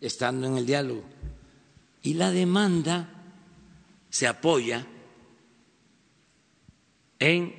estando 0.00 0.46
en 0.46 0.58
el 0.58 0.64
diálogo, 0.64 1.02
y 2.02 2.14
la 2.14 2.30
demanda 2.30 3.08
se 4.10 4.28
apoya 4.28 4.86
en 7.18 7.54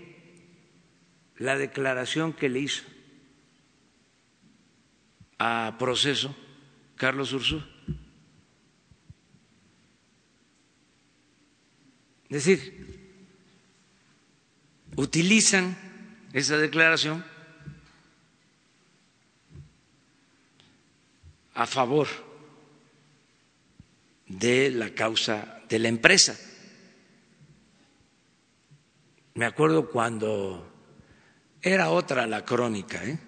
la 1.38 1.58
declaración 1.58 2.34
que 2.34 2.50
le 2.50 2.60
hizo 2.60 2.84
a 5.38 5.76
proceso 5.80 6.36
Carlos 6.96 7.32
Ursú. 7.34 7.64
Es 12.30 12.46
decir, 12.46 12.90
utilizan 14.96 15.78
esa 16.34 16.58
declaración 16.58 17.26
a 21.56 21.66
favor 21.66 22.08
de 24.28 24.70
la 24.72 24.94
causa 24.94 25.62
de 25.68 25.80
la 25.80 25.88
empresa. 25.88 26.38
Me 29.36 29.46
acuerdo 29.46 29.90
cuando 29.90 30.66
era 31.62 31.90
otra 31.92 32.26
la 32.26 32.44
crónica, 32.44 33.04
¿eh? 33.06 33.20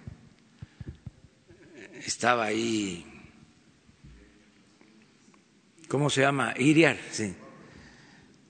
estaba 2.04 2.44
ahí, 2.44 3.06
¿cómo 5.88 6.10
se 6.10 6.22
llama? 6.22 6.54
Iriar, 6.58 6.98
sí. 7.10 7.34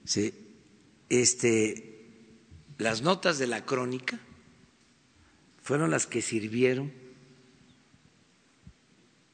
sí. 0.05 0.35
Este, 1.09 2.07
las 2.79 3.03
notas 3.03 3.39
de 3.39 3.47
la 3.47 3.65
crónica 3.67 4.19
fueron 5.63 5.91
las 5.91 6.07
que 6.07 6.23
sirvieron 6.23 6.93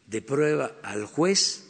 de 0.06 0.22
prueba 0.22 0.72
al 0.82 1.04
juez 1.04 1.66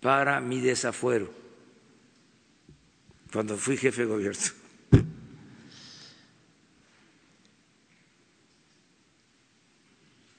para 0.00 0.40
mi 0.40 0.60
desafuero 0.60 1.43
cuando 3.34 3.56
fui 3.58 3.76
jefe 3.76 4.02
de 4.02 4.06
gobierno. 4.06 4.46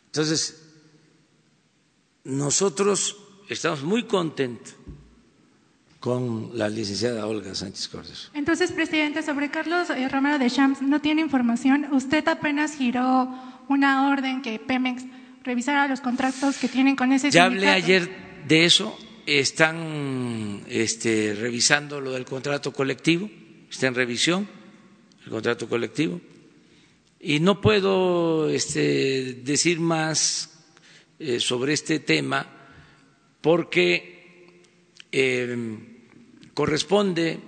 Entonces, 0.08 0.62
nosotros 2.24 3.18
estamos 3.50 3.84
muy 3.84 4.04
contentos 4.04 4.76
con 6.00 6.58
la 6.58 6.70
licenciada 6.70 7.28
Olga 7.28 7.54
Sánchez 7.54 7.90
Córdoba. 7.90 8.16
Entonces, 8.34 8.72
presidente, 8.72 9.24
sobre 9.24 9.52
Carlos 9.52 9.90
eh, 9.90 10.08
Romero 10.08 10.40
de 10.40 10.50
Champs, 10.50 10.82
no 10.82 11.02
tiene 11.02 11.20
información. 11.22 11.88
Usted 11.92 12.26
apenas 12.30 12.76
giró 12.76 13.28
una 13.68 14.08
orden 14.10 14.42
que 14.42 14.58
Pemex 14.58 15.04
revisara 15.44 15.90
los 15.90 16.00
contratos 16.00 16.58
que 16.60 16.70
tienen 16.70 16.96
con 16.96 17.12
ese 17.12 17.30
Ya 17.30 17.48
sindicato. 17.50 17.72
hablé 17.74 17.84
ayer 17.84 18.44
de 18.48 18.64
eso. 18.66 18.98
Están 19.26 20.64
este, 20.68 21.34
revisando 21.34 22.00
lo 22.00 22.12
del 22.12 22.26
contrato 22.26 22.72
colectivo. 22.72 23.30
Está 23.70 23.88
en 23.88 23.96
revisión 23.96 24.48
el 25.26 25.30
contrato 25.32 25.68
colectivo. 25.68 26.22
Y 27.20 27.40
no 27.40 27.60
puedo 27.60 28.50
este, 28.50 29.34
decir 29.44 29.80
más 29.80 30.64
eh, 31.20 31.40
sobre 31.40 31.74
este 31.74 32.00
tema 32.00 32.46
porque 33.42 34.64
eh, 35.12 35.78
corresponde 36.54 37.40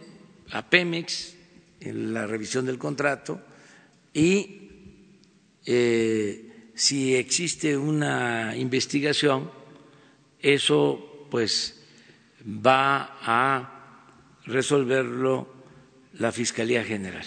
a 0.52 0.70
Pemex 0.70 1.36
en 1.80 2.14
la 2.14 2.26
revisión 2.26 2.66
del 2.66 2.78
contrato 2.78 3.41
y 4.14 4.70
eh, 5.66 6.70
si 6.76 7.16
existe 7.16 7.76
una 7.76 8.56
investigación, 8.56 9.52
eso 10.40 11.16
pues 11.30 11.84
va 12.44 13.18
a 13.22 13.70
resolverlo 14.45 15.54
la 16.14 16.32
Fiscalía 16.32 16.84
General. 16.84 17.26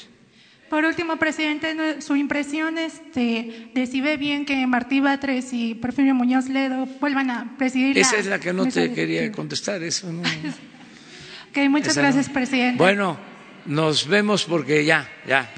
Por 0.68 0.84
último, 0.84 1.16
presidente, 1.16 2.00
su 2.00 2.14
impresión 2.14 2.78
este, 2.78 3.70
de 3.74 3.86
si 3.88 4.00
ve 4.00 4.16
bien 4.16 4.46
que 4.46 4.66
Martí 4.68 5.00
Batres 5.00 5.52
y 5.52 5.74
Porfirio 5.74 6.14
Muñoz 6.14 6.48
Ledo 6.48 6.86
vuelvan 7.00 7.28
a 7.30 7.56
presidir 7.58 7.98
Esa 7.98 8.18
es 8.18 8.26
la 8.26 8.38
que 8.38 8.52
no 8.52 8.66
te 8.66 8.92
quería 8.92 9.22
directiva. 9.22 9.36
contestar, 9.36 9.82
eso 9.82 10.12
no. 10.12 10.22
Ok, 11.50 11.56
muchas 11.68 11.88
esa 11.88 12.02
no. 12.02 12.06
gracias, 12.06 12.28
presidente. 12.32 12.78
Bueno, 12.78 13.18
nos 13.66 14.06
vemos 14.06 14.44
porque 14.44 14.84
ya, 14.84 15.08
ya. 15.26 15.50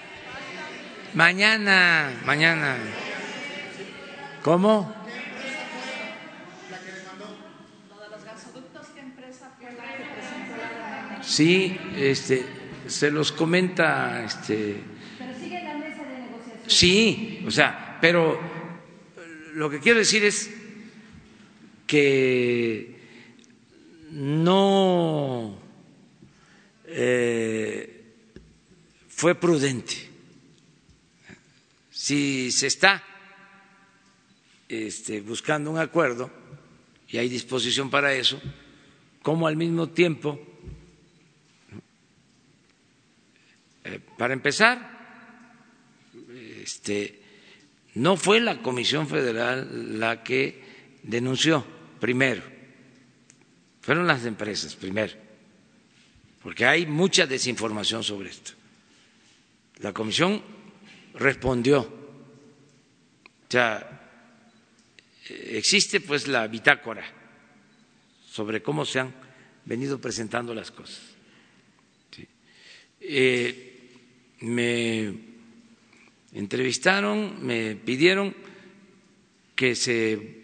Mañana, 1.13 2.11
mañana. 2.25 2.77
¿Cómo? 4.43 5.02
Sí, 11.23 11.77
este, 11.97 12.45
se 12.87 13.11
los 13.11 13.33
comenta, 13.33 14.25
este. 14.25 14.77
Sí, 16.67 17.45
o 17.47 17.51
sea, 17.51 17.99
pero 18.01 18.39
lo 19.55 19.71
que 19.71 19.81
quiero 19.81 19.99
decir 19.99 20.25
es 20.25 20.51
que 21.87 22.97
no 24.11 25.59
eh, 26.87 28.15
fue 29.09 29.35
prudente. 29.35 29.95
Si 31.91 32.51
se 32.51 32.67
está 32.67 33.03
este, 34.69 35.21
buscando 35.21 35.71
un 35.71 35.79
acuerdo 35.79 36.31
y 37.09 37.19
hay 37.19 37.29
disposición 37.29 37.91
para 37.91 38.15
eso, 38.15 38.41
como 39.23 39.47
al 39.47 39.57
mismo 39.57 39.91
tiempo, 39.91 40.52
eh, 43.85 43.99
para 44.17 44.35
empezar, 44.35 45.03
este, 46.63 47.21
no 47.95 48.17
fue 48.17 48.41
la 48.41 48.63
Comisión 48.63 49.09
Federal 49.09 49.99
la 49.99 50.23
que 50.23 50.63
denunció 51.03 51.65
primero, 52.01 52.43
fueron 53.81 54.07
las 54.07 54.25
empresas 54.25 54.77
primero, 54.77 55.15
porque 56.43 56.65
hay 56.65 56.87
mucha 56.87 57.27
desinformación 57.27 58.03
sobre 58.03 58.31
esto. 58.31 58.53
La 59.81 59.93
Comisión 59.93 60.43
respondió, 61.15 61.81
o 61.81 63.51
sea, 63.51 64.01
existe 65.29 66.01
pues 66.01 66.29
la 66.29 66.47
bitácora 66.47 67.05
sobre 68.31 68.63
cómo 68.63 68.85
se 68.85 69.01
han 69.01 69.15
venido 69.65 70.01
presentando 70.01 70.55
las 70.55 70.71
cosas. 70.71 71.01
Sí. 72.11 72.27
Eh, 73.01 73.72
me 74.43 75.15
entrevistaron, 76.33 77.45
me 77.45 77.77
pidieron 77.77 78.35
que 79.55 79.75
se 79.75 80.43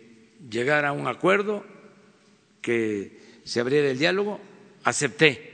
llegara 0.49 0.91
a 0.91 0.93
un 0.93 1.07
acuerdo, 1.09 1.65
que 2.63 3.19
se 3.45 3.61
abriera 3.61 3.91
el 3.91 3.99
diálogo, 3.99 4.41
acepté. 4.85 5.47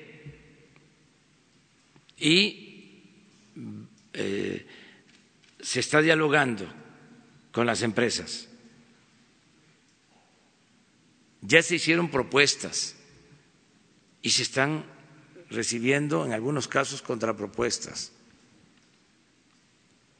Y 2.18 3.02
eh, 4.12 4.66
se 5.60 5.80
está 5.80 6.00
dialogando 6.00 6.66
con 7.52 7.66
las 7.66 7.82
empresas. 7.82 8.48
Ya 11.40 11.62
se 11.62 11.76
hicieron 11.76 12.10
propuestas 12.10 12.96
y 14.22 14.30
se 14.30 14.42
están 14.42 14.84
recibiendo 15.50 16.24
en 16.24 16.32
algunos 16.32 16.68
casos 16.68 17.02
contrapropuestas. 17.02 18.13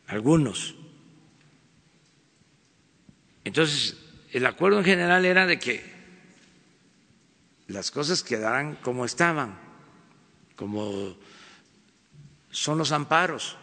Algunos. 0.06 0.74
Entonces, 3.44 3.96
el 4.32 4.46
acuerdo 4.46 4.78
en 4.78 4.84
general 4.84 5.24
era 5.24 5.46
de 5.46 5.58
que 5.58 5.94
las 7.68 7.90
cosas 7.90 8.22
quedaran 8.22 8.76
como 8.76 9.04
estaban, 9.04 9.58
como 10.56 11.16
son 12.50 12.78
los 12.78 12.92
amparos. 12.92 13.56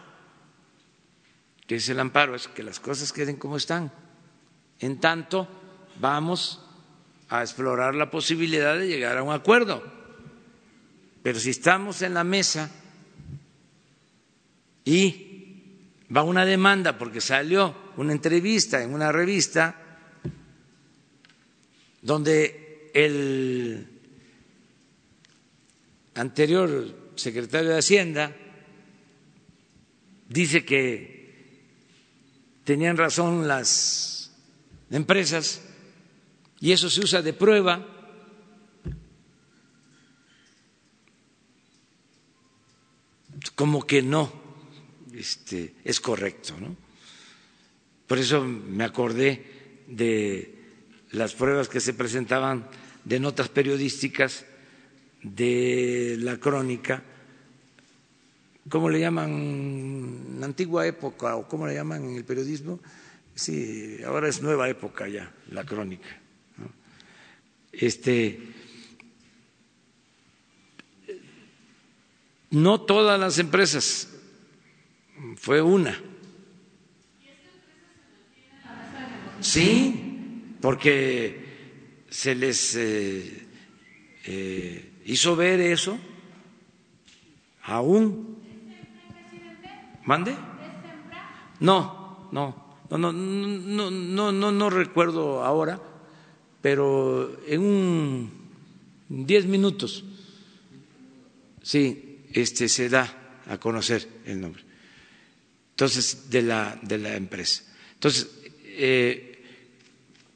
¿Qué 1.66 1.76
es 1.76 1.88
el 1.88 2.00
amparo? 2.00 2.34
Es 2.34 2.48
que 2.48 2.62
las 2.62 2.80
cosas 2.80 3.12
queden 3.12 3.36
como 3.36 3.56
están. 3.56 3.92
En 4.80 5.00
tanto, 5.00 5.48
vamos 6.00 6.64
a 7.28 7.42
explorar 7.42 7.94
la 7.94 8.10
posibilidad 8.10 8.76
de 8.76 8.88
llegar 8.88 9.16
a 9.16 9.22
un 9.22 9.32
acuerdo. 9.32 9.82
Pero 11.22 11.38
si 11.38 11.50
estamos 11.50 12.02
en 12.02 12.14
la 12.14 12.24
mesa 12.24 12.70
y 14.84 15.31
va 16.14 16.22
una 16.22 16.44
demanda 16.44 16.98
porque 16.98 17.20
salió 17.20 17.74
una 17.96 18.12
entrevista 18.12 18.82
en 18.82 18.92
una 18.92 19.10
revista 19.12 19.76
donde 22.02 22.90
el 22.92 23.88
anterior 26.14 27.12
secretario 27.16 27.70
de 27.70 27.78
Hacienda 27.78 28.36
dice 30.28 30.64
que 30.64 31.62
tenían 32.64 32.96
razón 32.96 33.48
las 33.48 34.32
empresas 34.90 35.62
y 36.60 36.72
eso 36.72 36.90
se 36.90 37.00
usa 37.00 37.22
de 37.22 37.32
prueba. 37.32 37.88
como 43.54 43.86
que 43.86 44.02
no 44.02 44.41
este, 45.14 45.74
es 45.84 46.00
correcto. 46.00 46.54
¿no? 46.60 46.76
Por 48.06 48.18
eso 48.18 48.44
me 48.44 48.84
acordé 48.84 49.84
de 49.86 50.54
las 51.12 51.34
pruebas 51.34 51.68
que 51.68 51.80
se 51.80 51.94
presentaban 51.94 52.66
de 53.04 53.20
notas 53.20 53.48
periodísticas 53.48 54.46
de 55.22 56.16
la 56.20 56.38
crónica, 56.38 57.02
¿cómo 58.68 58.90
le 58.90 59.00
llaman 59.00 60.38
antigua 60.42 60.86
época 60.86 61.36
o 61.36 61.46
cómo 61.46 61.66
le 61.66 61.74
llaman 61.74 62.04
en 62.04 62.16
el 62.16 62.24
periodismo? 62.24 62.80
Sí, 63.34 63.98
ahora 64.04 64.28
es 64.28 64.42
nueva 64.42 64.68
época 64.68 65.08
ya, 65.08 65.32
la 65.50 65.64
crónica. 65.64 66.08
Este, 67.72 68.40
no 72.50 72.82
todas 72.82 73.18
las 73.18 73.38
empresas, 73.38 74.08
fue 75.36 75.62
una. 75.62 75.98
Sí, 79.40 80.56
porque 80.60 82.04
se 82.08 82.34
les 82.34 82.76
eh, 82.76 83.46
eh, 84.24 84.92
hizo 85.06 85.34
ver 85.34 85.60
eso 85.60 85.98
aún. 87.64 88.38
¿Mande? 90.04 90.34
No, 91.60 92.28
no, 92.32 92.76
no, 92.90 92.98
no, 92.98 93.12
no, 93.12 93.90
no, 93.90 94.32
no, 94.32 94.52
no 94.52 94.70
recuerdo 94.70 95.44
ahora, 95.44 95.80
pero 96.60 97.38
en 97.46 97.60
un 97.60 98.30
diez 99.08 99.46
minutos, 99.46 100.04
sí, 101.62 102.26
este 102.32 102.68
se 102.68 102.88
da 102.88 103.40
a 103.46 103.58
conocer 103.58 104.08
el 104.26 104.40
nombre. 104.40 104.71
Entonces, 105.72 106.30
de 106.30 106.42
la, 106.42 106.78
de 106.82 106.98
la 106.98 107.16
empresa. 107.16 107.62
Entonces, 107.94 108.28
eh, 108.64 109.42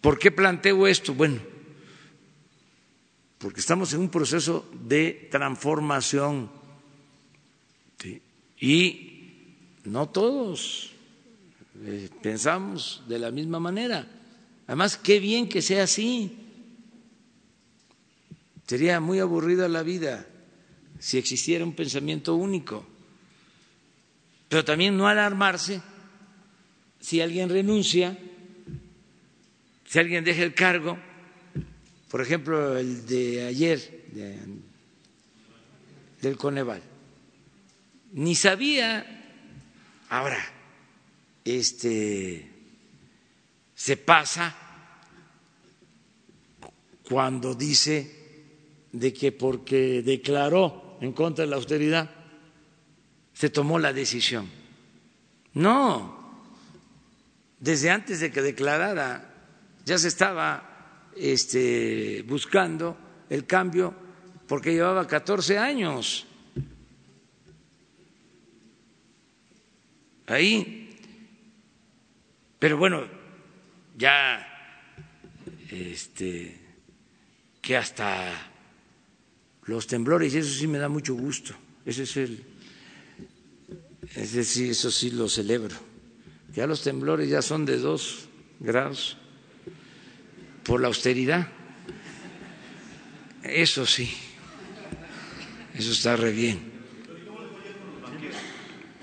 ¿por 0.01 0.19
qué 0.19 0.31
planteo 0.31 0.87
esto? 0.87 1.15
Bueno, 1.15 1.41
porque 3.39 3.61
estamos 3.61 3.93
en 3.93 4.01
un 4.01 4.09
proceso 4.09 4.69
de 4.73 5.29
transformación 5.31 6.51
y 8.59 9.13
no 9.85 10.09
todos 10.09 10.93
eh, 11.85 12.09
pensamos 12.23 13.03
de 13.09 13.19
la 13.19 13.31
misma 13.31 13.61
manera. 13.61 14.09
Además, 14.67 14.97
qué 14.97 15.21
bien 15.21 15.49
que 15.49 15.63
sea 15.63 15.85
así. 15.85 16.39
Sería 18.67 18.99
muy 18.99 19.21
aburrida 19.21 19.69
la 19.69 19.83
vida 19.83 20.27
si 20.99 21.19
existiera 21.19 21.65
un 21.65 21.75
pensamiento 21.75 22.35
único. 22.35 22.85
Pero 24.49 24.65
también 24.65 24.97
no 24.97 25.09
alarmarse 25.09 25.81
si 27.01 27.21
alguien 27.21 27.49
renuncia, 27.49 28.19
si 29.85 29.99
alguien 29.99 30.25
deja 30.25 30.43
el 30.43 30.55
cargo 30.55 30.99
por 32.17 32.21
ejemplo, 32.21 32.79
el 32.79 33.05
de 33.07 33.45
ayer 33.45 34.07
del 36.23 36.37
Coneval. 36.37 36.81
Ni 38.13 38.35
sabía, 38.35 39.05
ahora, 40.09 40.39
este, 41.45 42.51
se 43.75 43.97
pasa 43.99 44.57
cuando 47.03 47.55
dice 47.55 48.11
de 48.93 49.13
que 49.13 49.33
porque 49.33 50.03
declaró 50.03 50.97
en 51.03 51.13
contra 51.13 51.45
de 51.45 51.51
la 51.51 51.57
austeridad, 51.57 52.11
se 53.37 53.51
tomó 53.51 53.79
la 53.79 53.93
decisión. 53.93 54.49
No, 55.53 56.41
desde 57.61 57.91
antes 57.91 58.21
de 58.21 58.31
que 58.33 58.41
declarara 58.41 59.35
ya 59.85 59.99
se 59.99 60.09
estaba 60.09 61.11
este, 61.15 62.25
buscando 62.27 62.97
el 63.29 63.47
cambio 63.47 63.95
porque 64.49 64.73
llevaba 64.73 65.07
14 65.07 65.59
años 65.59 66.27
ahí. 70.27 70.99
Pero 72.59 72.79
bueno, 72.79 73.07
ya 73.99 74.47
este, 75.71 76.59
que 77.61 77.77
hasta 77.77 78.51
los 79.65 79.87
temblores, 79.87 80.35
y 80.35 80.39
eso 80.39 80.55
sí 80.55 80.67
me 80.67 80.79
da 80.79 80.89
mucho 80.89 81.15
gusto, 81.15 81.55
ese 81.85 82.05
es 82.05 82.17
el, 82.17 82.56
es 84.17 84.33
decir, 84.33 84.71
eso 84.71 84.91
sí 84.91 85.11
lo 85.11 85.29
celebro. 85.29 85.77
Ya 86.55 86.67
los 86.67 86.83
temblores 86.83 87.29
ya 87.29 87.43
son 87.43 87.67
de 87.67 87.77
dos 87.77 88.29
grados 88.59 89.19
por 90.65 90.81
la 90.81 90.89
austeridad. 90.89 91.49
Eso 93.43 93.85
sí, 93.85 94.11
eso 95.75 95.93
está 95.93 96.17
re 96.17 96.33
bien. 96.33 96.59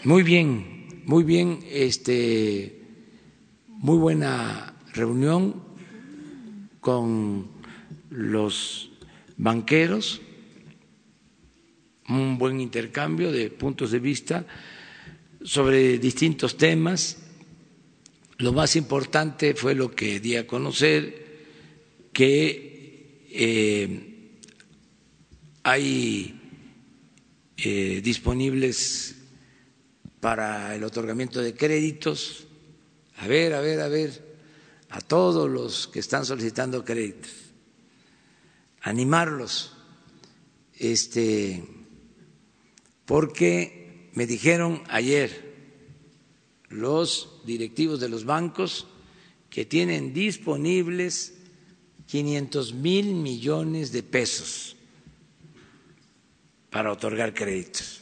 Muy 0.03 0.23
bien, 0.23 1.03
muy 1.05 1.23
bien, 1.23 1.59
este, 1.69 2.81
muy 3.67 3.97
buena 3.97 4.73
reunión 4.93 5.63
con 6.81 7.51
los 8.09 8.91
banqueros, 9.37 10.21
un 12.09 12.37
buen 12.37 12.59
intercambio 12.59 13.31
de 13.31 13.49
puntos 13.51 13.91
de 13.91 13.99
vista 13.99 14.45
sobre 15.43 15.97
distintos 15.99 16.57
temas. 16.57 17.17
Lo 18.37 18.53
más 18.53 18.75
importante 18.75 19.53
fue 19.53 19.75
lo 19.75 19.91
que 19.91 20.19
di 20.19 20.35
a 20.35 20.47
conocer 20.47 21.23
que 22.11 23.27
eh, 23.29 24.39
hay 25.63 26.39
eh, 27.57 28.01
disponibles 28.03 29.15
para 30.19 30.75
el 30.75 30.83
otorgamiento 30.83 31.41
de 31.41 31.53
créditos. 31.53 32.45
A 33.17 33.27
ver, 33.27 33.53
a 33.53 33.61
ver, 33.61 33.81
a 33.81 33.87
ver, 33.87 34.35
a 34.89 35.01
todos 35.01 35.49
los 35.49 35.87
que 35.87 35.99
están 35.99 36.25
solicitando 36.25 36.83
créditos, 36.83 37.31
animarlos, 38.81 39.73
este, 40.77 41.63
porque 43.05 43.82
me 44.13 44.27
dijeron 44.27 44.83
ayer 44.89 45.53
los 46.69 47.29
directivos 47.45 47.99
de 47.99 48.09
los 48.09 48.25
bancos 48.25 48.87
que 49.49 49.65
tienen 49.65 50.13
disponibles 50.13 51.33
500 52.07 52.73
mil 52.73 53.13
millones 53.13 53.91
de 53.91 54.03
pesos 54.03 54.75
para 56.69 56.91
otorgar 56.91 57.33
créditos. 57.33 58.01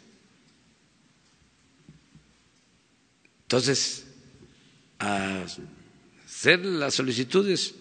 Entonces, 3.43 4.05
a 4.99 5.45
hacer 6.25 6.63
las 6.63 6.93
solicitudes, 6.93 7.75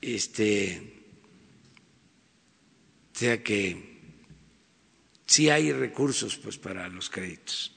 este, 0.00 1.02
sea 3.12 3.42
que 3.42 3.95
sí 5.26 5.50
hay 5.50 5.72
recursos 5.72 6.36
pues 6.36 6.56
para 6.56 6.88
los 6.88 7.10
créditos. 7.10 7.72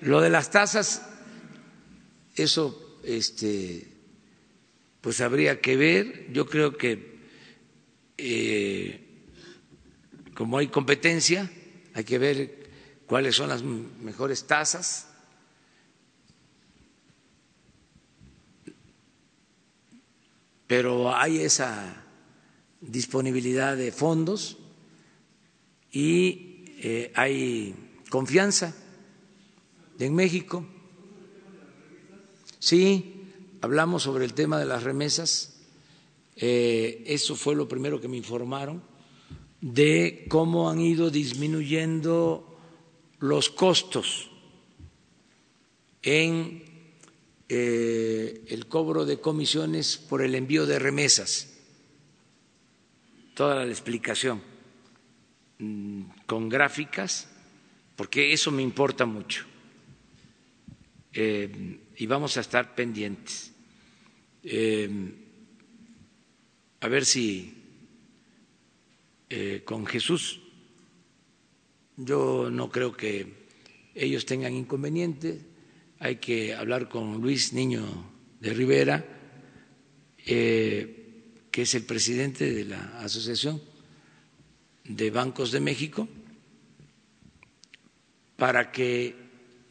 Lo 0.00 0.20
de 0.20 0.30
las 0.30 0.50
tasas, 0.50 1.02
eso 2.36 2.98
este 3.04 3.86
pues 5.00 5.20
habría 5.20 5.60
que 5.60 5.76
ver. 5.76 6.32
Yo 6.32 6.46
creo 6.46 6.76
que 6.76 7.18
eh, 8.16 9.06
como 10.34 10.58
hay 10.58 10.68
competencia, 10.68 11.50
hay 11.94 12.04
que 12.04 12.18
ver 12.18 12.70
cuáles 13.06 13.36
son 13.36 13.48
las 13.48 13.62
mejores 13.62 14.46
tasas. 14.46 15.08
Pero 20.66 21.14
hay 21.14 21.40
esa 21.40 22.04
disponibilidad 22.80 23.76
de 23.76 23.90
fondos 23.90 24.59
y 25.92 26.64
eh, 26.78 27.12
hay 27.14 27.74
confianza 28.08 28.74
en 29.98 30.14
México. 30.14 30.64
Sí, 32.58 33.24
hablamos 33.60 34.02
sobre 34.02 34.24
el 34.24 34.34
tema 34.34 34.58
de 34.58 34.66
las 34.66 34.82
remesas. 34.82 35.60
Eh, 36.36 37.04
eso 37.06 37.36
fue 37.36 37.54
lo 37.54 37.68
primero 37.68 38.00
que 38.00 38.08
me 38.08 38.16
informaron 38.16 38.82
de 39.60 40.24
cómo 40.28 40.70
han 40.70 40.80
ido 40.80 41.10
disminuyendo 41.10 42.58
los 43.18 43.50
costos 43.50 44.30
en 46.02 46.62
eh, 47.48 48.44
el 48.48 48.66
cobro 48.68 49.04
de 49.04 49.20
comisiones 49.20 49.98
por 49.98 50.22
el 50.22 50.34
envío 50.34 50.64
de 50.64 50.78
remesas. 50.78 51.48
Toda 53.34 53.64
la 53.64 53.70
explicación 53.70 54.49
con 56.26 56.48
gráficas, 56.48 57.28
porque 57.96 58.32
eso 58.32 58.50
me 58.50 58.62
importa 58.62 59.04
mucho. 59.04 59.44
Eh, 61.12 61.80
y 61.96 62.06
vamos 62.06 62.36
a 62.36 62.40
estar 62.40 62.74
pendientes. 62.74 63.52
Eh, 64.42 64.88
a 66.80 66.88
ver 66.88 67.04
si 67.04 67.52
eh, 69.28 69.62
con 69.64 69.84
Jesús 69.84 70.40
yo 71.96 72.48
no 72.50 72.70
creo 72.70 72.96
que 72.96 73.46
ellos 73.94 74.24
tengan 74.24 74.54
inconveniente. 74.54 75.40
Hay 75.98 76.16
que 76.16 76.54
hablar 76.54 76.88
con 76.88 77.20
Luis 77.20 77.52
Niño 77.52 77.84
de 78.40 78.54
Rivera, 78.54 79.04
que 80.24 81.52
es 81.52 81.74
el 81.74 81.82
presidente 81.82 82.50
de 82.50 82.64
la 82.64 83.00
Asociación 83.00 83.69
de 84.84 85.10
Bancos 85.10 85.52
de 85.52 85.60
México, 85.60 86.08
para 88.36 88.72
que 88.72 89.14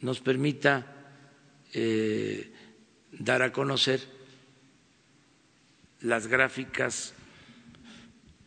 nos 0.00 0.20
permita 0.20 0.86
eh, 1.72 2.52
dar 3.12 3.42
a 3.42 3.52
conocer 3.52 4.00
las 6.00 6.26
gráficas 6.26 7.14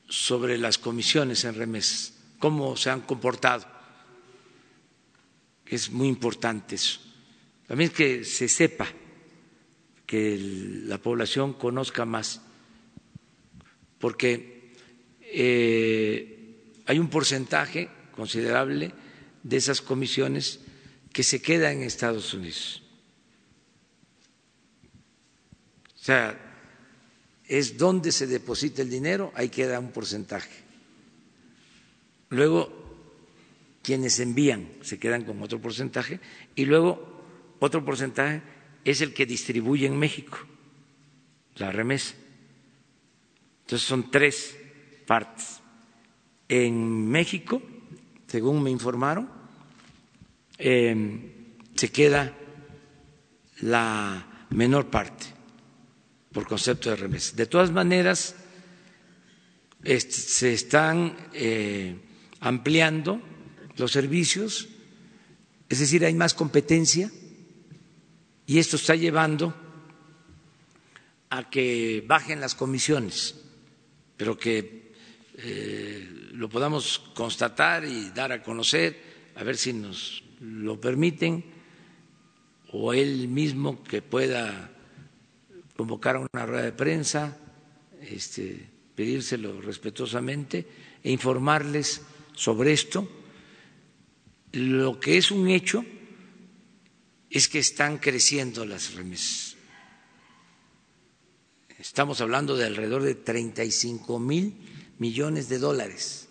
sobre 0.07 0.57
las 0.57 0.77
comisiones 0.77 1.43
en 1.43 1.55
remesas, 1.55 2.13
cómo 2.39 2.77
se 2.77 2.89
han 2.89 3.01
comportado, 3.01 3.65
que 5.65 5.75
es 5.75 5.91
muy 5.91 6.07
importante 6.07 6.75
eso. 6.75 6.99
También 7.67 7.89
que 7.89 8.23
se 8.23 8.47
sepa, 8.47 8.87
que 10.05 10.37
la 10.85 10.97
población 10.99 11.53
conozca 11.53 12.05
más, 12.05 12.41
porque 13.99 14.73
eh, 15.21 16.42
hay 16.85 16.99
un 16.99 17.09
porcentaje 17.09 17.89
considerable 18.15 18.91
de 19.43 19.57
esas 19.57 19.81
comisiones 19.81 20.59
que 21.11 21.23
se 21.23 21.41
queda 21.41 21.71
en 21.71 21.83
Estados 21.83 22.33
Unidos. 22.33 22.81
O 25.95 26.05
sea, 26.05 26.37
es 27.47 27.77
donde 27.77 28.11
se 28.11 28.27
deposita 28.27 28.81
el 28.81 28.89
dinero, 28.89 29.31
ahí 29.35 29.49
queda 29.49 29.79
un 29.79 29.91
porcentaje. 29.91 30.51
Luego, 32.29 32.83
quienes 33.81 34.19
envían 34.19 34.67
se 34.81 34.97
quedan 34.97 35.23
con 35.23 35.41
otro 35.41 35.61
porcentaje 35.61 36.19
y 36.55 36.65
luego 36.65 37.23
otro 37.59 37.85
porcentaje 37.85 38.41
es 38.83 39.01
el 39.01 39.13
que 39.13 39.25
distribuye 39.25 39.85
en 39.85 39.97
México, 39.97 40.39
la 41.55 41.71
remesa. 41.71 42.15
Entonces 43.61 43.87
son 43.87 44.09
tres 44.11 44.57
partes. 45.05 45.62
En 46.53 47.09
México, 47.09 47.63
según 48.27 48.61
me 48.61 48.69
informaron, 48.69 49.25
em, 50.59 51.57
se 51.73 51.89
queda 51.89 52.29
la 53.65 54.45
menor 54.51 54.85
parte 54.85 55.25
por 56.31 56.45
concepto 56.45 56.91
de 56.91 56.95
remesa. 56.95 57.35
De 57.35 57.47
todas 57.47 57.71
maneras, 57.71 58.35
se 59.81 60.53
están 60.53 61.17
eh, 61.33 61.97
ampliando 62.39 63.19
los 63.75 63.91
servicios, 63.91 64.69
es 65.69 65.79
decir, 65.79 66.05
hay 66.05 66.13
más 66.13 66.35
competencia 66.35 67.09
y 68.45 68.59
esto 68.59 68.75
está 68.75 68.93
llevando 68.93 69.55
a 71.31 71.49
que 71.49 72.05
bajen 72.07 72.39
las 72.39 72.53
comisiones, 72.53 73.41
pero 74.17 74.37
que 74.37 74.82
eh, 75.35 76.07
lo 76.33 76.49
podamos 76.49 76.99
constatar 77.13 77.85
y 77.85 78.09
dar 78.11 78.31
a 78.31 78.41
conocer, 78.41 79.31
a 79.35 79.43
ver 79.43 79.57
si 79.57 79.73
nos 79.73 80.23
lo 80.39 80.79
permiten, 80.79 81.43
o 82.71 82.93
él 82.93 83.27
mismo 83.27 83.83
que 83.83 84.01
pueda 84.01 84.71
convocar 85.75 86.15
a 86.15 86.27
una 86.31 86.45
rueda 86.45 86.63
de 86.63 86.71
prensa, 86.71 87.37
este, 88.01 88.67
pedírselo 88.95 89.61
respetuosamente 89.61 90.67
e 91.03 91.11
informarles 91.11 92.01
sobre 92.33 92.73
esto. 92.73 93.07
Lo 94.53 94.99
que 94.99 95.17
es 95.17 95.31
un 95.31 95.49
hecho 95.49 95.83
es 97.29 97.47
que 97.47 97.59
están 97.59 97.97
creciendo 97.97 98.65
las 98.65 98.93
remesas. 98.93 99.57
Estamos 101.79 102.21
hablando 102.21 102.55
de 102.55 102.65
alrededor 102.65 103.01
de 103.01 103.15
35 103.15 104.19
mil 104.19 104.55
millones 105.03 105.49
de 105.49 105.59
dólares. 105.59 106.29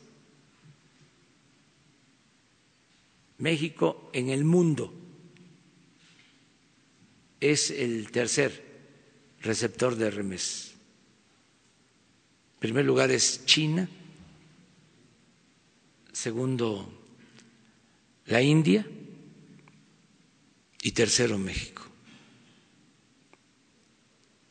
México 3.37 4.09
en 4.15 4.31
el 4.31 4.45
mundo 4.45 4.95
es 7.39 7.71
el 7.71 8.11
tercer 8.11 8.51
receptor 9.43 9.95
de 9.97 10.11
remesas. 10.11 10.73
En 12.55 12.61
primer 12.61 12.87
lugar 12.87 13.11
es 13.11 13.45
China, 13.45 13.87
segundo 16.11 16.91
la 18.25 18.41
India 18.41 18.87
y 20.81 20.93
tercero 20.93 21.37
México. 21.37 21.83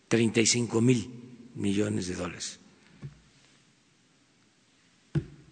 35 0.10 0.80
mil 0.80 1.10
millones 1.56 2.06
de 2.06 2.14
dólares. 2.14 2.61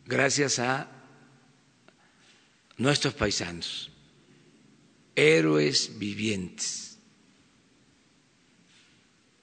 Gracias 0.10 0.58
a 0.60 0.90
nuestros 2.78 3.14
paisanos, 3.14 3.92
héroes 5.16 5.98
vivientes 6.00 6.90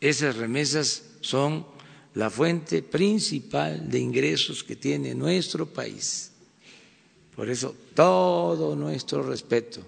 esas 0.00 0.36
remesas 0.36 1.02
son 1.20 1.66
la 2.14 2.30
fuente 2.30 2.82
principal 2.82 3.90
de 3.90 3.98
ingresos 3.98 4.62
que 4.62 4.76
tiene 4.76 5.14
nuestro 5.14 5.66
país. 5.66 6.32
Por 7.34 7.50
eso, 7.50 7.74
todo 7.94 8.76
nuestro 8.76 9.22
respeto 9.22 9.82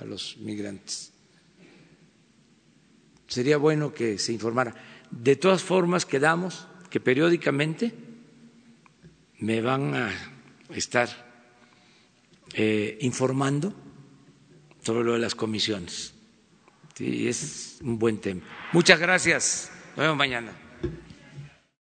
a 0.00 0.04
los 0.04 0.36
migrantes. 0.38 1.10
Sería 3.26 3.56
bueno 3.56 3.92
que 3.92 4.18
se 4.18 4.32
informara. 4.32 4.74
De 5.10 5.36
todas 5.36 5.62
formas, 5.62 6.06
quedamos 6.06 6.66
que 6.88 7.00
periódicamente 7.00 7.92
me 9.38 9.60
van 9.60 9.94
a 9.94 10.10
estar 10.74 11.08
eh, 12.54 12.98
informando 13.00 13.74
sobre 14.82 15.04
lo 15.04 15.12
de 15.14 15.18
las 15.18 15.34
comisiones. 15.34 16.14
Sí, 16.94 17.28
es 17.28 17.78
un 17.82 17.98
buen 17.98 18.18
tema. 18.18 18.42
Muchas 18.72 18.98
gracias. 18.98 19.70
Nos 19.96 20.04
vemos 20.04 20.16
mañana. 20.16 20.65